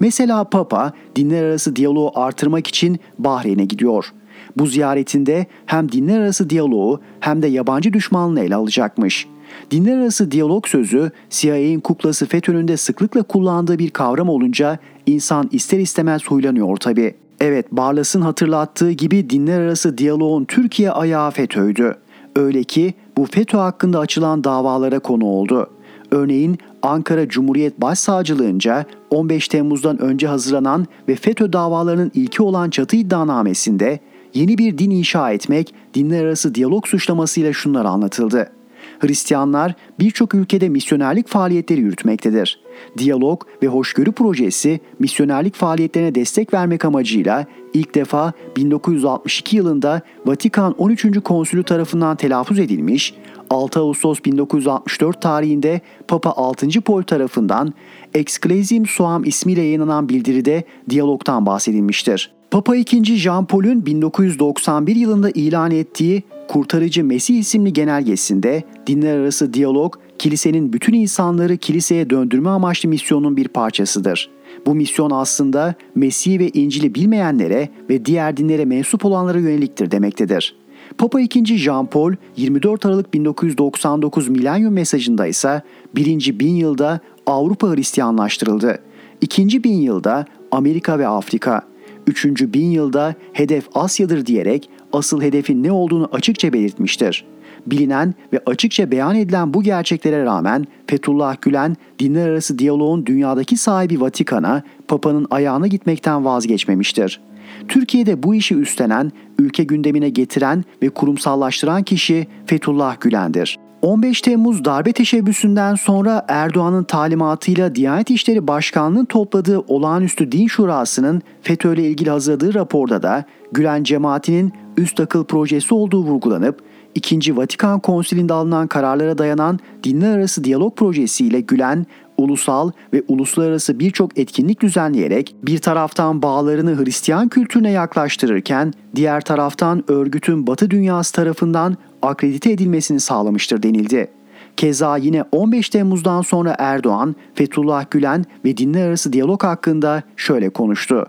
Mesela 0.00 0.44
Papa 0.44 0.92
dinler 1.16 1.44
arası 1.44 1.76
diyaloğu 1.76 2.12
artırmak 2.14 2.66
için 2.66 3.00
Bahreyn'e 3.18 3.64
gidiyor. 3.64 4.12
Bu 4.56 4.66
ziyaretinde 4.66 5.46
hem 5.66 5.92
dinler 5.92 6.20
arası 6.20 6.50
diyaloğu 6.50 7.00
hem 7.20 7.42
de 7.42 7.46
yabancı 7.46 7.92
düşmanlığı 7.92 8.40
ele 8.40 8.54
alacakmış.'' 8.54 9.35
Dinler 9.70 9.98
arası 9.98 10.30
diyalog 10.30 10.66
sözü 10.66 11.10
CIA'in 11.30 11.80
kuklası 11.80 12.26
FETÖ'nün 12.26 12.68
de 12.68 12.76
sıklıkla 12.76 13.22
kullandığı 13.22 13.78
bir 13.78 13.90
kavram 13.90 14.28
olunca 14.28 14.78
insan 15.06 15.48
ister 15.52 15.78
istemez 15.78 16.24
huylanıyor 16.26 16.76
tabi. 16.76 17.14
Evet 17.40 17.72
Barlas'ın 17.72 18.20
hatırlattığı 18.20 18.90
gibi 18.90 19.30
dinler 19.30 19.60
arası 19.60 19.98
diyaloğun 19.98 20.44
Türkiye 20.44 20.90
ayağı 20.90 21.30
FETÖ'ydü. 21.30 21.96
Öyle 22.36 22.64
ki 22.64 22.94
bu 23.16 23.26
FETÖ 23.26 23.58
hakkında 23.58 23.98
açılan 23.98 24.44
davalara 24.44 24.98
konu 24.98 25.24
oldu. 25.24 25.70
Örneğin 26.10 26.58
Ankara 26.82 27.28
Cumhuriyet 27.28 27.80
Başsavcılığınca 27.80 28.84
15 29.10 29.48
Temmuz'dan 29.48 29.98
önce 29.98 30.26
hazırlanan 30.26 30.86
ve 31.08 31.14
FETÖ 31.14 31.52
davalarının 31.52 32.10
ilki 32.14 32.42
olan 32.42 32.70
çatı 32.70 32.96
iddianamesinde 32.96 34.00
yeni 34.34 34.58
bir 34.58 34.78
din 34.78 34.90
inşa 34.90 35.32
etmek, 35.32 35.74
dinler 35.94 36.24
arası 36.24 36.54
diyalog 36.54 36.86
suçlamasıyla 36.86 37.52
şunlar 37.52 37.84
anlatıldı. 37.84 38.50
Hristiyanlar 38.98 39.74
birçok 40.00 40.34
ülkede 40.34 40.68
misyonerlik 40.68 41.28
faaliyetleri 41.28 41.80
yürütmektedir. 41.80 42.60
Diyalog 42.98 43.42
ve 43.62 43.66
hoşgörü 43.66 44.12
projesi 44.12 44.80
misyonerlik 44.98 45.54
faaliyetlerine 45.54 46.14
destek 46.14 46.54
vermek 46.54 46.84
amacıyla 46.84 47.46
ilk 47.74 47.94
defa 47.94 48.32
1962 48.56 49.56
yılında 49.56 50.00
Vatikan 50.26 50.74
13. 50.78 51.06
Konsülü 51.24 51.62
tarafından 51.62 52.16
telaffuz 52.16 52.58
edilmiş, 52.58 53.14
6 53.50 53.80
Ağustos 53.80 54.18
1964 54.24 55.22
tarihinde 55.22 55.80
Papa 56.08 56.30
6. 56.30 56.80
Pol 56.80 57.02
tarafından 57.02 57.74
Exclesiam 58.14 58.86
Suam 58.86 59.24
ismiyle 59.24 59.62
yayınlanan 59.62 60.08
bildiride 60.08 60.64
diyalogtan 60.90 61.46
bahsedilmiştir. 61.46 62.35
Papa 62.50 62.76
II. 62.76 63.04
Jean 63.04 63.44
Paul'ün 63.44 63.86
1991 63.86 64.96
yılında 64.96 65.30
ilan 65.30 65.70
ettiği 65.70 66.22
Kurtarıcı 66.48 67.04
Mesih 67.04 67.38
isimli 67.38 67.72
genelgesinde 67.72 68.62
dinler 68.86 69.18
arası 69.18 69.52
diyalog, 69.52 69.94
kilisenin 70.18 70.72
bütün 70.72 70.92
insanları 70.92 71.56
kiliseye 71.56 72.10
döndürme 72.10 72.50
amaçlı 72.50 72.88
misyonun 72.88 73.36
bir 73.36 73.48
parçasıdır. 73.48 74.30
Bu 74.66 74.74
misyon 74.74 75.10
aslında 75.10 75.74
Mesih 75.94 76.38
ve 76.38 76.48
İncil'i 76.48 76.94
bilmeyenlere 76.94 77.68
ve 77.90 78.04
diğer 78.04 78.36
dinlere 78.36 78.64
mensup 78.64 79.04
olanlara 79.04 79.38
yöneliktir 79.38 79.90
demektedir. 79.90 80.56
Papa 80.98 81.20
II. 81.20 81.44
Jean 81.44 81.86
Paul 81.86 82.12
24 82.36 82.86
Aralık 82.86 83.14
1999 83.14 84.28
milenyum 84.28 84.74
mesajında 84.74 85.26
ise 85.26 85.62
birinci 85.94 86.40
bin 86.40 86.54
yılda 86.54 87.00
Avrupa 87.26 87.74
Hristiyanlaştırıldı. 87.74 88.78
İkinci 89.20 89.64
bin 89.64 89.74
yılda 89.74 90.24
Amerika 90.50 90.98
ve 90.98 91.08
Afrika, 91.08 91.62
üçüncü 92.06 92.52
bin 92.52 92.70
yılda 92.70 93.14
hedef 93.32 93.68
Asya'dır 93.74 94.26
diyerek 94.26 94.70
asıl 94.92 95.22
hedefin 95.22 95.62
ne 95.62 95.72
olduğunu 95.72 96.08
açıkça 96.12 96.52
belirtmiştir. 96.52 97.24
Bilinen 97.66 98.14
ve 98.32 98.40
açıkça 98.46 98.90
beyan 98.90 99.16
edilen 99.16 99.54
bu 99.54 99.62
gerçeklere 99.62 100.24
rağmen 100.24 100.66
Fethullah 100.86 101.36
Gülen 101.42 101.76
dinler 101.98 102.28
arası 102.28 102.58
diyaloğun 102.58 103.06
dünyadaki 103.06 103.56
sahibi 103.56 104.00
Vatikan'a 104.00 104.62
Papa'nın 104.88 105.26
ayağına 105.30 105.66
gitmekten 105.66 106.24
vazgeçmemiştir. 106.24 107.20
Türkiye'de 107.68 108.22
bu 108.22 108.34
işi 108.34 108.54
üstlenen, 108.54 109.12
ülke 109.38 109.64
gündemine 109.64 110.08
getiren 110.08 110.64
ve 110.82 110.88
kurumsallaştıran 110.88 111.82
kişi 111.82 112.26
Fethullah 112.46 113.00
Gülen'dir. 113.00 113.58
15 113.86 114.20
Temmuz 114.20 114.64
darbe 114.64 114.92
teşebbüsünden 114.92 115.74
sonra 115.74 116.24
Erdoğan'ın 116.28 116.84
talimatıyla 116.84 117.74
Diyanet 117.74 118.10
İşleri 118.10 118.48
Başkanlığı'nın 118.48 119.04
topladığı 119.04 119.58
olağanüstü 119.58 120.32
din 120.32 120.46
şurasının 120.46 121.22
FETÖ 121.42 121.74
ile 121.74 121.88
ilgili 121.88 122.10
hazırladığı 122.10 122.54
raporda 122.54 123.02
da 123.02 123.24
Gülen 123.52 123.84
cemaatinin 123.84 124.52
üst 124.76 125.00
akıl 125.00 125.24
projesi 125.24 125.74
olduğu 125.74 126.04
vurgulanıp 126.04 126.60
2. 126.94 127.36
Vatikan 127.36 127.80
Konsili'nde 127.80 128.32
alınan 128.32 128.66
kararlara 128.66 129.18
dayanan 129.18 129.58
dinler 129.84 130.18
arası 130.18 130.44
diyalog 130.44 130.76
projesiyle 130.76 131.40
Gülen, 131.40 131.86
ulusal 132.18 132.70
ve 132.92 133.02
uluslararası 133.08 133.78
birçok 133.78 134.18
etkinlik 134.18 134.60
düzenleyerek 134.60 135.34
bir 135.42 135.58
taraftan 135.58 136.22
bağlarını 136.22 136.84
Hristiyan 136.84 137.28
kültürüne 137.28 137.70
yaklaştırırken 137.70 138.72
diğer 138.94 139.20
taraftan 139.20 139.84
örgütün 139.88 140.46
Batı 140.46 140.70
dünyası 140.70 141.12
tarafından 141.12 141.76
akredite 142.08 142.52
edilmesini 142.52 143.00
sağlamıştır 143.00 143.62
denildi. 143.62 144.10
Keza 144.56 144.96
yine 144.96 145.24
15 145.32 145.68
Temmuz'dan 145.68 146.22
sonra 146.22 146.56
Erdoğan, 146.58 147.16
Fethullah 147.34 147.90
Gülen 147.90 148.24
ve 148.44 148.56
dinler 148.56 148.88
arası 148.88 149.12
diyalog 149.12 149.42
hakkında 149.42 150.02
şöyle 150.16 150.50
konuştu. 150.50 151.06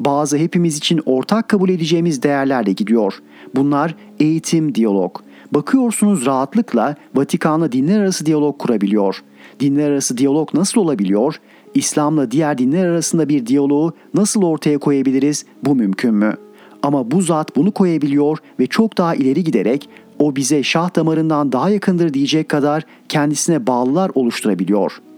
Bazı 0.00 0.36
hepimiz 0.36 0.76
için 0.76 1.00
ortak 1.06 1.48
kabul 1.48 1.68
edeceğimiz 1.68 2.22
değerlerle 2.22 2.72
gidiyor. 2.72 3.14
Bunlar 3.54 3.94
eğitim, 4.20 4.74
diyalog. 4.74 5.16
Bakıyorsunuz 5.52 6.26
rahatlıkla 6.26 6.94
Vatikan'la 7.14 7.72
dinler 7.72 8.00
arası 8.00 8.26
diyalog 8.26 8.58
kurabiliyor. 8.58 9.22
Dinler 9.60 9.90
arası 9.90 10.18
diyalog 10.18 10.54
nasıl 10.54 10.80
olabiliyor? 10.80 11.40
İslam'la 11.74 12.30
diğer 12.30 12.58
dinler 12.58 12.86
arasında 12.86 13.28
bir 13.28 13.46
diyaloğu 13.46 13.92
nasıl 14.14 14.42
ortaya 14.42 14.78
koyabiliriz? 14.78 15.44
Bu 15.64 15.74
mümkün 15.74 16.14
mü? 16.14 16.36
Ama 16.82 17.10
bu 17.10 17.20
zat 17.20 17.56
bunu 17.56 17.72
koyabiliyor 17.72 18.38
ve 18.60 18.66
çok 18.66 18.98
daha 18.98 19.14
ileri 19.14 19.44
giderek 19.44 19.88
o 20.20 20.36
bize 20.36 20.62
şah 20.62 20.96
damarından 20.96 21.52
daha 21.52 21.70
yakındır 21.70 22.14
diyecek 22.14 22.48
kadar 22.48 22.84
kendisine 23.08 23.66
bağlılar 23.66 24.10
oluşturabiliyor.'' 24.14 25.10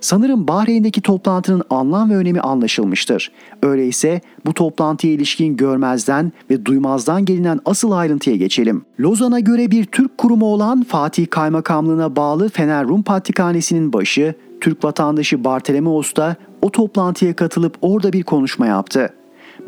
Sanırım 0.00 0.48
Bahreyn'deki 0.48 1.00
toplantının 1.00 1.62
anlam 1.70 2.10
ve 2.10 2.16
önemi 2.16 2.40
anlaşılmıştır. 2.40 3.32
Öyleyse 3.62 4.20
bu 4.46 4.54
toplantıya 4.54 5.12
ilişkin 5.12 5.56
görmezden 5.56 6.32
ve 6.50 6.64
duymazdan 6.64 7.24
gelinen 7.24 7.60
asıl 7.64 7.92
ayrıntıya 7.92 8.36
geçelim. 8.36 8.84
Lozan'a 9.00 9.40
göre 9.40 9.70
bir 9.70 9.84
Türk 9.84 10.18
kurumu 10.18 10.46
olan 10.46 10.82
Fatih 10.82 11.26
Kaymakamlığına 11.30 12.16
bağlı 12.16 12.48
Fener 12.48 12.88
Rum 12.88 13.02
Patrikhanesi'nin 13.02 13.92
başı 13.92 14.34
Türk 14.60 14.84
vatandaşı 14.84 15.44
Bartolomeos 15.44 16.14
da 16.16 16.36
o 16.62 16.70
toplantıya 16.70 17.36
katılıp 17.36 17.76
orada 17.80 18.12
bir 18.12 18.22
konuşma 18.22 18.66
yaptı. 18.66 19.10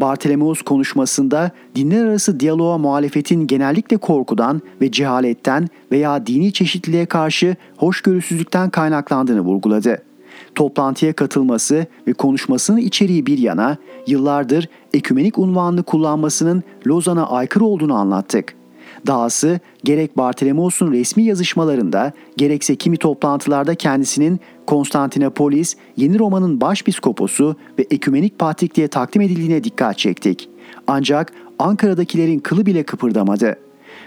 Bartolomeos 0.01 0.63
konuşmasında 0.63 1.51
dinler 1.75 2.05
arası 2.05 2.41
diyaloğa 2.41 2.79
muhalefetin 2.79 3.47
genellikle 3.47 3.97
korkudan 3.97 4.63
ve 4.81 4.91
cehaletten 4.91 5.69
veya 5.93 6.27
dini 6.27 6.53
çeşitliliğe 6.53 7.07
karşı 7.07 7.57
hoşgörüsüzlükten 7.77 8.71
kaynaklandığını 8.71 9.41
vurguladı. 9.41 10.03
Toplantıya 10.55 11.13
katılması 11.13 11.87
ve 12.07 12.13
konuşmasının 12.13 12.79
içeriği 12.79 13.27
bir 13.27 13.39
yana 13.39 13.77
yıllardır 14.07 14.69
ekümenik 14.95 15.39
unvanını 15.39 15.83
kullanmasının 15.83 16.63
Lozan'a 16.87 17.31
aykırı 17.31 17.65
olduğunu 17.65 17.95
anlattık. 17.95 18.60
Dahası 19.07 19.61
gerek 19.85 20.17
Bartolomeos'un 20.17 20.93
resmi 20.93 21.23
yazışmalarında 21.23 22.13
gerekse 22.37 22.77
kimi 22.77 22.97
toplantılarda 22.97 23.75
kendisinin 23.75 24.41
Konstantinopolis, 24.67 25.77
Yeni 25.97 26.19
Roma'nın 26.19 26.61
başpiskoposu 26.61 27.57
ve 27.79 27.87
ekümenik 27.91 28.39
patrikliğe 28.39 28.89
takdim 28.89 29.23
edildiğine 29.23 29.65
dikkat 29.65 29.99
çektik. 29.99 30.49
Ancak 30.87 31.33
Ankara'dakilerin 31.59 32.39
kılı 32.39 32.67
bile 32.67 32.83
kıpırdamadı. 32.83 33.57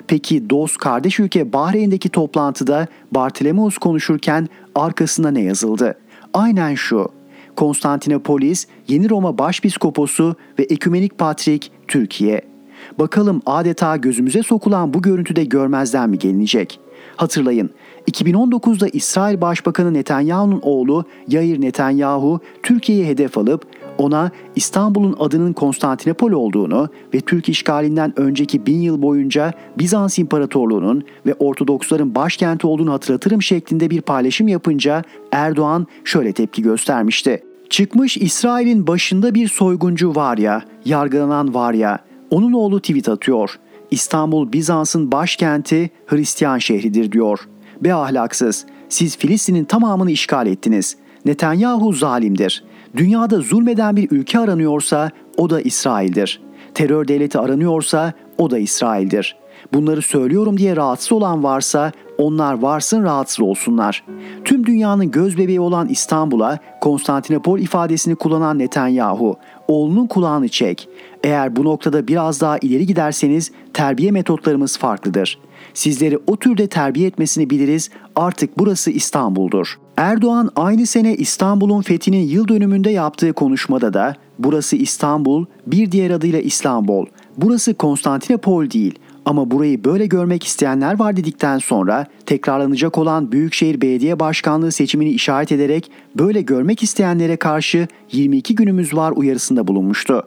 Peki 0.08 0.50
dost 0.50 0.78
kardeş 0.78 1.20
ülke 1.20 1.54
Bahreyn'deki 1.54 2.10
toplantıda 2.10 2.88
Bartolomeos 3.12 3.78
konuşurken 3.78 4.48
arkasında 4.76 5.32
ne 5.32 5.42
yazıldı? 5.42 5.98
Aynen 6.34 6.76
şu. 6.76 7.10
Konstantinopolis, 7.56 8.68
Yeni 8.88 9.10
Roma 9.10 9.38
Başpiskoposu 9.38 10.36
ve 10.60 10.64
Ekümenik 10.64 11.18
Patrik 11.18 11.72
Türkiye. 11.88 12.53
Bakalım 13.00 13.42
adeta 13.46 13.98
gözümüze 13.98 14.44
sokulan 14.44 14.94
bu 14.94 15.02
görüntüde 15.02 15.44
görmezden 15.44 16.10
mi 16.10 16.20
gelinecek? 16.20 16.80
Hatırlayın, 17.16 17.70
2019'da 18.12 18.88
İsrail 18.88 19.42
Başbakanı 19.42 19.94
Netanyahu'nun 19.94 20.60
oğlu 20.64 21.06
Yair 21.28 21.62
Netanyahu 21.62 22.40
Türkiye'yi 22.64 23.06
hedef 23.06 23.38
alıp 23.38 23.66
ona 23.98 24.32
İstanbul'un 24.56 25.16
adının 25.20 25.54
Konstantinopol 25.54 26.32
olduğunu 26.32 26.90
ve 27.14 27.20
Türk 27.20 27.50
işgalinden 27.50 28.14
önceki 28.20 28.66
bin 28.66 28.82
yıl 28.82 29.02
boyunca 29.02 29.54
Bizans 29.78 30.20
İmparatorluğu'nun 30.20 31.04
ve 31.26 31.34
Ortodoksların 31.34 32.16
başkenti 32.16 32.68
olduğunu 32.68 32.94
hatırlatırım 32.94 33.42
şeklinde 33.42 33.90
bir 33.90 34.02
paylaşım 34.02 34.48
yapınca 34.48 35.04
Erdoğan 35.32 35.88
şöyle 36.04 36.34
tepki 36.34 36.62
göstermişti. 36.62 37.44
Çıkmış 37.70 38.18
İsrail'in 38.18 38.88
başında 38.88 39.36
bir 39.36 39.48
soyguncu 39.48 40.16
var 40.16 40.38
ya, 40.38 40.62
yargılanan 40.86 41.54
var 41.54 41.74
ya, 41.74 42.00
onun 42.30 42.54
oğlu 42.54 42.80
tweet 42.80 43.10
atıyor. 43.10 43.60
İstanbul 43.92 44.52
Bizans'ın 44.52 45.12
başkenti 45.12 45.90
Hristiyan 46.08 46.58
şehridir 46.58 47.12
diyor. 47.12 47.40
Be 47.82 47.94
ahlaksız, 47.94 48.66
siz 48.90 49.18
Filistin'in 49.18 49.64
tamamını 49.64 50.12
işgal 50.12 50.48
ettiniz. 50.48 50.98
Netanyahu 51.26 51.94
zalimdir. 51.94 52.64
Dünyada 52.98 53.40
zulmeden 53.40 53.96
bir 53.96 54.12
ülke 54.12 54.40
aranıyorsa 54.40 55.12
o 55.38 55.50
da 55.50 55.62
İsrail'dir. 55.62 56.42
Terör 56.74 57.08
devleti 57.08 57.40
aranıyorsa 57.40 58.14
o 58.38 58.52
da 58.52 58.58
İsrail'dir. 58.58 59.38
Bunları 59.74 60.02
söylüyorum 60.02 60.58
diye 60.58 60.76
rahatsız 60.76 61.12
olan 61.12 61.44
varsa 61.44 61.92
onlar 62.18 62.54
varsın 62.54 63.04
rahatsız 63.04 63.40
olsunlar. 63.40 64.04
Tüm 64.46 64.66
dünyanın 64.66 65.12
göz 65.12 65.38
bebeği 65.38 65.60
olan 65.60 65.88
İstanbul'a 65.88 66.60
Konstantinopol 66.82 67.60
ifadesini 67.60 68.16
kullanan 68.16 68.60
Netanyahu, 68.60 69.38
oğlunun 69.68 70.08
kulağını 70.08 70.50
çek. 70.50 70.88
Eğer 71.24 71.56
bu 71.56 71.64
noktada 71.64 72.08
biraz 72.08 72.42
daha 72.42 72.58
ileri 72.58 72.86
giderseniz 72.86 73.52
terbiye 73.74 74.12
metotlarımız 74.12 74.78
farklıdır. 74.78 75.40
Sizleri 75.74 76.20
o 76.28 76.38
türde 76.38 76.68
terbiye 76.68 77.08
etmesini 77.08 77.50
biliriz. 77.50 77.90
Artık 78.16 78.58
burası 78.58 78.92
İstanbul'dur. 78.92 79.80
Erdoğan 79.98 80.50
aynı 80.56 80.86
sene 80.86 81.16
İstanbul'un 81.16 81.82
fethinin 81.82 82.28
yıl 82.28 82.48
dönümünde 82.48 82.90
yaptığı 82.90 83.34
konuşmada 83.34 83.94
da 83.94 84.16
burası 84.40 84.76
İstanbul, 84.76 85.46
bir 85.68 85.92
diğer 85.92 86.12
adıyla 86.12 86.40
İstanbul. 86.40 87.06
Burası 87.38 87.74
Konstantinopol 87.74 88.70
değil. 88.70 89.00
Ama 89.26 89.52
burayı 89.52 89.84
böyle 89.84 90.06
görmek 90.06 90.44
isteyenler 90.44 91.00
var 91.00 91.18
dedikten 91.18 91.58
sonra 91.58 92.06
tekrarlanacak 92.26 92.98
olan 92.98 93.32
Büyükşehir 93.32 93.82
Belediye 93.82 94.20
Başkanlığı 94.20 94.72
seçimini 94.72 95.10
işaret 95.10 95.52
ederek 95.52 95.92
böyle 96.16 96.42
görmek 96.42 96.84
isteyenlere 96.84 97.38
karşı 97.38 97.88
22 98.12 98.56
günümüz 98.56 98.94
var 98.94 99.14
uyarısında 99.16 99.68
bulunmuştu. 99.68 100.24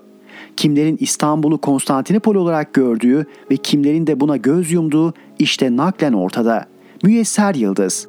Kimlerin 0.57 0.97
İstanbul'u 1.01 1.59
Konstantinopol 1.59 2.35
olarak 2.35 2.75
gördüğü 2.75 3.27
ve 3.51 3.57
kimlerin 3.57 4.07
de 4.07 4.21
buna 4.21 4.37
göz 4.37 4.73
yumduğu 4.73 5.15
işte 5.39 5.77
naklen 5.77 6.13
ortada. 6.13 6.67
Müyesser 7.03 7.55
Yıldız 7.55 8.09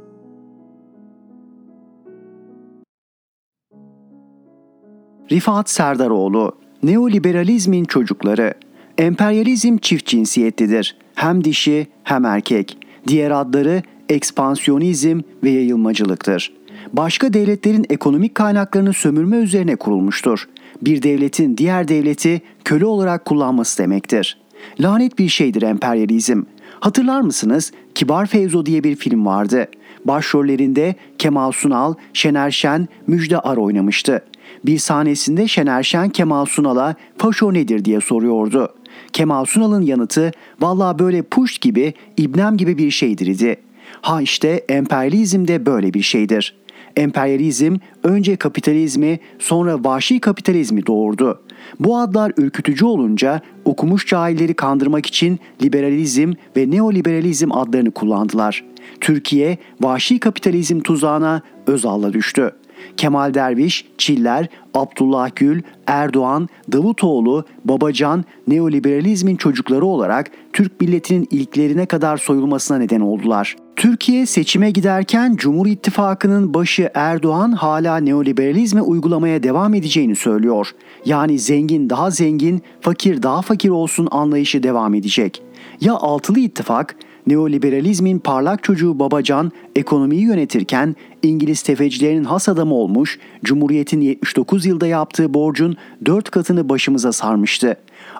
Rifat 5.32 5.70
Serdaroğlu 5.70 6.52
Neoliberalizmin 6.84 7.86
çocukları 7.86 8.54
Emperyalizm 8.98 9.78
çift 9.78 10.06
cinsiyetlidir. 10.06 10.95
Hem 11.16 11.43
dişi 11.43 11.88
hem 12.04 12.26
erkek. 12.26 12.78
Diğer 13.08 13.32
adları 13.32 13.84
ekspansiyonizm 14.10 15.22
ve 15.43 15.50
yayılmacılıktır. 15.50 16.54
Başka 16.93 17.34
devletlerin 17.34 17.86
ekonomik 17.89 18.36
kaynaklarını 18.36 18.93
sömürme 18.93 19.38
üzerine 19.38 19.76
kurulmuştur. 19.76 20.50
Bir 20.82 21.04
devletin 21.04 21.58
diğer 21.58 21.88
devleti 21.88 22.41
köle 22.66 22.86
olarak 22.86 23.26
kullanması 23.26 23.78
demektir. 23.78 24.38
Lanet 24.80 25.20
bir 25.20 25.30
şeydir 25.30 25.62
emperyalizm. 25.62 26.43
Hatırlar 26.80 27.22
mısınız? 27.22 27.72
Kibar 27.95 28.26
Fevzo 28.26 28.66
diye 28.66 28.84
bir 28.84 28.95
film 28.95 29.26
vardı. 29.26 29.68
Başrollerinde 30.06 30.95
Kemal 31.18 31.52
Sunal, 31.52 31.93
Şener 32.14 32.52
Şen, 32.52 32.88
Müjde 33.08 33.39
Ar 33.39 33.58
oynamıştı. 33.58 34.24
Bir 34.66 34.78
sahnesinde 34.78 35.48
Şener 35.48 35.84
Şen 35.84 36.10
Kemal 36.10 36.45
Sunal'a 36.45 36.95
faşo 37.18 37.54
nedir 37.54 37.86
diye 37.86 38.02
soruyordu. 38.02 38.74
Kemal 39.14 39.45
Sunal'ın 39.45 39.82
yanıtı 39.82 40.32
valla 40.62 40.99
böyle 40.99 41.22
puş 41.22 41.58
gibi, 41.58 41.93
ibnem 42.18 42.58
gibi 42.58 42.78
bir 42.78 42.91
şeydir 42.91 43.28
idi. 43.28 43.55
Ha 44.01 44.22
işte 44.22 44.66
emperyalizm 44.70 45.47
de 45.47 45.66
böyle 45.66 45.93
bir 45.93 46.01
şeydir. 46.01 46.55
Emperyalizm 46.95 47.76
önce 48.03 48.36
kapitalizmi 48.36 49.20
sonra 49.39 49.84
vahşi 49.84 50.20
kapitalizmi 50.20 50.88
doğurdu. 50.88 51.41
Bu 51.80 51.97
adlar 51.97 52.32
ürkütücü 52.38 52.86
olunca 52.86 53.41
okumuş 53.66 54.08
cahilleri 54.08 54.53
kandırmak 54.53 55.05
için 55.05 55.39
liberalizm 55.64 56.34
ve 56.58 56.72
neoliberalizm 56.72 57.51
adlarını 57.51 57.91
kullandılar. 57.91 58.64
Türkiye 59.01 59.58
vahşi 59.82 60.20
kapitalizm 60.20 60.80
tuzağına 60.80 61.41
Özal'la 61.68 62.14
düştü. 62.14 62.51
Kemal 62.98 63.34
Derviş, 63.34 63.86
Çiller, 63.98 64.48
Abdullah 64.74 65.30
Gül, 65.36 65.62
Erdoğan, 65.88 66.50
Davutoğlu, 66.72 67.46
Babacan 67.66 68.26
neoliberalizmin 68.48 69.36
çocukları 69.36 69.86
olarak 69.86 70.32
Türk 70.54 70.82
milletinin 70.82 71.28
ilklerine 71.32 71.86
kadar 71.86 72.18
soyulmasına 72.18 72.78
neden 72.78 73.02
oldular. 73.02 73.56
Türkiye 73.76 74.26
seçime 74.26 74.72
giderken 74.72 75.36
Cumhur 75.36 75.68
İttifakı'nın 75.68 76.54
başı 76.54 76.90
Erdoğan 76.94 77.52
hala 77.52 77.98
neoliberalizme 77.98 78.82
uygulamaya 78.82 79.44
devam 79.44 79.74
edeceğini 79.74 80.16
söylüyor. 80.16 80.72
Yani 81.06 81.40
zengin 81.40 81.90
daha 81.90 82.12
zengin, 82.12 82.62
fakir 82.82 83.24
daha 83.24 83.42
fakir 83.42 83.70
olsun 83.70 84.08
anlayışı 84.12 84.64
devam 84.64 84.94
edecek. 84.94 85.44
Ya 85.82 85.94
altılı 85.94 86.40
ittifak 86.40 86.96
neoliberalizmin 87.28 88.20
parlak 88.20 88.64
çocuğu 88.64 89.00
Babacan 89.00 89.52
ekonomiyi 89.76 90.22
yönetirken 90.22 90.96
İngiliz 91.24 91.62
tefecilerinin 91.62 92.24
has 92.24 92.50
adamı 92.50 92.74
olmuş, 92.74 93.20
Cumhuriyet'in 93.44 94.02
79 94.02 94.66
yılda 94.66 94.88
yaptığı 94.88 95.34
borcun 95.34 95.78
4 96.06 96.32
katını 96.32 96.70
başımıza 96.70 97.12
sarmıştı. 97.12 97.78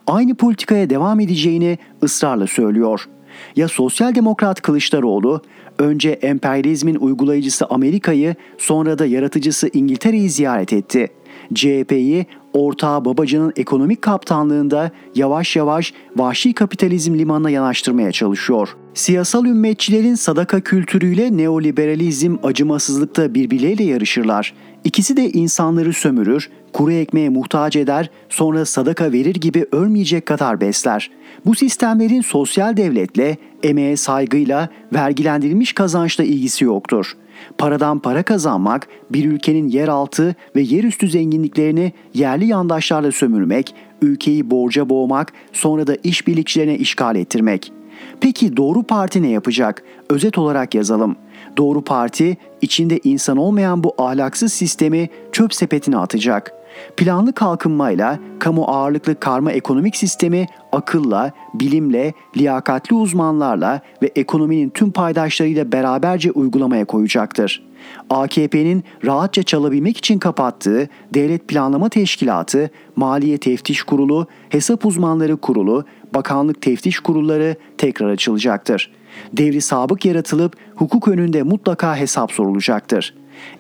Aynı 0.08 0.36
politikaya 0.36 0.90
devam 0.90 1.20
edeceğini 1.20 1.78
ısrarla 2.04 2.48
söylüyor. 2.48 3.08
Ya 3.56 3.68
sosyal 3.68 4.16
demokrat 4.16 4.62
Kılıçdaroğlu 4.62 5.42
önce 5.80 6.10
emperyalizmin 6.10 6.96
uygulayıcısı 6.96 7.66
Amerika'yı 7.66 8.36
sonra 8.58 9.00
da 9.00 9.06
yaratıcısı 9.06 9.70
İngiltere'yi 9.74 10.30
ziyaret 10.30 10.74
etti. 10.74 11.08
CHP'yi 11.54 12.26
ortağı 12.54 13.06
Babacan'ın 13.06 13.54
ekonomik 13.56 14.02
kaptanlığında 14.02 14.92
yavaş 15.16 15.56
yavaş 15.56 15.94
vahşi 16.16 16.54
kapitalizm 16.54 17.16
limanına 17.16 17.50
yanaştırmaya 17.50 18.12
çalışıyor. 18.12 18.70
Siyasal 18.94 19.46
ümmetçilerin 19.46 20.16
sadaka 20.16 20.62
kültürüyle 20.62 21.38
neoliberalizm 21.38 22.36
acımasızlıkta 22.44 23.34
birbirleriyle 23.34 23.84
yarışırlar. 23.84 24.54
İkisi 24.84 25.18
de 25.18 25.30
insanları 25.30 25.94
sömürür, 25.94 26.50
kuru 26.74 26.92
ekmeğe 26.92 27.30
muhtaç 27.30 27.76
eder, 27.76 28.10
sonra 28.30 28.66
sadaka 28.66 29.12
verir 29.12 29.36
gibi 29.36 29.66
ölmeyecek 29.72 30.26
kadar 30.26 30.62
besler. 30.62 31.12
Bu 31.46 31.56
sistemlerin 31.56 32.22
sosyal 32.22 32.78
devletle, 32.78 33.38
emeğe 33.64 33.98
saygıyla, 33.98 34.70
vergilendirilmiş 34.94 35.74
kazançla 35.74 36.24
ilgisi 36.24 36.66
yoktur. 36.66 37.14
Paradan 37.58 38.00
para 38.00 38.24
kazanmak, 38.24 38.88
bir 39.10 39.26
ülkenin 39.26 39.68
yeraltı 39.68 40.36
ve 40.56 40.62
yerüstü 40.62 41.08
zenginliklerini 41.10 41.94
yerli 42.14 42.46
yandaşlarla 42.46 43.12
sömürmek, 43.12 43.76
ülkeyi 44.02 44.52
borca 44.52 44.90
boğmak, 44.90 45.34
sonra 45.54 45.88
da 45.88 45.96
işbirlikçilerine 46.04 46.78
işgal 46.78 47.16
ettirmek. 47.16 47.72
Peki 48.22 48.58
doğru 48.58 48.84
parti 48.84 49.22
ne 49.22 49.30
yapacak? 49.30 49.84
Özet 50.10 50.38
olarak 50.38 50.76
yazalım. 50.76 51.16
Doğru 51.58 51.82
parti 51.82 52.38
içinde 52.62 53.00
insan 53.04 53.38
olmayan 53.38 53.84
bu 53.84 53.94
ahlaksız 53.98 54.54
sistemi 54.54 55.10
çöp 55.32 55.54
sepetine 55.54 55.98
atacak. 55.98 56.57
Planlı 56.98 57.34
kalkınmayla 57.34 58.20
kamu 58.40 58.64
ağırlıklı 58.64 59.20
karma 59.20 59.52
ekonomik 59.52 59.96
sistemi 59.96 60.48
akılla, 60.72 61.32
bilimle, 61.54 62.14
liyakatli 62.38 62.96
uzmanlarla 62.96 63.82
ve 64.02 64.12
ekonominin 64.16 64.70
tüm 64.70 64.92
paydaşlarıyla 64.92 65.72
beraberce 65.72 66.32
uygulamaya 66.32 66.86
koyacaktır. 66.86 67.68
AKP'nin 68.10 68.84
rahatça 69.06 69.44
çalabilmek 69.44 69.98
için 69.98 70.20
kapattığı 70.20 70.90
Devlet 71.14 71.48
Planlama 71.48 71.90
Teşkilatı, 71.90 72.70
Maliye 72.96 73.38
Teftiş 73.38 73.84
Kurulu, 73.84 74.28
Hesap 74.50 74.86
Uzmanları 74.86 75.38
Kurulu, 75.38 75.86
Bakanlık 76.14 76.62
Teftiş 76.62 77.00
Kurulları 77.00 77.56
tekrar 77.78 78.10
açılacaktır. 78.10 78.92
Devri 79.34 79.62
sabık 79.62 80.06
yaratılıp 80.06 80.56
hukuk 80.76 81.08
önünde 81.08 81.44
mutlaka 81.44 81.96
hesap 81.96 82.32
sorulacaktır. 82.32 83.14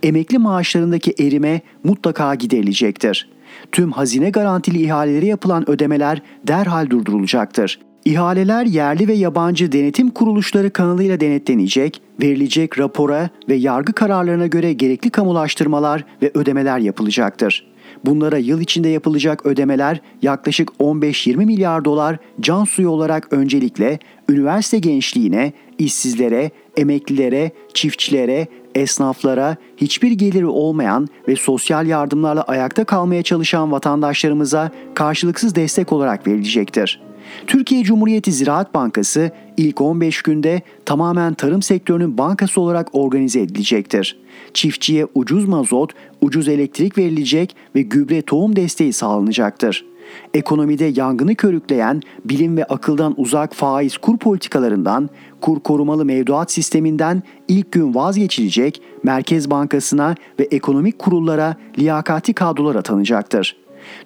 Emekli 0.04 0.38
maaşlarındaki 0.38 1.14
erime 1.20 1.62
mutlaka 1.84 2.36
giderilecektir. 2.36 3.30
Tüm 3.72 3.92
hazine 3.92 4.30
garantili 4.30 4.84
ihalelere 4.84 5.26
yapılan 5.26 5.70
ödemeler 5.70 6.22
derhal 6.48 6.90
durdurulacaktır. 6.90 7.80
İhaleler 8.06 8.66
yerli 8.66 9.08
ve 9.08 9.14
yabancı 9.14 9.72
denetim 9.72 10.10
kuruluşları 10.10 10.70
kanalıyla 10.70 11.20
denetlenecek, 11.20 12.02
verilecek 12.22 12.80
rapora 12.80 13.30
ve 13.50 13.56
yargı 13.56 13.94
kararlarına 13.94 14.48
göre 14.48 14.74
gerekli 14.74 15.10
kamulaştırmalar 15.10 16.06
ve 16.22 16.32
ödemeler 16.34 16.80
yapılacaktır. 16.80 17.68
Bunlara 18.06 18.38
yıl 18.38 18.62
içinde 18.62 18.90
yapılacak 18.90 19.46
ödemeler 19.46 20.02
yaklaşık 20.22 20.70
15-20 20.70 21.46
milyar 21.46 21.86
dolar 21.86 22.18
can 22.40 22.64
suyu 22.64 22.90
olarak 22.90 23.34
öncelikle 23.34 24.00
üniversite 24.30 24.80
gençliğine, 24.80 25.54
işsizlere, 25.78 26.52
emeklilere, 26.78 27.52
çiftçilere, 27.74 28.48
esnaflara, 28.78 29.58
hiçbir 29.78 30.12
geliri 30.12 30.46
olmayan 30.46 31.08
ve 31.28 31.36
sosyal 31.36 31.88
yardımlarla 31.88 32.42
ayakta 32.42 32.84
kalmaya 32.84 33.24
çalışan 33.24 33.72
vatandaşlarımıza 33.72 34.72
karşılıksız 34.96 35.56
destek 35.56 35.94
olarak 35.94 36.28
verilecektir. 36.28 37.02
Türkiye 37.48 37.84
Cumhuriyeti 37.84 38.32
Ziraat 38.32 38.74
Bankası 38.74 39.32
ilk 39.58 39.82
15 39.82 40.22
günde 40.22 40.62
tamamen 40.86 41.34
tarım 41.34 41.62
sektörünün 41.62 42.18
bankası 42.18 42.62
olarak 42.62 42.96
organize 42.96 43.42
edilecektir. 43.42 44.20
Çiftçiye 44.54 45.08
ucuz 45.16 45.46
mazot, 45.46 45.94
ucuz 46.22 46.48
elektrik 46.48 46.98
verilecek 46.98 47.56
ve 47.76 47.82
gübre 47.82 48.22
tohum 48.22 48.56
desteği 48.56 48.94
sağlanacaktır. 48.94 49.86
Ekonomide 50.34 50.86
yangını 50.86 51.36
körükleyen 51.36 52.02
bilim 52.26 52.58
ve 52.58 52.66
akıldan 52.66 53.14
uzak 53.18 53.56
faiz 53.56 53.98
kur 53.98 54.18
politikalarından, 54.18 55.10
kur 55.42 55.60
korumalı 55.60 56.06
mevduat 56.06 56.52
sisteminden 56.52 57.24
ilk 57.48 57.72
gün 57.72 57.96
vazgeçilecek, 57.96 58.82
Merkez 59.04 59.50
Bankası'na 59.50 60.16
ve 60.40 60.44
ekonomik 60.44 61.00
kurullara 61.00 61.56
liyakati 61.80 62.34
kadrolar 62.34 62.76
atanacaktır. 62.76 63.56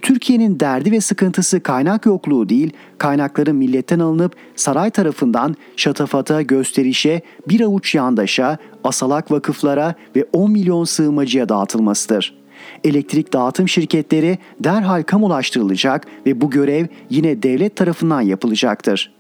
Türkiye'nin 0.02 0.60
derdi 0.60 0.92
ve 0.92 1.02
sıkıntısı 1.02 1.64
kaynak 1.64 2.06
yokluğu 2.06 2.50
değil, 2.50 2.72
kaynakların 2.98 3.56
milletten 3.56 4.00
alınıp 4.00 4.36
saray 4.56 4.90
tarafından 4.90 5.56
şatafata, 5.76 6.42
gösterişe, 6.42 7.22
bir 7.50 7.62
avuç 7.62 7.96
yandaşa, 7.96 8.58
asalak 8.84 9.32
vakıflara 9.32 9.96
ve 10.16 10.26
10 10.34 10.52
milyon 10.52 10.84
sığınmacıya 10.84 11.50
dağıtılmasıdır. 11.50 12.41
Elektrik 12.84 13.34
dağıtım 13.34 13.70
şirketleri 13.70 14.38
derhal 14.60 15.04
kamulaştırılacak 15.04 16.08
ve 16.26 16.42
bu 16.42 16.50
görev 16.50 16.86
yine 17.10 17.44
devlet 17.44 17.76
tarafından 17.76 18.22
yapılacaktır. 18.22 19.12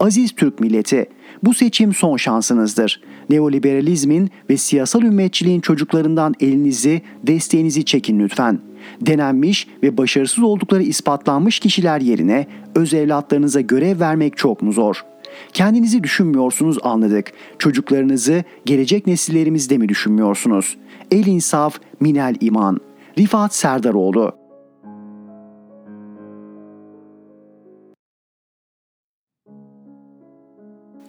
Aziz 0.00 0.32
Türk 0.32 0.60
milleti, 0.60 1.06
bu 1.42 1.54
seçim 1.54 1.94
son 1.94 2.16
şansınızdır. 2.16 3.00
Neoliberalizmin 3.30 4.30
ve 4.50 4.56
siyasal 4.56 5.02
ümmetçiliğin 5.02 5.60
çocuklarından 5.60 6.34
elinizi, 6.40 7.02
desteğinizi 7.22 7.84
çekin 7.84 8.20
lütfen. 8.20 8.58
Denenmiş 9.00 9.68
ve 9.82 9.96
başarısız 9.96 10.44
oldukları 10.44 10.82
ispatlanmış 10.82 11.58
kişiler 11.58 12.00
yerine 12.00 12.46
öz 12.74 12.94
evlatlarınıza 12.94 13.60
görev 13.60 14.00
vermek 14.00 14.36
çok 14.36 14.62
mu 14.62 14.72
zor? 14.72 15.04
Kendinizi 15.52 16.02
düşünmüyorsunuz 16.02 16.78
anladık. 16.82 17.32
Çocuklarınızı 17.58 18.44
gelecek 18.64 19.06
nesillerimizde 19.06 19.78
mi 19.78 19.88
düşünmüyorsunuz? 19.88 20.76
El 21.10 21.26
insaf, 21.26 21.78
minel 22.00 22.34
iman. 22.40 22.80
Rifat 23.18 23.54
Serdaroğlu 23.54 24.32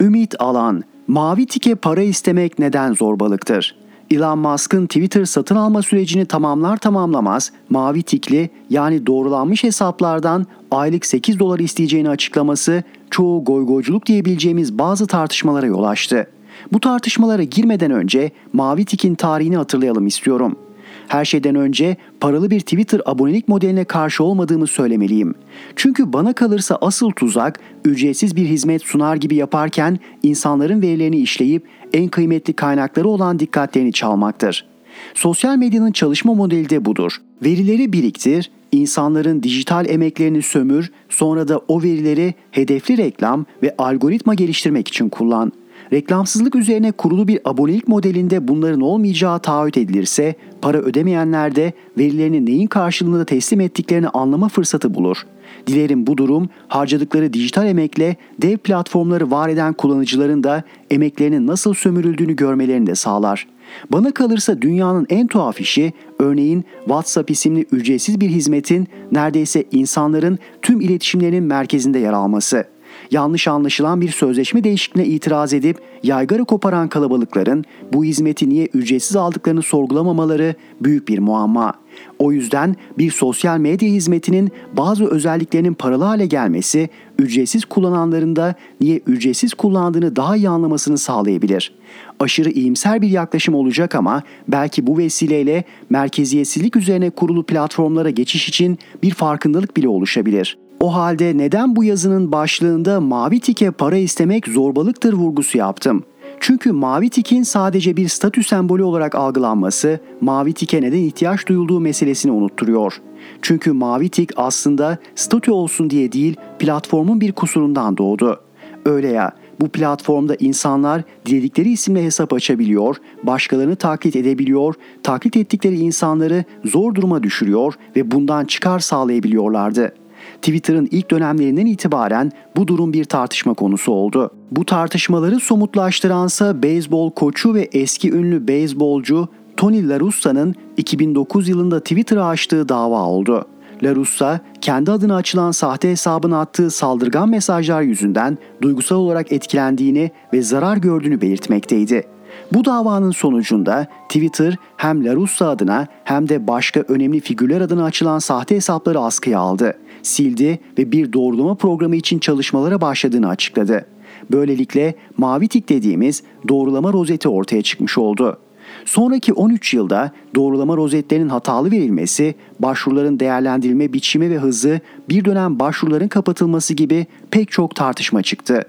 Ümit 0.00 0.34
Alan, 0.38 0.82
mavi 1.06 1.46
tike 1.46 1.74
para 1.74 2.02
istemek 2.02 2.58
neden 2.58 2.92
zorbalıktır? 2.92 3.76
Elon 4.10 4.38
Musk'ın 4.38 4.86
Twitter 4.86 5.24
satın 5.24 5.56
alma 5.56 5.82
sürecini 5.82 6.26
tamamlar 6.26 6.76
tamamlamaz 6.76 7.52
mavi 7.70 8.02
tikli 8.02 8.50
yani 8.70 9.06
doğrulanmış 9.06 9.64
hesaplardan 9.64 10.46
aylık 10.70 11.06
8 11.06 11.38
dolar 11.38 11.58
isteyeceğini 11.58 12.08
açıklaması 12.08 12.82
çoğu 13.10 13.44
goygoyculuk 13.44 14.06
diyebileceğimiz 14.06 14.78
bazı 14.78 15.06
tartışmalara 15.06 15.66
yol 15.66 15.84
açtı. 15.84 16.30
Bu 16.72 16.80
tartışmalara 16.80 17.42
girmeden 17.42 17.90
önce 17.90 18.30
mavi 18.52 18.84
tikin 18.84 19.14
tarihini 19.14 19.56
hatırlayalım 19.56 20.06
istiyorum. 20.06 20.65
Her 21.08 21.24
şeyden 21.24 21.54
önce 21.54 21.96
paralı 22.20 22.50
bir 22.50 22.60
Twitter 22.60 23.00
abonelik 23.06 23.48
modeline 23.48 23.84
karşı 23.84 24.24
olmadığımı 24.24 24.66
söylemeliyim. 24.66 25.34
Çünkü 25.76 26.12
bana 26.12 26.32
kalırsa 26.32 26.78
asıl 26.80 27.10
tuzak 27.10 27.60
ücretsiz 27.84 28.36
bir 28.36 28.46
hizmet 28.46 28.82
sunar 28.82 29.16
gibi 29.16 29.34
yaparken 29.34 29.98
insanların 30.22 30.82
verilerini 30.82 31.16
işleyip 31.16 31.66
en 31.92 32.08
kıymetli 32.08 32.52
kaynakları 32.52 33.08
olan 33.08 33.38
dikkatlerini 33.38 33.92
çalmaktır. 33.92 34.66
Sosyal 35.14 35.56
medyanın 35.56 35.92
çalışma 35.92 36.34
modeli 36.34 36.70
de 36.70 36.84
budur. 36.84 37.16
Verileri 37.44 37.92
biriktir, 37.92 38.50
insanların 38.72 39.42
dijital 39.42 39.88
emeklerini 39.88 40.42
sömür, 40.42 40.92
sonra 41.08 41.48
da 41.48 41.60
o 41.68 41.82
verileri 41.82 42.34
hedefli 42.50 42.96
reklam 42.96 43.46
ve 43.62 43.74
algoritma 43.78 44.34
geliştirmek 44.34 44.88
için 44.88 45.08
kullan. 45.08 45.52
Reklamsızlık 45.92 46.54
üzerine 46.54 46.92
kurulu 46.92 47.28
bir 47.28 47.40
abonelik 47.44 47.88
modelinde 47.88 48.48
bunların 48.48 48.80
olmayacağı 48.80 49.38
taahhüt 49.38 49.76
edilirse, 49.78 50.34
para 50.62 50.78
ödemeyenler 50.78 51.56
de 51.56 51.72
verilerini 51.98 52.46
neyin 52.46 52.66
karşılığında 52.66 53.24
teslim 53.24 53.60
ettiklerini 53.60 54.08
anlama 54.08 54.48
fırsatı 54.48 54.94
bulur. 54.94 55.26
Dilerim 55.66 56.06
bu 56.06 56.16
durum 56.16 56.48
harcadıkları 56.68 57.32
dijital 57.32 57.66
emekle 57.66 58.16
dev 58.42 58.58
platformları 58.58 59.30
var 59.30 59.48
eden 59.48 59.72
kullanıcıların 59.72 60.44
da 60.44 60.62
emeklerinin 60.90 61.46
nasıl 61.46 61.74
sömürüldüğünü 61.74 62.36
görmelerini 62.36 62.86
de 62.86 62.94
sağlar. 62.94 63.46
Bana 63.92 64.10
kalırsa 64.10 64.62
dünyanın 64.62 65.06
en 65.08 65.26
tuhaf 65.26 65.60
işi 65.60 65.92
örneğin 66.18 66.64
WhatsApp 66.84 67.30
isimli 67.30 67.66
ücretsiz 67.72 68.20
bir 68.20 68.28
hizmetin 68.28 68.88
neredeyse 69.12 69.64
insanların 69.72 70.38
tüm 70.62 70.80
iletişimlerinin 70.80 71.44
merkezinde 71.44 71.98
yer 71.98 72.12
alması.'' 72.12 72.75
Yanlış 73.10 73.48
anlaşılan 73.48 74.00
bir 74.00 74.08
sözleşme 74.08 74.64
değişikliğine 74.64 75.12
itiraz 75.12 75.54
edip 75.54 75.78
yaygara 76.02 76.44
koparan 76.44 76.88
kalabalıkların 76.88 77.64
bu 77.92 78.04
hizmeti 78.04 78.48
niye 78.48 78.66
ücretsiz 78.74 79.16
aldıklarını 79.16 79.62
sorgulamamaları 79.62 80.54
büyük 80.80 81.08
bir 81.08 81.18
muamma. 81.18 81.74
O 82.18 82.32
yüzden 82.32 82.76
bir 82.98 83.10
sosyal 83.10 83.58
medya 83.58 83.88
hizmetinin 83.88 84.50
bazı 84.76 85.06
özelliklerinin 85.06 85.74
paralı 85.74 86.04
hale 86.04 86.26
gelmesi 86.26 86.88
ücretsiz 87.18 87.64
kullananların 87.64 88.36
da 88.36 88.54
niye 88.80 89.00
ücretsiz 89.06 89.54
kullandığını 89.54 90.16
daha 90.16 90.36
iyi 90.36 90.48
anlamasını 90.48 90.98
sağlayabilir. 90.98 91.74
Aşırı 92.20 92.50
iyimser 92.50 93.02
bir 93.02 93.08
yaklaşım 93.08 93.54
olacak 93.54 93.94
ama 93.94 94.22
belki 94.48 94.86
bu 94.86 94.98
vesileyle 94.98 95.64
merkeziyetsizlik 95.90 96.76
üzerine 96.76 97.10
kurulu 97.10 97.42
platformlara 97.42 98.10
geçiş 98.10 98.48
için 98.48 98.78
bir 99.02 99.10
farkındalık 99.10 99.76
bile 99.76 99.88
oluşabilir. 99.88 100.58
O 100.80 100.94
halde 100.94 101.38
neden 101.38 101.76
bu 101.76 101.84
yazının 101.84 102.32
başlığında 102.32 103.00
mavi 103.00 103.40
tike 103.40 103.70
para 103.70 103.96
istemek 103.96 104.48
zorbalıktır 104.48 105.12
vurgusu 105.12 105.58
yaptım? 105.58 106.04
Çünkü 106.40 106.72
mavi 106.72 107.10
tikin 107.10 107.42
sadece 107.42 107.96
bir 107.96 108.08
statü 108.08 108.44
sembolü 108.44 108.82
olarak 108.82 109.14
algılanması 109.14 110.00
mavi 110.20 110.52
tike 110.52 110.82
neden 110.82 110.98
ihtiyaç 110.98 111.46
duyulduğu 111.46 111.80
meselesini 111.80 112.32
unutturuyor. 112.32 113.00
Çünkü 113.42 113.72
mavi 113.72 114.08
tik 114.08 114.30
aslında 114.36 114.98
statü 115.14 115.50
olsun 115.50 115.90
diye 115.90 116.12
değil 116.12 116.36
platformun 116.58 117.20
bir 117.20 117.32
kusurundan 117.32 117.96
doğdu. 117.96 118.40
Öyle 118.84 119.08
ya 119.08 119.32
bu 119.60 119.68
platformda 119.68 120.36
insanlar 120.38 121.02
diledikleri 121.26 121.70
isimle 121.70 122.04
hesap 122.04 122.32
açabiliyor, 122.32 122.96
başkalarını 123.22 123.76
taklit 123.76 124.16
edebiliyor, 124.16 124.74
taklit 125.02 125.36
ettikleri 125.36 125.76
insanları 125.78 126.44
zor 126.64 126.94
duruma 126.94 127.22
düşürüyor 127.22 127.74
ve 127.96 128.10
bundan 128.10 128.44
çıkar 128.44 128.78
sağlayabiliyorlardı.'' 128.78 130.05
Twitter'ın 130.42 130.88
ilk 130.90 131.10
dönemlerinden 131.10 131.66
itibaren 131.66 132.32
bu 132.56 132.68
durum 132.68 132.92
bir 132.92 133.04
tartışma 133.04 133.54
konusu 133.54 133.92
oldu. 133.92 134.30
Bu 134.50 134.64
tartışmaları 134.64 135.40
somutlaştıransa 135.40 136.62
beyzbol 136.62 137.10
koçu 137.10 137.54
ve 137.54 137.68
eski 137.72 138.12
ünlü 138.12 138.48
beyzbolcu 138.48 139.28
Tony 139.56 139.88
La 139.88 140.00
Russa'nın 140.00 140.54
2009 140.76 141.48
yılında 141.48 141.80
Twitter'a 141.80 142.26
açtığı 142.26 142.68
dava 142.68 143.02
oldu. 143.02 143.46
La 143.82 143.94
Russa, 143.94 144.40
kendi 144.60 144.90
adına 144.90 145.16
açılan 145.16 145.50
sahte 145.50 145.90
hesabına 145.90 146.40
attığı 146.40 146.70
saldırgan 146.70 147.28
mesajlar 147.28 147.82
yüzünden 147.82 148.38
duygusal 148.62 148.96
olarak 148.96 149.32
etkilendiğini 149.32 150.10
ve 150.32 150.42
zarar 150.42 150.76
gördüğünü 150.76 151.20
belirtmekteydi. 151.20 152.06
Bu 152.52 152.64
davanın 152.64 153.10
sonucunda 153.10 153.86
Twitter 154.08 154.56
hem 154.76 155.04
La 155.04 155.14
Russa 155.14 155.48
adına 155.48 155.86
hem 156.04 156.28
de 156.28 156.46
başka 156.46 156.80
önemli 156.80 157.20
figürler 157.20 157.60
adına 157.60 157.84
açılan 157.84 158.18
sahte 158.18 158.56
hesapları 158.56 159.00
askıya 159.00 159.38
aldı 159.38 159.76
sildi 160.06 160.58
ve 160.78 160.92
bir 160.92 161.12
doğrulama 161.12 161.54
programı 161.54 161.96
için 161.96 162.18
çalışmalara 162.18 162.80
başladığını 162.80 163.28
açıkladı. 163.28 163.86
Böylelikle 164.30 164.94
mavi 165.16 165.48
tik 165.48 165.68
dediğimiz 165.68 166.22
doğrulama 166.48 166.92
rozeti 166.92 167.28
ortaya 167.28 167.62
çıkmış 167.62 167.98
oldu. 167.98 168.38
Sonraki 168.86 169.32
13 169.32 169.74
yılda 169.74 170.10
doğrulama 170.34 170.76
rozetlerinin 170.76 171.28
hatalı 171.28 171.70
verilmesi, 171.70 172.34
başvuruların 172.58 173.20
değerlendirilme 173.20 173.92
biçimi 173.92 174.30
ve 174.30 174.38
hızı, 174.38 174.80
bir 175.08 175.24
dönem 175.24 175.58
başvuruların 175.58 176.08
kapatılması 176.08 176.74
gibi 176.74 177.06
pek 177.30 177.50
çok 177.50 177.76
tartışma 177.76 178.22
çıktı. 178.22 178.64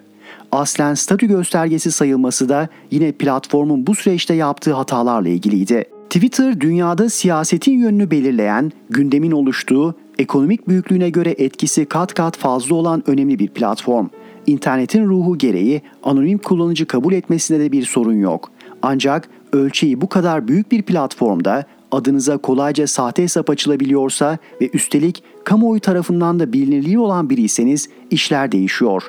Aslen 0.51 0.93
statü 0.93 1.27
göstergesi 1.27 1.91
sayılması 1.91 2.49
da 2.49 2.69
yine 2.91 3.11
platformun 3.11 3.87
bu 3.87 3.95
süreçte 3.95 4.33
yaptığı 4.33 4.73
hatalarla 4.73 5.29
ilgiliydi. 5.29 5.83
Twitter 6.09 6.61
dünyada 6.61 7.09
siyasetin 7.09 7.79
yönünü 7.79 8.11
belirleyen, 8.11 8.71
gündemin 8.89 9.31
oluştuğu 9.31 9.95
ekonomik 10.19 10.67
büyüklüğüne 10.67 11.09
göre 11.09 11.35
etkisi 11.37 11.85
kat 11.85 12.13
kat 12.13 12.37
fazla 12.37 12.75
olan 12.75 13.03
önemli 13.09 13.39
bir 13.39 13.47
platform. 13.47 14.07
İnternetin 14.47 15.05
ruhu 15.05 15.37
gereği 15.37 15.81
anonim 16.03 16.37
kullanıcı 16.37 16.85
kabul 16.85 17.13
etmesinde 17.13 17.59
de 17.59 17.71
bir 17.71 17.85
sorun 17.85 18.19
yok. 18.19 18.51
Ancak 18.81 19.29
ölçeği 19.51 20.01
bu 20.01 20.09
kadar 20.09 20.47
büyük 20.47 20.71
bir 20.71 20.81
platformda 20.81 21.65
adınıza 21.91 22.37
kolayca 22.37 22.87
sahte 22.87 23.23
hesap 23.23 23.49
açılabiliyorsa 23.49 24.37
ve 24.61 24.69
üstelik 24.73 25.23
kamuoyu 25.43 25.79
tarafından 25.79 26.39
da 26.39 26.53
bilinirliği 26.53 26.99
olan 26.99 27.29
biriyseniz 27.29 27.89
işler 28.11 28.51
değişiyor. 28.51 29.03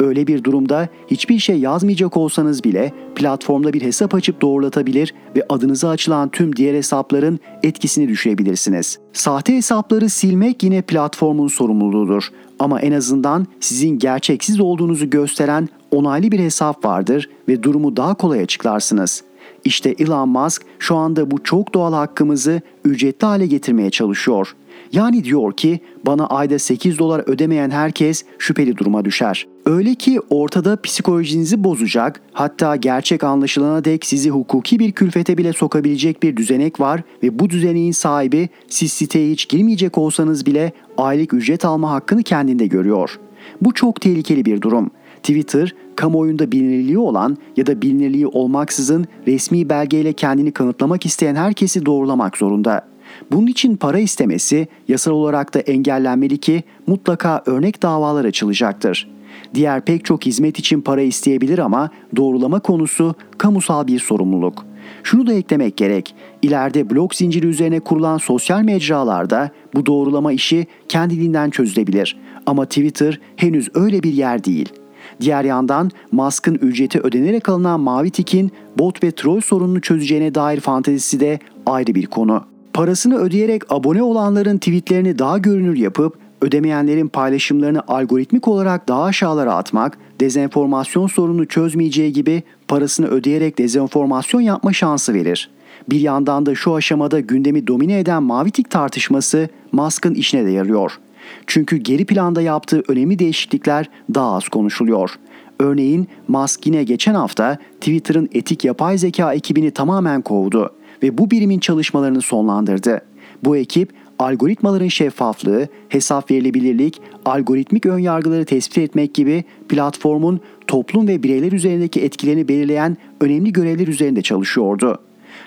Öyle 0.00 0.26
bir 0.26 0.44
durumda 0.44 0.88
hiçbir 1.10 1.38
şey 1.38 1.58
yazmayacak 1.58 2.16
olsanız 2.16 2.64
bile 2.64 2.92
platformda 3.14 3.72
bir 3.72 3.82
hesap 3.82 4.14
açıp 4.14 4.40
doğrulatabilir 4.40 5.14
ve 5.36 5.42
adınıza 5.48 5.88
açılan 5.88 6.28
tüm 6.28 6.56
diğer 6.56 6.74
hesapların 6.74 7.40
etkisini 7.62 8.08
düşürebilirsiniz. 8.08 8.98
Sahte 9.12 9.56
hesapları 9.56 10.08
silmek 10.08 10.62
yine 10.62 10.82
platformun 10.82 11.48
sorumluluğudur. 11.48 12.28
Ama 12.58 12.80
en 12.80 12.92
azından 12.92 13.46
sizin 13.60 13.98
gerçeksiz 13.98 14.60
olduğunuzu 14.60 15.10
gösteren 15.10 15.68
onaylı 15.90 16.32
bir 16.32 16.38
hesap 16.38 16.84
vardır 16.84 17.30
ve 17.48 17.62
durumu 17.62 17.96
daha 17.96 18.14
kolay 18.14 18.40
açıklarsınız. 18.40 19.22
İşte 19.64 19.94
Elon 19.98 20.28
Musk 20.28 20.62
şu 20.78 20.96
anda 20.96 21.30
bu 21.30 21.42
çok 21.42 21.74
doğal 21.74 21.92
hakkımızı 21.92 22.60
ücretli 22.84 23.26
hale 23.26 23.46
getirmeye 23.46 23.90
çalışıyor. 23.90 24.54
Yani 24.92 25.24
diyor 25.24 25.52
ki 25.52 25.80
bana 26.06 26.26
ayda 26.26 26.58
8 26.58 26.98
dolar 26.98 27.22
ödemeyen 27.26 27.70
herkes 27.70 28.24
şüpheli 28.38 28.76
duruma 28.76 29.04
düşer. 29.04 29.46
Öyle 29.66 29.94
ki 29.94 30.20
ortada 30.30 30.82
psikolojinizi 30.82 31.64
bozacak 31.64 32.20
hatta 32.32 32.76
gerçek 32.76 33.24
anlaşılana 33.24 33.84
dek 33.84 34.06
sizi 34.06 34.30
hukuki 34.30 34.78
bir 34.78 34.92
külfete 34.92 35.38
bile 35.38 35.52
sokabilecek 35.52 36.22
bir 36.22 36.36
düzenek 36.36 36.80
var 36.80 37.02
ve 37.22 37.38
bu 37.38 37.50
düzeneğin 37.50 37.92
sahibi 37.92 38.48
siz 38.68 38.92
siteye 38.92 39.30
hiç 39.30 39.48
girmeyecek 39.48 39.98
olsanız 39.98 40.46
bile 40.46 40.72
aylık 40.96 41.34
ücret 41.34 41.64
alma 41.64 41.90
hakkını 41.90 42.22
kendinde 42.22 42.66
görüyor. 42.66 43.18
Bu 43.60 43.74
çok 43.74 44.00
tehlikeli 44.00 44.44
bir 44.44 44.60
durum. 44.60 44.90
Twitter, 45.24 45.74
kamuoyunda 45.96 46.52
bilinirliği 46.52 46.98
olan 46.98 47.36
ya 47.56 47.66
da 47.66 47.82
bilinirliği 47.82 48.26
olmaksızın 48.26 49.06
resmi 49.26 49.68
belgeyle 49.68 50.12
kendini 50.12 50.52
kanıtlamak 50.52 51.06
isteyen 51.06 51.34
herkesi 51.34 51.86
doğrulamak 51.86 52.36
zorunda. 52.36 52.86
Bunun 53.32 53.46
için 53.46 53.76
para 53.76 53.98
istemesi 53.98 54.68
yasal 54.88 55.12
olarak 55.12 55.54
da 55.54 55.58
engellenmeli 55.60 56.38
ki 56.38 56.62
mutlaka 56.86 57.42
örnek 57.46 57.82
davalar 57.82 58.24
açılacaktır. 58.24 59.10
Diğer 59.54 59.84
pek 59.84 60.04
çok 60.04 60.26
hizmet 60.26 60.58
için 60.58 60.80
para 60.80 61.00
isteyebilir 61.00 61.58
ama 61.58 61.90
doğrulama 62.16 62.60
konusu 62.60 63.14
kamusal 63.38 63.86
bir 63.86 63.98
sorumluluk. 63.98 64.66
Şunu 65.02 65.26
da 65.26 65.32
eklemek 65.32 65.76
gerek. 65.76 66.14
İleride 66.42 66.90
blok 66.90 67.14
zinciri 67.14 67.46
üzerine 67.46 67.80
kurulan 67.80 68.18
sosyal 68.18 68.62
mecralarda 68.62 69.50
bu 69.74 69.86
doğrulama 69.86 70.32
işi 70.32 70.66
kendiliğinden 70.88 71.50
çözülebilir. 71.50 72.16
Ama 72.46 72.64
Twitter 72.64 73.20
henüz 73.36 73.68
öyle 73.74 74.02
bir 74.02 74.12
yer 74.12 74.44
değil. 74.44 74.83
Diğer 75.20 75.44
yandan 75.44 75.90
Musk'ın 76.12 76.54
ücreti 76.54 77.00
ödenerek 77.00 77.48
alınan 77.48 77.80
Mavi 77.80 78.10
Tik'in 78.10 78.52
bot 78.78 79.04
ve 79.04 79.10
troll 79.10 79.40
sorununu 79.40 79.80
çözeceğine 79.80 80.34
dair 80.34 80.60
fantezisi 80.60 81.20
de 81.20 81.38
ayrı 81.66 81.94
bir 81.94 82.06
konu. 82.06 82.44
Parasını 82.72 83.18
ödeyerek 83.18 83.72
abone 83.72 84.02
olanların 84.02 84.58
tweetlerini 84.58 85.18
daha 85.18 85.38
görünür 85.38 85.76
yapıp 85.76 86.18
ödemeyenlerin 86.42 87.08
paylaşımlarını 87.08 87.82
algoritmik 87.88 88.48
olarak 88.48 88.88
daha 88.88 89.04
aşağılara 89.04 89.54
atmak, 89.54 89.98
dezenformasyon 90.20 91.06
sorununu 91.06 91.46
çözmeyeceği 91.46 92.12
gibi 92.12 92.42
parasını 92.68 93.06
ödeyerek 93.06 93.58
dezenformasyon 93.58 94.40
yapma 94.40 94.72
şansı 94.72 95.14
verir. 95.14 95.50
Bir 95.90 96.00
yandan 96.00 96.46
da 96.46 96.54
şu 96.54 96.74
aşamada 96.74 97.20
gündemi 97.20 97.66
domine 97.66 97.98
eden 97.98 98.22
mavi 98.22 98.50
tik 98.50 98.70
tartışması 98.70 99.48
Musk'ın 99.72 100.14
işine 100.14 100.46
de 100.46 100.50
yarıyor. 100.50 100.98
Çünkü 101.46 101.76
geri 101.76 102.04
planda 102.04 102.42
yaptığı 102.42 102.82
önemli 102.88 103.18
değişiklikler 103.18 103.90
daha 104.14 104.36
az 104.36 104.48
konuşuluyor. 104.48 105.18
Örneğin 105.58 106.08
Musk 106.28 106.66
yine 106.66 106.84
geçen 106.84 107.14
hafta 107.14 107.58
Twitter'ın 107.80 108.28
etik 108.32 108.64
yapay 108.64 108.98
zeka 108.98 109.34
ekibini 109.34 109.70
tamamen 109.70 110.22
kovdu 110.22 110.74
ve 111.02 111.18
bu 111.18 111.30
birimin 111.30 111.58
çalışmalarını 111.58 112.22
sonlandırdı. 112.22 113.00
Bu 113.44 113.56
ekip 113.56 113.92
algoritmaların 114.18 114.88
şeffaflığı, 114.88 115.68
hesap 115.88 116.30
verilebilirlik, 116.30 117.00
algoritmik 117.24 117.86
önyargıları 117.86 118.44
tespit 118.44 118.78
etmek 118.78 119.14
gibi 119.14 119.44
platformun 119.68 120.40
toplum 120.66 121.08
ve 121.08 121.22
bireyler 121.22 121.52
üzerindeki 121.52 122.00
etkilerini 122.00 122.48
belirleyen 122.48 122.96
önemli 123.20 123.52
görevler 123.52 123.86
üzerinde 123.86 124.22
çalışıyordu. 124.22 124.98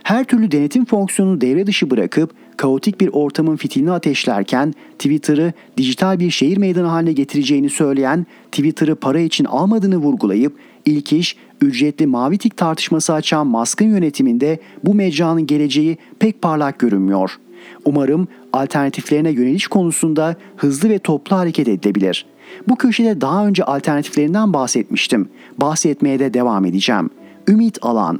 Her 0.03 0.23
türlü 0.23 0.51
denetim 0.51 0.85
fonksiyonunu 0.85 1.41
devre 1.41 1.67
dışı 1.67 1.89
bırakıp 1.89 2.31
kaotik 2.57 3.01
bir 3.01 3.09
ortamın 3.13 3.55
fitilini 3.55 3.91
ateşlerken 3.91 4.73
Twitter'ı 4.99 5.53
dijital 5.77 6.19
bir 6.19 6.31
şehir 6.31 6.57
meydanı 6.57 6.87
haline 6.87 7.13
getireceğini 7.13 7.69
söyleyen, 7.69 8.25
Twitter'ı 8.51 8.95
para 8.95 9.19
için 9.19 9.45
almadığını 9.45 9.97
vurgulayıp 9.97 10.57
ilk 10.85 11.13
iş 11.13 11.35
ücretli 11.61 12.07
mavi 12.07 12.37
tik 12.37 12.57
tartışması 12.57 13.13
açan 13.13 13.47
Musk'ın 13.47 13.85
yönetiminde 13.85 14.59
bu 14.83 14.93
mecranın 14.93 15.47
geleceği 15.47 15.97
pek 16.19 16.41
parlak 16.41 16.79
görünmüyor. 16.79 17.39
Umarım 17.85 18.27
alternatiflerine 18.53 19.29
yöneliş 19.29 19.67
konusunda 19.67 20.35
hızlı 20.57 20.89
ve 20.89 20.99
toplu 20.99 21.35
hareket 21.35 21.67
edilebilir. 21.67 22.25
Bu 22.67 22.75
köşede 22.75 23.21
daha 23.21 23.47
önce 23.47 23.63
alternatiflerinden 23.63 24.53
bahsetmiştim. 24.53 25.29
Bahsetmeye 25.57 26.19
de 26.19 26.33
devam 26.33 26.65
edeceğim. 26.65 27.09
Ümit 27.47 27.77
Alan 27.81 28.19